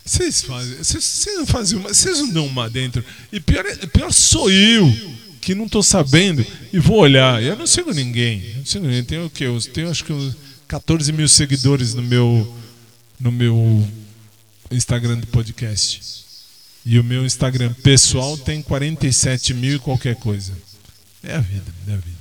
Vocês 0.06 0.42
fazem. 0.42 0.78
Vocês, 0.78 1.26
não 1.36 1.46
fazem 1.46 1.78
uma. 1.78 1.90
Vocês 1.90 2.20
não 2.20 2.30
dão 2.30 2.48
uma 2.48 2.70
dentro. 2.70 3.04
E 3.34 3.40
pior, 3.42 3.66
é- 3.66 3.76
pior 3.88 4.14
sou 4.14 4.50
eu, 4.50 4.90
que 5.42 5.54
não 5.54 5.68
tô 5.68 5.84
sabendo, 5.84 6.46
e 6.72 6.80
vou 6.80 6.98
olhar. 7.00 7.44
Eu 7.44 7.58
não 7.58 7.68
sigo 7.68 7.92
ninguém. 7.92 8.42
Eu 8.52 8.58
não 8.60 8.66
sigo 8.66 8.86
ninguém. 8.86 9.04
Tenho 9.04 9.26
o 9.26 9.30
quê? 9.30 9.44
Eu 9.46 9.60
tenho 9.62 9.90
acho 9.90 10.06
que 10.06 10.14
uns 10.14 10.34
14 10.66 11.12
mil 11.12 11.28
seguidores 11.28 11.94
no 11.94 12.02
meu. 12.02 12.56
No 13.20 13.32
meu 13.32 13.86
Instagram 14.72 15.18
do 15.18 15.28
podcast. 15.28 16.24
E 16.86 17.00
o 17.00 17.04
meu 17.04 17.26
Instagram 17.26 17.74
pessoal 17.74 18.38
tem 18.38 18.62
47 18.62 19.54
mil 19.54 19.76
e 19.76 19.80
qualquer 19.80 20.16
coisa. 20.16 20.54
É 21.24 21.36
a 21.36 21.40
vida, 21.42 21.74
é 21.88 21.94
a 21.94 21.98
vida. 21.98 22.15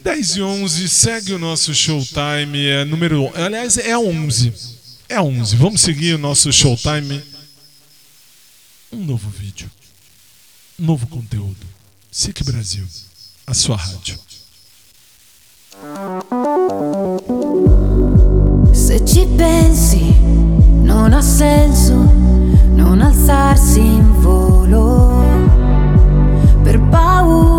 10 0.00 0.36
e 0.36 0.42
11, 0.42 0.88
segue 0.88 1.32
o 1.34 1.38
nosso 1.38 1.74
showtime, 1.74 2.66
é 2.66 2.84
número. 2.84 3.30
Aliás, 3.34 3.76
é 3.78 3.98
11. 3.98 4.52
É 5.08 5.20
11. 5.20 5.56
Vamos 5.56 5.80
seguir 5.80 6.14
o 6.14 6.18
nosso 6.18 6.52
showtime. 6.52 7.22
Um 8.92 9.04
novo 9.04 9.28
vídeo. 9.28 9.70
Um 10.78 10.86
novo 10.86 11.06
conteúdo. 11.08 11.66
SIC 12.10 12.44
Brasil, 12.44 12.86
a 13.46 13.54
sua 13.54 13.76
rádio. 13.76 14.18
Se 18.72 19.04
ci 19.04 19.26
pensi, 19.36 20.00
non 20.82 21.12
ha 21.12 21.20
senso 21.20 21.94
non 21.94 23.00
alzarsi 23.00 23.80
in 23.80 24.20
volo 24.20 25.22
per 26.62 26.80
paura 26.88 27.57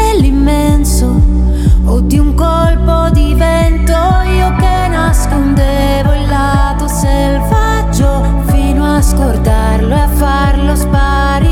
dell'immenso 0.00 1.20
o 1.84 2.00
di 2.00 2.18
un 2.18 2.34
colpo 2.34 3.10
di 3.10 3.34
vento. 3.34 3.92
Io 3.92 4.54
che 4.56 4.88
nascondevo 4.88 6.12
il 6.14 6.28
lato 6.28 6.86
selvaggio 6.88 8.42
fino 8.46 8.96
a 8.96 9.02
scordarlo 9.02 9.94
e 9.94 10.00
a 10.00 10.08
farlo 10.08 10.74
sparire. 10.74 11.49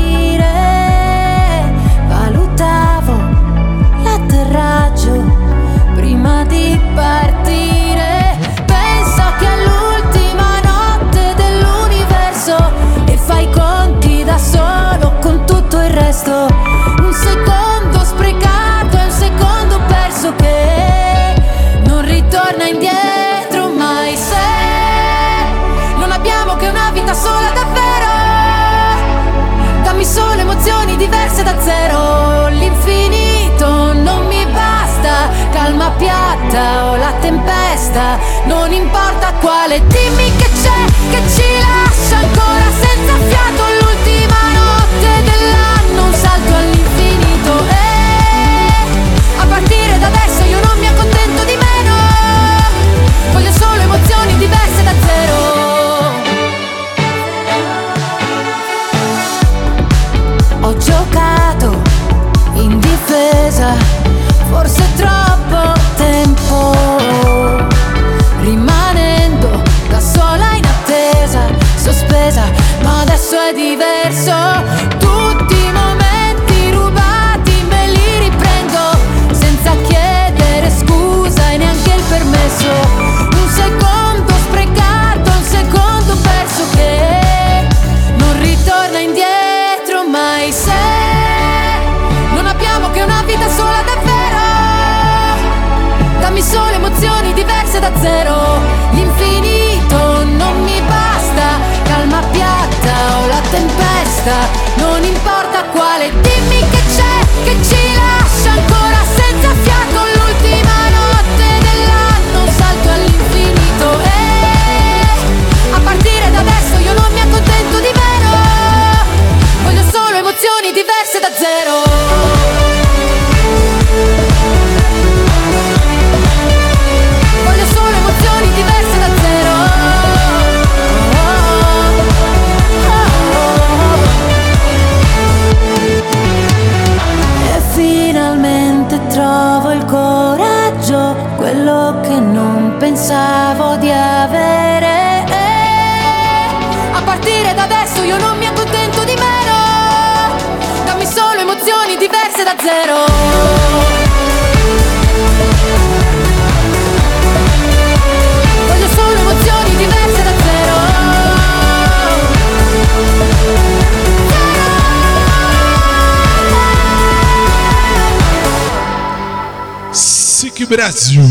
Brasil. 170.69 171.23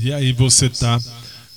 E 0.00 0.12
aí 0.12 0.32
você 0.32 0.68
tá 0.68 1.00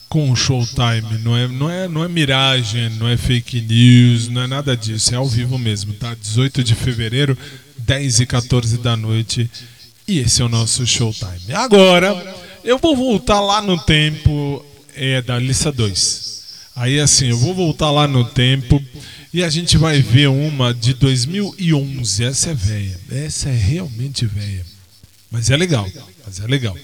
com 0.08 0.32
o 0.32 0.36
Showtime. 0.36 1.18
Não 1.24 1.36
é, 1.36 1.48
não, 1.48 1.70
é, 1.70 1.88
não 1.88 2.04
é 2.04 2.08
miragem, 2.08 2.90
não 2.92 3.08
é 3.08 3.18
fake 3.18 3.62
news, 3.62 4.30
não 4.30 4.44
é 4.44 4.48
nada 4.48 4.78
disso. 4.78 5.12
É 5.12 5.18
ao 5.18 5.28
vivo 5.28 5.58
mesmo, 5.58 5.94
tá? 5.94 6.14
18 6.14 6.64
de 6.64 6.76
fevereiro, 6.76 7.36
10 7.80 8.20
e 8.20 8.26
14 8.28 8.78
da 8.78 8.96
noite. 8.96 9.50
E 10.08 10.20
esse 10.20 10.40
é 10.40 10.46
o 10.46 10.50
nosso 10.50 10.86
Showtime. 10.86 11.52
Agora, 11.54 12.36
eu 12.64 12.78
vou 12.78 12.96
voltar 12.96 13.40
lá 13.40 13.60
no 13.60 13.78
tempo 13.80 14.64
é, 14.96 15.20
da 15.24 15.40
lista 15.40 15.72
2. 15.72 16.36
Aí 16.76 17.00
assim, 17.00 17.30
eu 17.30 17.38
vou 17.40 17.56
voltar 17.56 17.90
lá 17.90 18.08
no 18.08 18.24
tempo 18.24 18.84
e 19.34 19.44
a 19.44 19.50
gente 19.50 19.78
vai 19.78 20.00
ver 20.00 20.28
uma 20.28 20.76
de 20.76 20.94
2011. 20.94 22.24
Essa 22.24 22.52
é 22.52 22.54
velha. 22.54 23.00
Essa 23.10 23.50
é 23.50 23.56
realmente 23.56 24.28
velha. 24.28 24.66
Mas 25.32 25.50
é 25.50 25.58
legal, 25.58 25.90
mas 26.24 26.40
é 26.40 26.46
legal. 26.46 26.78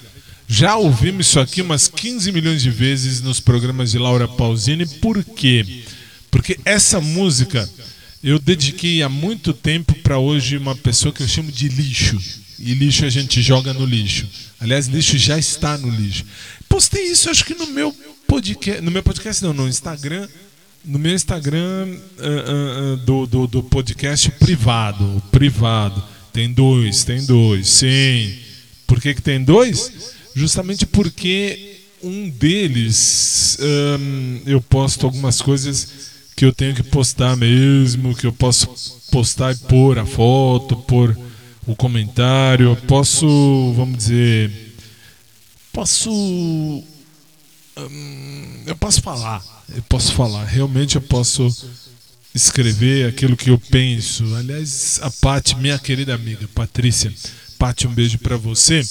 Já 0.53 0.75
ouvimos 0.75 1.27
isso 1.27 1.39
aqui 1.39 1.61
umas 1.61 1.87
15 1.87 2.29
milhões 2.33 2.61
de 2.61 2.69
vezes 2.69 3.21
nos 3.21 3.39
programas 3.39 3.91
de 3.91 3.97
Laura 3.97 4.27
Pausini. 4.27 4.85
Por 4.85 5.23
quê? 5.23 5.85
Porque 6.29 6.59
essa 6.65 6.99
música 6.99 7.69
eu 8.21 8.37
dediquei 8.37 9.01
há 9.01 9.07
muito 9.07 9.53
tempo 9.53 9.95
para 10.03 10.19
hoje 10.19 10.57
uma 10.57 10.75
pessoa 10.75 11.13
que 11.13 11.23
eu 11.23 11.27
chamo 11.27 11.49
de 11.49 11.69
lixo. 11.69 12.19
E 12.59 12.73
lixo 12.73 13.05
a 13.05 13.09
gente 13.09 13.41
joga 13.41 13.73
no 13.73 13.85
lixo. 13.85 14.27
Aliás, 14.59 14.87
lixo 14.87 15.17
já 15.17 15.39
está 15.39 15.77
no 15.77 15.89
lixo. 15.89 16.25
Postei 16.67 17.05
isso 17.05 17.29
acho 17.29 17.45
que 17.45 17.53
no 17.55 17.67
meu 17.67 17.95
podcast, 18.27 18.81
no 18.81 18.91
meu 18.91 19.01
podcast 19.01 19.41
não, 19.41 19.53
no 19.53 19.69
Instagram, 19.69 20.27
no 20.83 20.99
meu 20.99 21.15
Instagram 21.15 21.97
ah, 22.19 22.23
ah, 22.23 22.93
ah, 22.99 23.05
do, 23.05 23.25
do, 23.25 23.47
do 23.47 23.63
podcast 23.63 24.29
privado, 24.31 25.23
privado. 25.31 26.03
Tem 26.33 26.51
dois, 26.51 27.05
tem 27.05 27.25
dois, 27.25 27.69
sim. 27.69 28.37
Por 28.85 28.99
que, 28.99 29.13
que 29.13 29.21
tem 29.21 29.41
dois? 29.41 30.19
Justamente 30.33 30.85
porque 30.85 31.81
um 32.03 32.29
deles 32.29 33.57
eu 34.45 34.61
posto 34.61 35.05
algumas 35.05 35.41
coisas 35.41 36.11
que 36.35 36.45
eu 36.45 36.53
tenho 36.53 36.73
que 36.73 36.83
postar 36.83 37.35
mesmo, 37.35 38.15
que 38.15 38.25
eu 38.25 38.33
posso 38.33 38.67
postar 39.11 39.53
e 39.53 39.57
pôr 39.57 39.99
a 39.99 40.05
foto, 40.05 40.75
pôr 40.75 41.17
o 41.67 41.75
comentário, 41.75 42.69
eu 42.69 42.75
posso, 42.75 43.73
vamos 43.75 43.97
dizer, 43.97 44.73
posso 45.71 46.83
eu 48.65 48.75
posso 48.75 49.01
falar, 49.01 49.43
eu 49.75 49.83
posso 49.83 50.13
falar, 50.13 50.45
realmente 50.45 50.95
eu 50.95 51.01
posso 51.01 51.47
escrever 52.33 53.09
aquilo 53.09 53.37
que 53.37 53.49
eu 53.49 53.59
penso. 53.59 54.23
Aliás, 54.35 54.99
a 55.01 55.11
Paty, 55.11 55.55
minha 55.57 55.77
querida 55.77 56.15
amiga 56.15 56.47
Patrícia, 56.55 57.13
Paty, 57.61 57.85
um 57.87 57.93
beijo 57.93 58.17
pra 58.17 58.37
você. 58.37 58.81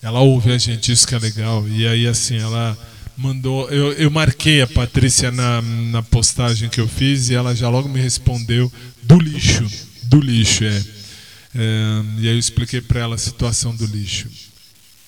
Ela 0.00 0.20
ouve 0.20 0.52
a 0.52 0.58
gente, 0.58 0.92
isso 0.92 1.04
que 1.04 1.16
é 1.16 1.18
legal. 1.18 1.68
E 1.68 1.84
aí, 1.84 2.06
assim, 2.06 2.36
ela 2.36 2.78
mandou. 3.16 3.68
Eu, 3.70 3.92
eu 3.94 4.08
marquei 4.08 4.62
a 4.62 4.68
Patrícia 4.68 5.32
na, 5.32 5.60
na 5.60 6.00
postagem 6.00 6.68
que 6.68 6.80
eu 6.80 6.86
fiz 6.86 7.28
e 7.28 7.34
ela 7.34 7.56
já 7.56 7.68
logo 7.68 7.88
me 7.88 8.00
respondeu 8.00 8.72
do 9.02 9.18
lixo. 9.18 9.66
Do 10.04 10.20
lixo, 10.20 10.62
é. 10.62 10.84
É, 11.56 12.02
e 12.20 12.28
aí 12.28 12.34
eu 12.34 12.38
expliquei 12.38 12.80
pra 12.80 13.00
ela 13.00 13.16
a 13.16 13.18
situação 13.18 13.74
do 13.74 13.84
lixo. 13.84 14.28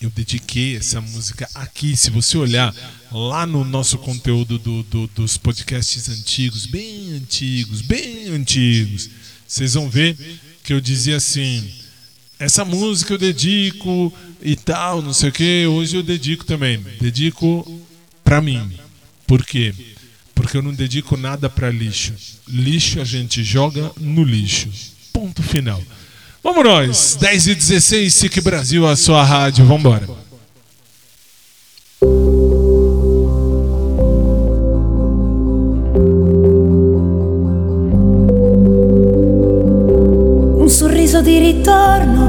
Eu 0.00 0.10
dediquei 0.10 0.76
essa 0.76 1.00
música 1.00 1.48
aqui. 1.54 1.96
Se 1.96 2.10
você 2.10 2.36
olhar 2.36 2.74
lá 3.12 3.46
no 3.46 3.64
nosso 3.64 3.98
conteúdo 3.98 4.58
do- 4.58 4.82
do- 4.82 5.06
dos 5.14 5.36
podcasts 5.36 6.08
antigos, 6.08 6.66
bem 6.66 7.12
antigos, 7.12 7.82
bem 7.82 8.30
antigos, 8.30 9.08
vocês 9.46 9.74
vão 9.74 9.88
ver 9.88 10.16
que 10.64 10.72
eu 10.72 10.80
dizia 10.80 11.18
assim: 11.18 11.72
essa 12.42 12.64
música 12.64 13.14
eu 13.14 13.18
dedico 13.18 14.12
e 14.42 14.56
tal, 14.56 15.00
não 15.00 15.12
sei 15.12 15.28
o 15.28 15.32
que. 15.32 15.64
Hoje 15.66 15.96
eu 15.96 16.02
dedico 16.02 16.44
também. 16.44 16.84
Dedico 17.00 17.80
pra 18.24 18.40
mim. 18.40 18.68
Por 19.28 19.44
quê? 19.46 19.72
Porque 20.34 20.56
eu 20.56 20.62
não 20.62 20.74
dedico 20.74 21.16
nada 21.16 21.48
pra 21.48 21.70
lixo. 21.70 22.12
Lixo 22.48 23.00
a 23.00 23.04
gente 23.04 23.44
joga 23.44 23.92
no 23.96 24.24
lixo. 24.24 24.68
Ponto 25.12 25.40
final. 25.40 25.80
Vamos 26.42 26.64
nós, 26.64 27.16
10 27.20 27.46
e 27.46 27.54
16, 27.54 28.12
SIC 28.12 28.40
Brasil, 28.40 28.88
a 28.88 28.96
sua 28.96 29.22
rádio, 29.22 29.64
vambora. 29.64 30.08
Un 40.58 40.68
sorriso 40.68 41.22
di 41.22 41.38
ritorno 41.38 42.02
per 42.02 42.21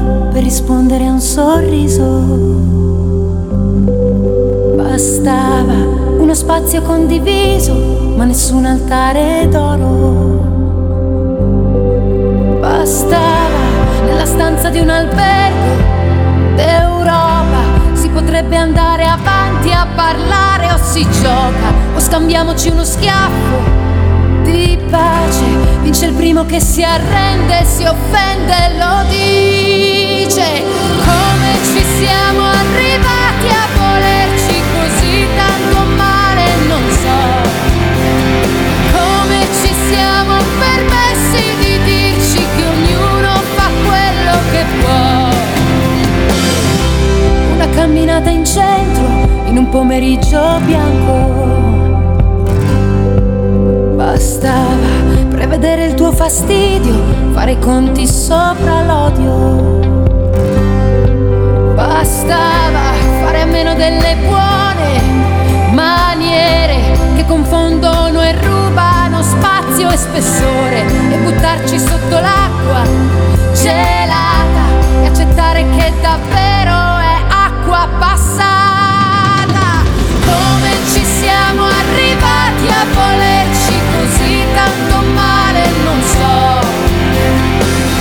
rispondere 0.44 1.06
a 1.06 1.12
un 1.12 1.20
sorriso. 1.20 2.04
Basta 4.76 5.24
Bastava 5.24 5.72
uno 6.18 6.34
spazio 6.34 6.82
condiviso, 6.82 7.74
ma 8.14 8.24
nessun 8.24 8.64
altare 8.64 9.48
d'oro. 9.50 10.52
Bastava 12.60 13.58
nella 14.04 14.26
stanza 14.26 14.68
di 14.68 14.78
un 14.78 14.90
albergo 14.90 16.54
d'Europa. 16.54 17.94
Si 17.94 18.08
potrebbe 18.10 18.56
andare 18.56 19.04
avanti 19.04 19.72
a 19.72 19.86
parlare 19.96 20.72
o 20.72 20.76
si 20.76 21.04
gioca 21.20 21.72
o 21.96 21.98
scambiamoci 21.98 22.68
uno 22.68 22.84
schiaffo 22.84 23.83
di 24.54 24.78
pace. 24.88 25.44
Vince 25.82 26.06
il 26.06 26.12
primo 26.12 26.46
che 26.46 26.60
si 26.60 26.84
arrende, 26.84 27.64
si 27.64 27.84
offende, 27.84 28.76
lo 28.78 29.04
dice. 29.08 30.62
Come 31.04 31.50
ci 31.64 31.82
siamo 31.98 32.42
arrivati 32.46 33.48
a 33.50 33.66
volerci 33.76 34.62
così 34.72 35.26
tanto 35.36 35.78
male, 35.96 36.44
non 36.68 36.82
so. 37.02 37.20
Come 38.96 39.38
ci 39.60 39.74
siamo 39.88 40.36
permessi 40.58 41.44
di 41.58 41.78
dirci 41.84 42.46
che 42.56 42.64
ognuno 42.64 43.32
fa 43.56 43.68
quello 43.86 44.36
che 44.52 44.64
può. 44.80 45.28
Una 47.54 47.68
camminata 47.70 48.30
in 48.30 48.44
centro, 48.44 49.06
in 49.46 49.58
un 49.58 49.68
pomeriggio 49.68 50.60
bianco. 50.64 51.73
Bastava 54.04 54.76
prevedere 55.30 55.86
il 55.86 55.94
tuo 55.94 56.12
fastidio, 56.12 56.92
fare 57.32 57.52
i 57.52 57.58
conti 57.58 58.06
sopra 58.06 58.82
l'odio. 58.82 59.80
Bastava 61.74 62.92
fare 63.22 63.40
a 63.40 63.46
meno 63.46 63.74
delle 63.74 64.16
buone 64.26 65.00
maniere 65.72 66.98
che 67.16 67.24
confondono 67.24 68.22
e 68.22 68.32
rubano 68.42 69.22
spazio 69.22 69.88
e 69.88 69.96
spessore 69.96 70.84
e 71.10 71.16
buttarci 71.22 71.78
sotto 71.78 72.20
l'acqua 72.20 72.82
gelata 73.54 75.00
e 75.00 75.06
accettare 75.06 75.64
che 75.76 75.92
davvero 76.02 76.98
è 76.98 77.22
acqua 77.30 77.88
passata. 77.98 79.82
Come 80.26 80.70
ci 80.92 81.02
siamo 81.02 81.73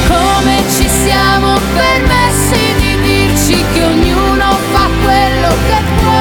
Come 0.08 0.64
ci 0.70 0.88
siamo 0.88 1.58
permessi 1.74 2.74
di 2.80 3.00
dirci 3.02 3.64
che 3.74 3.84
ognuno 3.84 4.58
fa 4.72 4.90
quello 5.04 5.50
che 5.68 5.82
può. 6.02 6.13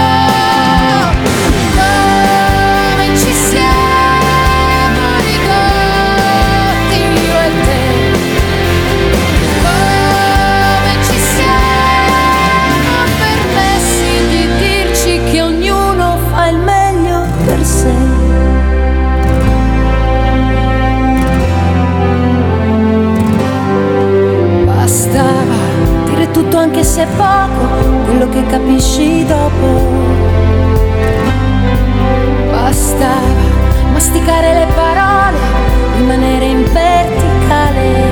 Se 26.92 27.04
è 27.04 27.06
poco, 27.16 28.04
quello 28.04 28.28
che 28.28 28.44
capisci 28.48 29.24
dopo. 29.24 29.66
Bastava 32.50 33.40
masticare 33.94 34.52
le 34.52 34.66
parole, 34.74 35.38
rimanere 35.96 36.44
in 36.44 36.62
verticale. 36.70 38.10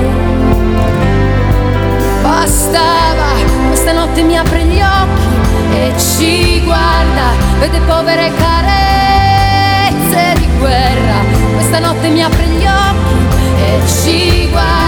Bastava, 2.23 3.29
questa 3.67 3.91
notte 3.91 4.23
mi 4.23 4.35
apre 4.35 4.63
gli 4.63 4.81
occhi 4.81 5.75
e 5.75 5.93
ci 5.99 6.63
guarda, 6.63 7.33
vede 7.59 7.81
povere 7.81 8.31
carezze 8.35 10.33
di 10.39 10.47
guerra. 10.57 11.19
Questa 11.53 11.77
notte 11.77 12.09
mi 12.09 12.23
apre 12.23 12.45
gli 12.45 12.65
occhi 12.65 13.13
e 13.63 13.79
ci 13.85 14.49
guarda, 14.49 14.80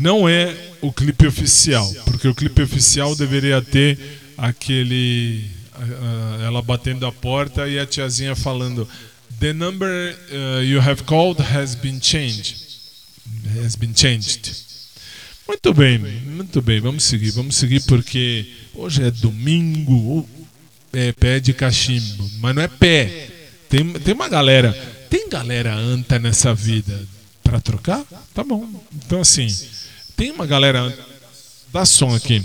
Não 0.00 0.26
é 0.26 0.56
o 0.80 0.90
clipe 0.90 1.26
oficial, 1.26 1.86
porque 2.06 2.26
o 2.26 2.34
clipe 2.34 2.62
oficial 2.62 3.14
deveria 3.14 3.60
ter 3.60 3.98
aquele. 4.38 5.44
ah, 5.74 6.38
ah, 6.40 6.44
ela 6.46 6.62
batendo 6.62 7.04
a 7.04 7.12
porta 7.12 7.68
e 7.68 7.78
a 7.78 7.84
tiazinha 7.84 8.34
falando: 8.34 8.88
The 9.38 9.52
number 9.52 10.16
uh, 10.32 10.62
you 10.62 10.80
have 10.80 11.02
called 11.02 11.42
has 11.42 11.74
been 11.74 12.00
changed. 12.00 12.56
Has 13.62 13.76
been 13.76 13.92
changed. 13.94 14.50
Muito 15.46 15.74
bem, 15.74 15.98
muito 15.98 16.62
bem, 16.62 16.80
vamos 16.80 17.04
seguir, 17.04 17.32
vamos 17.32 17.56
seguir 17.56 17.80
porque 17.82 18.50
hoje 18.74 19.02
é 19.02 19.10
domingo, 19.10 20.26
é 20.94 21.12
pé 21.12 21.40
de 21.40 21.52
cachimbo, 21.52 22.30
mas 22.38 22.54
não 22.54 22.62
é 22.62 22.68
pé. 22.68 23.28
Tem, 23.68 23.92
tem 23.92 24.14
uma 24.14 24.28
galera, 24.30 24.72
tem 25.10 25.28
galera 25.28 25.74
anta 25.74 26.18
nessa 26.18 26.54
vida 26.54 26.98
pra 27.42 27.60
trocar? 27.60 28.02
Tá 28.32 28.42
bom. 28.42 28.66
Então 28.94 29.20
assim, 29.20 29.48
tem 30.20 30.30
uma 30.30 30.44
galera 30.44 30.94
dá 31.72 31.86
som 31.86 32.14
aqui. 32.14 32.44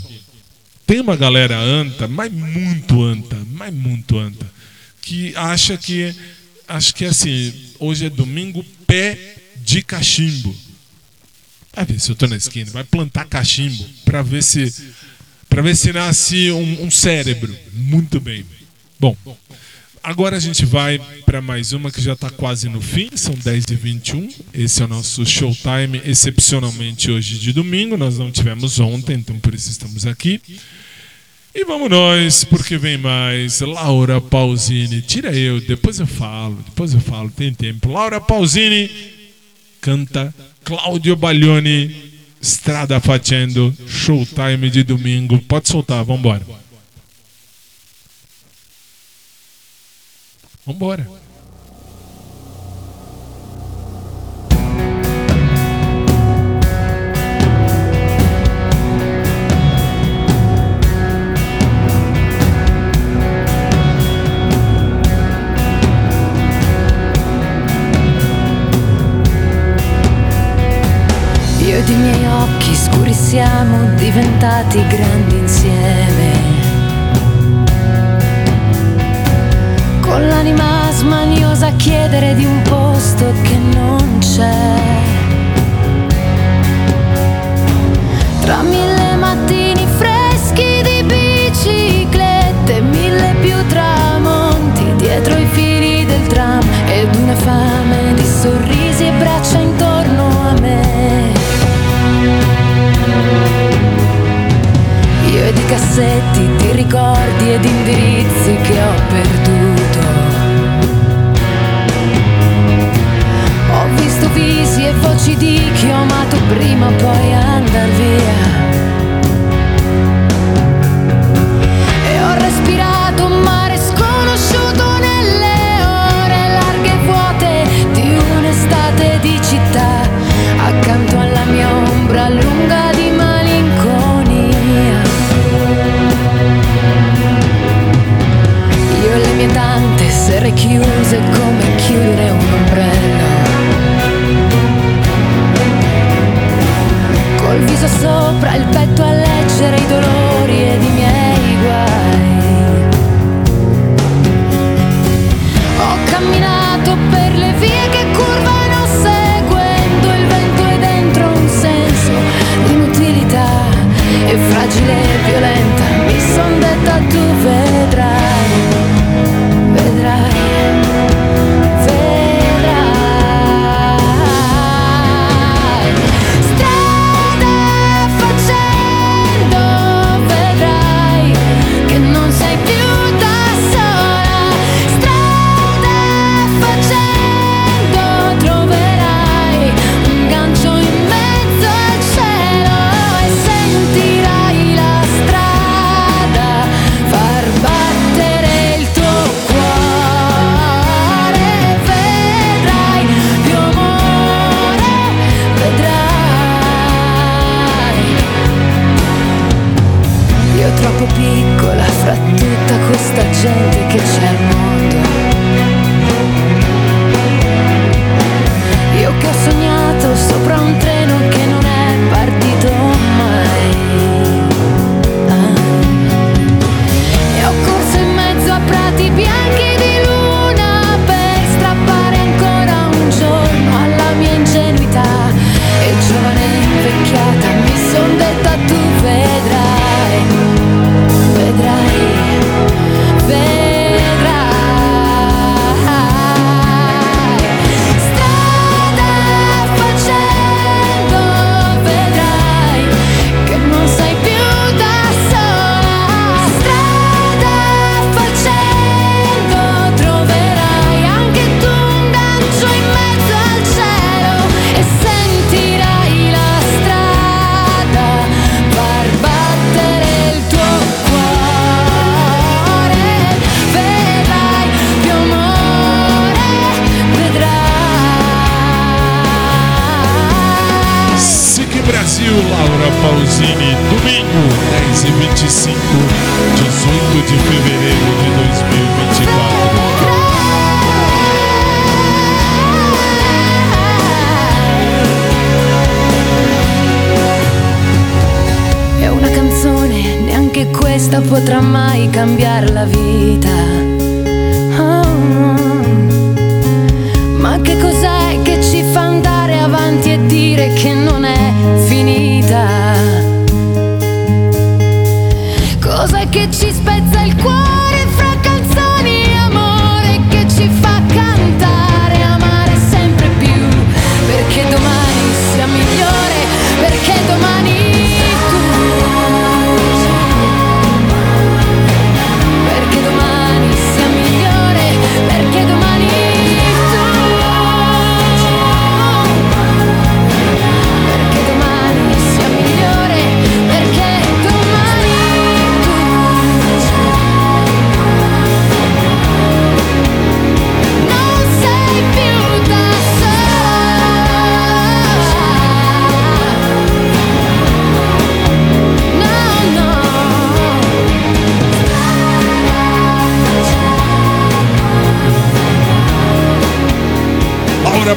Tem 0.86 0.98
uma 0.98 1.14
galera 1.14 1.58
anta, 1.58 2.08
mas 2.08 2.32
muito 2.32 3.02
anta, 3.02 3.36
mas 3.50 3.74
muito 3.74 4.16
anta, 4.16 4.50
que 5.02 5.36
acha 5.36 5.76
que 5.76 6.14
acho 6.66 6.94
que 6.94 7.04
assim, 7.04 7.52
hoje 7.78 8.06
é 8.06 8.10
domingo, 8.10 8.64
pé 8.86 9.36
de 9.56 9.82
cachimbo. 9.82 10.56
Vai 11.74 11.84
ver 11.84 12.00
se 12.00 12.10
eu 12.10 12.16
tô 12.16 12.26
na 12.26 12.36
esquina, 12.36 12.70
vai 12.70 12.82
plantar 12.82 13.26
cachimbo 13.26 13.84
para 14.06 14.22
ver 14.22 14.42
se 14.42 14.72
para 15.46 15.60
ver 15.60 15.76
se 15.76 15.92
nasce 15.92 16.50
um, 16.52 16.84
um 16.84 16.90
cérebro. 16.90 17.54
Muito 17.74 18.18
bem. 18.18 18.46
Bom, 18.98 19.14
agora 20.06 20.36
a 20.36 20.40
gente 20.40 20.64
vai 20.64 21.00
para 21.24 21.42
mais 21.42 21.72
uma 21.72 21.90
que 21.90 22.00
já 22.00 22.12
está 22.12 22.30
quase 22.30 22.68
no 22.68 22.80
fim, 22.80 23.10
são 23.16 23.34
10h21. 23.34 24.32
Esse 24.54 24.80
é 24.80 24.84
o 24.84 24.88
nosso 24.88 25.26
showtime, 25.26 26.00
excepcionalmente 26.04 27.10
hoje 27.10 27.40
de 27.40 27.52
domingo. 27.52 27.96
Nós 27.96 28.16
não 28.16 28.30
tivemos 28.30 28.78
ontem, 28.78 29.14
então 29.14 29.36
por 29.40 29.52
isso 29.52 29.68
estamos 29.68 30.06
aqui. 30.06 30.40
E 31.52 31.64
vamos 31.64 31.90
nós, 31.90 32.44
porque 32.44 32.78
vem 32.78 32.96
mais. 32.96 33.60
Laura 33.60 34.20
Pausini, 34.20 35.02
tira 35.02 35.34
eu, 35.34 35.60
depois 35.60 35.98
eu 35.98 36.06
falo, 36.06 36.56
depois 36.64 36.94
eu 36.94 37.00
falo, 37.00 37.28
tem 37.28 37.52
tempo. 37.52 37.90
Laura 37.90 38.20
Pausini 38.20 38.88
canta 39.80 40.32
Claudio 40.62 41.16
Baglioni, 41.16 42.12
Strada 42.40 43.00
Facendo, 43.00 43.76
showtime 43.88 44.70
de 44.70 44.84
domingo. 44.84 45.40
Pode 45.40 45.68
soltar, 45.68 46.04
Vambora. 50.66 51.06
Io 71.60 71.76
ed 71.76 71.88
miei 71.88 72.26
occhi 72.26 72.74
scuri 72.74 73.12
siamo 73.12 73.94
diventati 73.94 74.84
grandi 74.88 75.05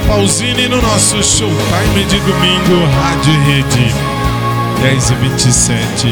Pausini 0.08 0.68
no 0.68 0.82
nosso 0.82 1.22
showtime 1.24 2.06
de 2.10 2.20
domingo, 2.20 2.86
Rádio 2.94 3.34
Rede. 3.46 3.94
10 4.82 5.10
e 5.10 5.16
27, 5.16 6.08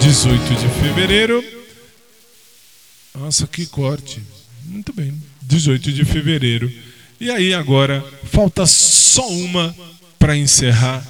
18 0.00 0.54
de 0.54 0.68
fevereiro. 0.80 1.44
Nossa, 3.14 3.46
que 3.46 3.66
corte. 3.66 4.22
Muito 4.64 4.92
bem. 4.92 5.14
18 5.42 5.92
de 5.92 6.04
fevereiro. 6.04 6.70
E 7.20 7.30
aí 7.30 7.54
agora 7.54 8.04
falta 8.24 8.66
só 8.66 9.28
uma 9.28 9.74
para 10.18 10.36
encerrar 10.36 11.06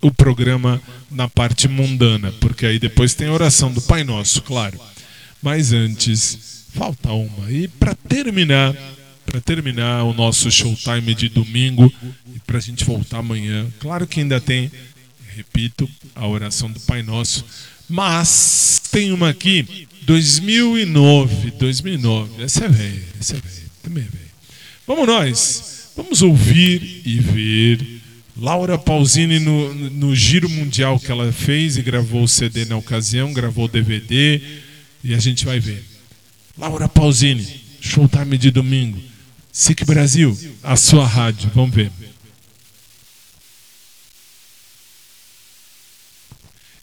o 0.00 0.12
programa 0.12 0.80
na 1.10 1.28
parte 1.28 1.66
mundana, 1.68 2.32
porque 2.40 2.66
aí 2.66 2.78
depois 2.78 3.14
tem 3.14 3.28
a 3.28 3.32
oração 3.32 3.72
do 3.72 3.80
Pai 3.80 4.04
Nosso, 4.04 4.42
claro. 4.42 4.78
Mas 5.42 5.72
antes 5.72 6.64
falta 6.74 7.12
uma. 7.12 7.50
E 7.50 7.68
para 7.68 7.94
terminar, 7.94 8.74
para 9.26 9.40
terminar 9.40 10.04
o 10.04 10.12
nosso 10.12 10.50
showtime 10.50 11.14
de 11.14 11.28
domingo 11.28 11.92
e 12.34 12.38
para 12.40 12.58
a 12.58 12.60
gente 12.60 12.84
voltar 12.84 13.18
amanhã, 13.18 13.66
claro 13.78 14.06
que 14.06 14.20
ainda 14.20 14.40
tem, 14.40 14.70
repito, 15.34 15.88
a 16.14 16.26
oração 16.26 16.70
do 16.70 16.80
Pai 16.80 17.02
Nosso, 17.02 17.44
mas 17.88 18.80
tem 18.90 19.12
uma 19.12 19.30
aqui, 19.30 19.86
2009, 20.02 21.50
2009. 21.52 22.42
Essa 22.42 22.66
é 22.66 22.68
velha, 22.68 23.02
essa 23.20 23.36
é 23.36 23.40
velha, 23.40 23.70
também 23.82 24.04
é 24.04 24.06
velha. 24.06 24.24
Vamos 24.86 25.06
nós, 25.06 25.90
vamos 25.96 26.22
ouvir 26.22 27.02
e 27.04 27.18
ver 27.18 28.00
Laura 28.36 28.76
Pausini 28.76 29.38
no, 29.38 29.72
no 29.90 30.14
giro 30.14 30.48
mundial 30.48 30.98
que 30.98 31.10
ela 31.10 31.32
fez 31.32 31.76
e 31.76 31.82
gravou 31.82 32.24
o 32.24 32.28
CD 32.28 32.64
na 32.64 32.76
ocasião, 32.76 33.32
gravou 33.32 33.66
o 33.66 33.68
DVD 33.68 34.40
e 35.02 35.14
a 35.14 35.18
gente 35.18 35.44
vai 35.44 35.60
ver. 35.60 35.84
Laura 36.58 36.88
Pausini, 36.88 37.46
Showtime 37.80 38.38
de 38.38 38.50
domingo. 38.50 38.98
SIC 39.54 39.84
Brasil, 39.84 40.36
a 40.64 40.74
sua 40.74 41.06
rádio, 41.06 41.48
vamos 41.54 41.72
ver. 41.72 41.92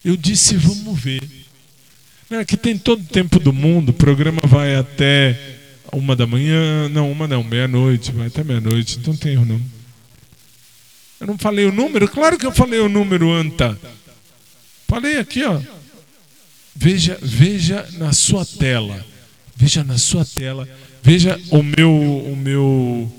Eu 0.05 0.15
disse, 0.15 0.55
vamos 0.55 0.97
ver. 0.97 1.21
Não, 2.29 2.39
aqui 2.39 2.55
tem 2.55 2.77
todo 2.77 3.01
o 3.01 3.05
tempo 3.05 3.41
do 3.41 3.51
mundo, 3.51 3.89
o 3.89 3.93
programa 3.93 4.41
vai 4.45 4.73
até 4.73 5.37
uma 5.91 6.15
da 6.15 6.25
manhã, 6.25 6.87
não, 6.87 7.11
uma 7.11 7.27
não, 7.27 7.43
meia-noite, 7.43 8.13
vai 8.13 8.27
até 8.27 8.41
meia-noite, 8.41 8.99
então 8.99 9.17
tem 9.17 9.33
erro 9.33 9.43
não. 9.43 9.61
Eu 11.19 11.27
não 11.27 11.37
falei 11.37 11.65
o 11.65 11.73
número? 11.73 12.07
Claro 12.07 12.37
que 12.37 12.45
eu 12.45 12.53
falei 12.53 12.79
o 12.79 12.87
número, 12.87 13.33
Anta. 13.33 13.77
Falei 14.87 15.17
aqui, 15.17 15.43
ó. 15.43 15.61
Veja, 16.73 17.19
veja 17.21 17.85
na 17.97 18.13
sua 18.13 18.45
tela. 18.45 19.05
Veja 19.57 19.83
na 19.83 19.97
sua 19.97 20.23
tela. 20.23 20.67
Veja 21.03 21.39
o 21.49 21.63
meu, 21.63 21.91
o 21.91 22.35
meu, 22.35 23.11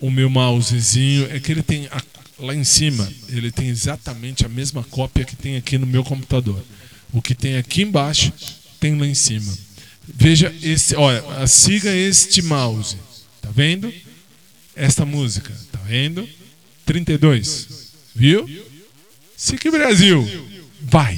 o 0.00 0.10
meu 0.10 0.30
mousezinho. 0.30 1.28
É 1.30 1.38
que 1.40 1.52
ele 1.52 1.62
tem 1.62 1.86
a- 1.86 2.02
lá 2.38 2.54
em 2.54 2.64
cima. 2.64 3.10
Ele 3.28 3.50
tem 3.50 3.68
exatamente 3.68 4.44
a 4.46 4.48
mesma 4.48 4.82
cópia 4.84 5.24
que 5.24 5.36
tem 5.36 5.56
aqui 5.56 5.76
no 5.78 5.86
meu 5.86 6.02
computador. 6.04 6.62
O 7.12 7.20
que 7.22 7.34
tem 7.34 7.56
aqui 7.56 7.82
embaixo 7.82 8.32
tem 8.80 8.98
lá 8.98 9.06
em 9.06 9.14
cima. 9.14 9.52
Veja 10.06 10.54
esse, 10.62 10.94
olha, 10.96 11.46
siga 11.46 11.94
este 11.94 12.40
mouse. 12.42 12.96
Tá 13.42 13.50
vendo? 13.50 13.92
Esta 14.74 15.04
música, 15.04 15.52
tá 15.72 15.78
vendo? 15.86 16.26
32. 16.86 17.68
Viu? 18.14 18.48
SIC 19.36 19.70
Brasil. 19.70 20.26
Vai. 20.82 21.14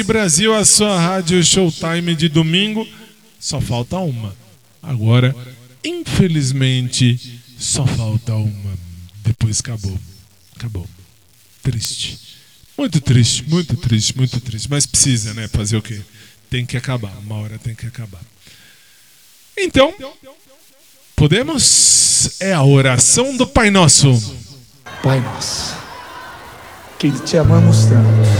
10h33, 0.00 0.02
SIC 0.02 0.02
Brasil, 0.02 0.54
a 0.54 0.64
sua 0.64 0.98
rádio 0.98 1.42
Showtime 1.44 2.14
de 2.14 2.28
domingo. 2.28 2.86
Só 3.38 3.60
falta 3.60 3.98
uma. 3.98 4.34
Agora, 4.82 5.34
infelizmente, 5.84 7.40
só 7.58 7.86
falta 7.86 8.34
uma. 8.34 8.78
Depois 9.24 9.60
acabou. 9.60 9.98
Acabou. 10.56 10.86
Triste. 11.62 12.18
Muito 12.76 13.00
triste, 13.00 13.44
muito 13.48 13.76
triste, 13.76 14.16
muito 14.16 14.40
triste. 14.40 14.68
Mas 14.70 14.86
precisa, 14.86 15.34
né? 15.34 15.48
Fazer 15.48 15.76
o 15.76 15.82
quê? 15.82 16.00
Tem 16.48 16.64
que 16.64 16.76
acabar. 16.76 17.12
Uma 17.18 17.36
hora 17.36 17.58
tem 17.58 17.74
que 17.74 17.86
acabar. 17.86 18.20
Então, 19.56 19.94
podemos? 21.14 22.40
É 22.40 22.52
a 22.52 22.62
oração 22.62 23.36
do 23.36 23.46
Pai 23.46 23.70
Nosso. 23.70 24.10
Pai 25.02 25.18
nosso, 25.20 25.74
que 26.98 27.10
te 27.10 27.38
amamos 27.38 27.86
tanto. 27.86 28.39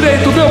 Direito, 0.00 0.30
meu 0.32 0.47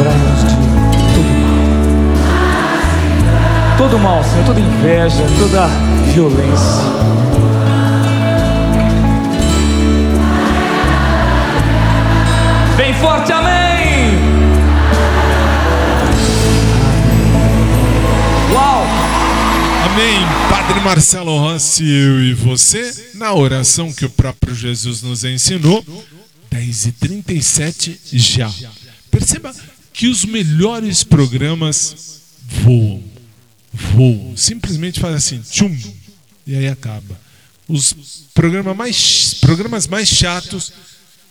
livrai-nos 0.00 0.40
de 0.40 0.54
todo 1.14 1.28
mal. 1.34 1.60
Todo 3.76 3.98
mal, 3.98 4.24
Senhor, 4.24 4.46
toda 4.46 4.60
inveja, 4.60 5.22
toda 5.38 5.66
violência. 6.12 6.84
Bem 12.76 12.94
forte, 12.94 13.32
amém! 13.32 14.18
Uau! 18.54 18.86
Amém. 19.92 20.18
Padre 20.48 20.80
Marcelo 20.80 21.36
Rossi, 21.38 21.84
eu 21.84 22.20
e 22.22 22.32
você, 22.32 22.94
na 23.14 23.34
oração 23.34 23.92
que 23.92 24.06
o 24.06 24.10
próprio 24.10 24.54
Jesus 24.54 25.02
nos 25.02 25.24
ensinou, 25.24 25.84
10h37 26.50 27.98
já. 28.12 28.50
Perceba 29.10 29.52
que 30.00 30.08
os 30.08 30.24
melhores 30.24 31.04
programas 31.04 32.22
voam. 32.42 33.04
Voam. 33.70 34.34
Simplesmente 34.34 34.98
faz 34.98 35.14
assim, 35.14 35.42
tchum, 35.42 35.76
e 36.46 36.56
aí 36.56 36.68
acaba. 36.68 37.20
Os 37.68 37.92
programa 38.32 38.72
mais, 38.72 39.34
programas 39.34 39.86
mais 39.86 40.08
chatos, 40.08 40.72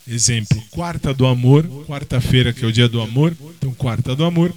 exemplo, 0.07 0.63
Quarta 0.69 1.11
do 1.15 1.25
Amor, 1.25 1.65
quarta-feira 1.87 2.53
que 2.53 2.63
é 2.63 2.67
o 2.67 2.71
dia 2.71 2.87
do 2.87 3.01
amor, 3.01 3.35
então 3.57 3.73
Quarta 3.73 4.15
do 4.15 4.23
Amor, 4.23 4.53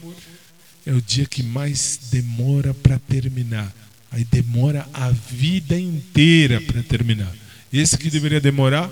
é 0.84 0.92
o 0.92 1.00
dia 1.00 1.24
que 1.24 1.42
mais 1.42 1.98
demora 2.10 2.74
para 2.74 2.98
terminar. 2.98 3.72
Aí 4.10 4.26
demora 4.30 4.86
a 4.92 5.08
vida 5.08 5.80
inteira 5.80 6.60
para 6.60 6.82
terminar. 6.82 7.32
Esse 7.72 7.96
que 7.96 8.10
deveria 8.10 8.42
demorar 8.42 8.90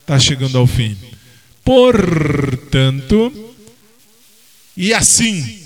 está 0.00 0.18
chegando 0.18 0.56
ao 0.56 0.66
fim. 0.66 0.96
Portanto, 1.62 3.51
e 4.76 4.94
assim. 4.94 5.61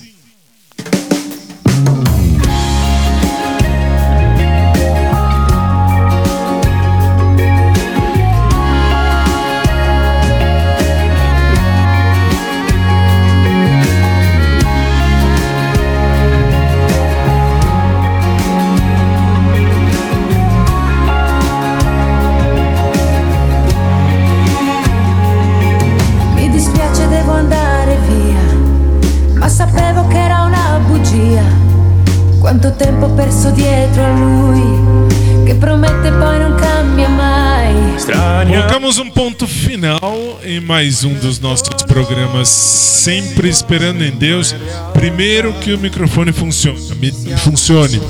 Quanto 32.46 32.70
tempo 32.70 33.08
perso 33.08 33.50
dietro 33.50 34.04
a 34.04 34.12
lui, 34.12 35.08
che 35.44 35.56
promette 35.56 36.12
poi 36.12 36.38
non 36.38 36.54
cambia 36.54 37.08
mai. 37.08 37.74
Colocamos 38.46 38.98
um 38.98 39.10
ponto 39.10 39.48
final 39.48 40.38
em 40.44 40.60
mais 40.60 41.02
um 41.02 41.12
dos 41.14 41.40
nossos 41.40 41.82
programas, 41.88 42.48
sempre 42.48 43.48
esperando 43.48 44.04
em 44.04 44.12
Deus. 44.12 44.54
Primeiro 44.92 45.52
que 45.54 45.72
o 45.72 45.78
microfone 45.78 46.32
funcione, 46.32 47.12
funcione. 47.38 48.00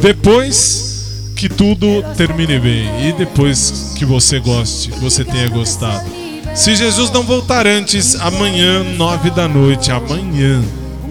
Depois 0.00 1.32
que 1.34 1.48
tudo 1.48 2.04
termine 2.16 2.60
bem 2.60 3.08
e 3.08 3.12
depois 3.14 3.94
que 3.96 4.04
você 4.04 4.38
goste, 4.38 4.92
que 4.92 5.00
você 5.00 5.24
tenha 5.24 5.48
gostado. 5.48 6.08
Se 6.54 6.76
Jesus 6.76 7.10
não 7.10 7.24
voltar 7.24 7.66
antes, 7.66 8.14
amanhã, 8.20 8.84
nove 8.96 9.28
da 9.30 9.48
noite, 9.48 9.90
amanhã, 9.90 10.62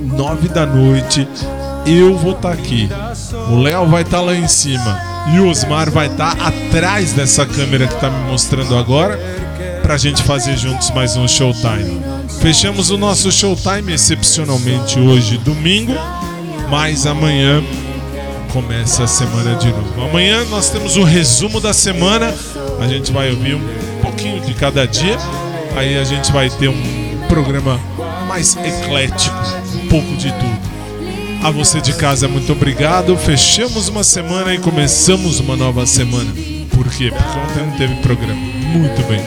nove 0.06 0.48
da 0.48 0.66
noite, 0.66 1.28
eu 1.86 2.18
vou 2.18 2.34
estar 2.34 2.52
aqui. 2.52 2.90
O 3.50 3.60
Léo 3.60 3.88
vai 3.88 4.02
estar 4.02 4.22
lá 4.22 4.36
em 4.36 4.48
cima 4.48 5.00
e 5.34 5.40
o 5.40 5.50
Osmar 5.50 5.92
vai 5.92 6.08
estar 6.08 6.32
atrás 6.32 7.14
dessa 7.14 7.46
câmera 7.46 7.88
que 7.88 7.94
está 7.94 8.10
me 8.10 8.32
mostrando 8.32 8.76
agora 8.76 9.20
pra 9.82 9.98
gente 9.98 10.24
fazer 10.24 10.58
juntos 10.58 10.90
mais 10.92 11.16
um 11.16 11.28
showtime. 11.28 12.02
Fechamos 12.42 12.90
o 12.90 12.98
nosso 12.98 13.32
showtime 13.32 13.94
excepcionalmente 13.94 15.00
hoje, 15.00 15.38
domingo, 15.38 15.94
mas 16.70 17.06
amanhã 17.06 17.64
começa 18.52 19.04
a 19.04 19.08
semana 19.08 19.56
de 19.56 19.68
novo. 19.68 20.02
Amanhã 20.02 20.44
nós 20.46 20.70
temos 20.70 20.98
o 20.98 21.04
resumo 21.04 21.60
da 21.60 21.74
semana. 21.74 22.34
A 22.80 22.88
gente 22.88 23.12
vai 23.12 23.30
ouvir 23.30 23.56
um 23.56 24.02
pouquinho 24.02 24.40
de 24.42 24.54
cada 24.54 24.88
dia. 24.88 25.18
Aí 25.76 25.98
a 25.98 26.04
gente 26.04 26.32
vai 26.32 26.50
ter 26.50 26.70
um 26.70 27.26
programa 27.28 27.80
mais 28.28 28.56
eclético, 28.56 29.36
um 29.76 29.88
pouco 29.88 30.16
de 30.16 30.32
tudo. 30.32 30.75
A 31.46 31.52
você 31.52 31.80
de 31.80 31.94
casa, 31.94 32.28
muito 32.28 32.52
obrigado. 32.54 33.16
Fechamos 33.16 33.88
uma 33.88 34.04
semana 34.04 34.52
e 34.56 34.58
começamos 34.58 35.40
uma 35.40 35.56
nova 35.56 35.86
semana. 35.86 36.34
Por 36.72 36.90
quê? 36.90 37.14
Porque 37.16 37.40
ontem 37.40 37.68
não 37.68 37.78
teve 37.78 37.94
programa. 37.98 38.34
Muito 38.34 39.08
bem. 39.08 39.22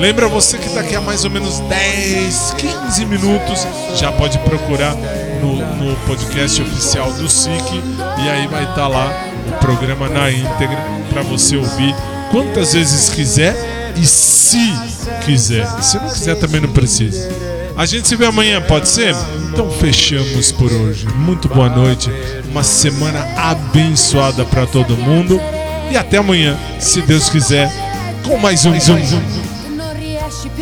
Lembra 0.00 0.28
você 0.28 0.56
que 0.56 0.70
daqui 0.70 0.96
a 0.96 1.00
mais 1.02 1.26
ou 1.26 1.30
menos 1.30 1.60
10, 1.60 2.54
15 2.56 3.04
minutos 3.04 3.66
já 3.96 4.10
pode 4.10 4.38
procurar 4.38 4.94
no, 5.42 5.56
no 5.76 5.94
podcast 6.06 6.62
oficial 6.62 7.12
do 7.12 7.28
SIC 7.28 7.82
e 8.24 8.30
aí 8.30 8.46
vai 8.46 8.64
estar 8.64 8.88
lá 8.88 9.12
o 9.46 9.52
programa 9.58 10.08
na 10.08 10.30
íntegra 10.30 10.82
para 11.10 11.20
você 11.20 11.58
ouvir 11.58 11.94
quantas 12.30 12.72
vezes 12.72 13.10
quiser 13.10 13.92
e 13.94 14.06
se 14.06 14.72
quiser. 15.22 15.66
Se 15.82 15.98
não 15.98 16.08
quiser 16.08 16.34
também 16.36 16.62
não 16.62 16.70
precisa. 16.70 17.51
A 17.82 17.84
gente 17.84 18.06
se 18.06 18.14
vê 18.14 18.26
amanhã, 18.26 18.62
pode 18.62 18.88
ser? 18.88 19.12
Então 19.50 19.68
fechamos 19.68 20.52
por 20.52 20.72
hoje. 20.72 21.04
Muito 21.16 21.48
boa 21.48 21.68
noite. 21.68 22.08
Uma 22.48 22.62
semana 22.62 23.26
abençoada 23.36 24.44
para 24.44 24.64
todo 24.66 24.96
mundo. 24.96 25.40
E 25.90 25.96
até 25.96 26.18
amanhã, 26.18 26.56
se 26.78 27.02
Deus 27.02 27.28
quiser, 27.28 27.68
com 28.22 28.38
mais 28.38 28.64
um 28.64 28.78
Zoom. 28.78 29.00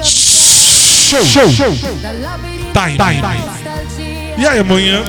Show! 0.02 1.22
Show! 1.22 1.51
Time! 2.72 2.97
Time! 2.97 4.38
E 4.38 4.47
aí, 4.47 4.59
amanhã 4.59 5.05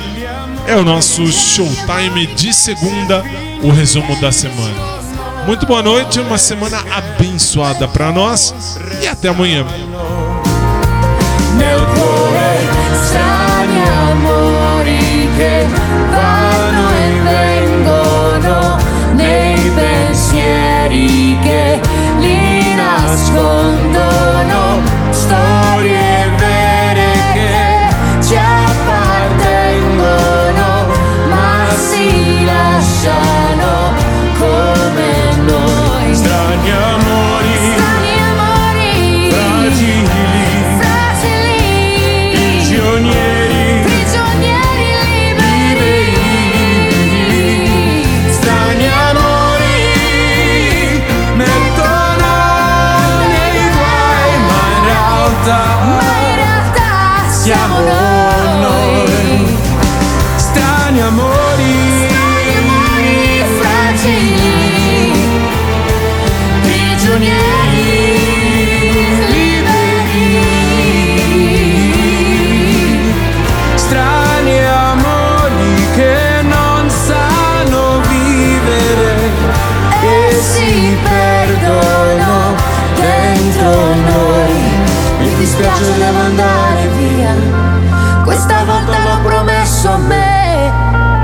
é 0.67 0.75
o 0.75 0.83
nosso 0.83 1.25
showtime 1.31 2.27
de 2.35 2.53
segunda, 2.53 3.23
o 3.63 3.71
resumo 3.71 4.19
da 4.19 4.33
semana. 4.33 4.75
Muito 5.47 5.65
boa 5.65 5.81
noite, 5.81 6.19
uma 6.19 6.37
semana 6.37 6.83
abençoada 6.91 7.87
para 7.87 8.11
nós 8.11 8.53
e 9.01 9.07
até 9.07 9.29
amanhã. 9.29 9.65
Nel 11.61 11.85
cuore. 11.93 12.49
Strani 13.03 13.81
amori 14.09 15.29
che 15.37 15.65
vanno 16.09 16.83
e 17.03 17.07
vengono 17.31 18.77
nei 19.13 19.71
pensieri 19.75 21.37
che 21.41 21.79
li 22.17 22.73
nascondono. 22.75 24.59
Storie 25.11 26.10
dentro 83.61 83.93
noi. 83.93 84.53
Mi 85.19 85.35
dispiace, 85.35 85.97
devo 85.97 86.19
andare 86.19 86.87
via. 86.97 87.33
Questa 88.23 88.63
volta 88.63 88.97
l'ho 88.97 89.21
promesso 89.23 89.91
a 89.91 89.97
me, 89.97 90.71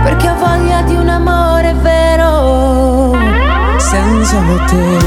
perché 0.03 0.29
ho 0.29 0.35
voglia 0.35 0.81
di 0.81 0.95
un 0.95 1.09
amore 1.09 1.73
vero. 1.73 3.15
Senza 3.77 4.37
te, 4.65 4.97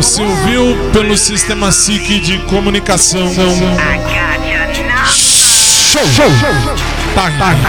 Você 0.00 0.22
ouviu 0.22 0.90
pelo 0.94 1.14
sistema 1.14 1.70
SIC 1.70 2.20
de 2.20 2.38
comunicação. 2.46 3.28
Show! 5.04 6.06
Show! 6.06 6.30
Time! 7.12 7.60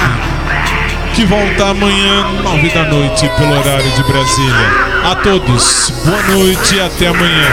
Que 1.14 1.26
volta 1.26 1.72
amanhã, 1.72 2.32
nove 2.42 2.70
da 2.70 2.86
noite, 2.86 3.30
pelo 3.38 3.60
horário 3.60 3.92
de 3.92 4.04
Brasília. 4.04 4.72
A 5.04 5.16
todos, 5.16 5.92
boa 6.06 6.24
noite 6.38 6.76
e 6.76 6.80
até 6.80 7.08
amanhã. 7.08 7.50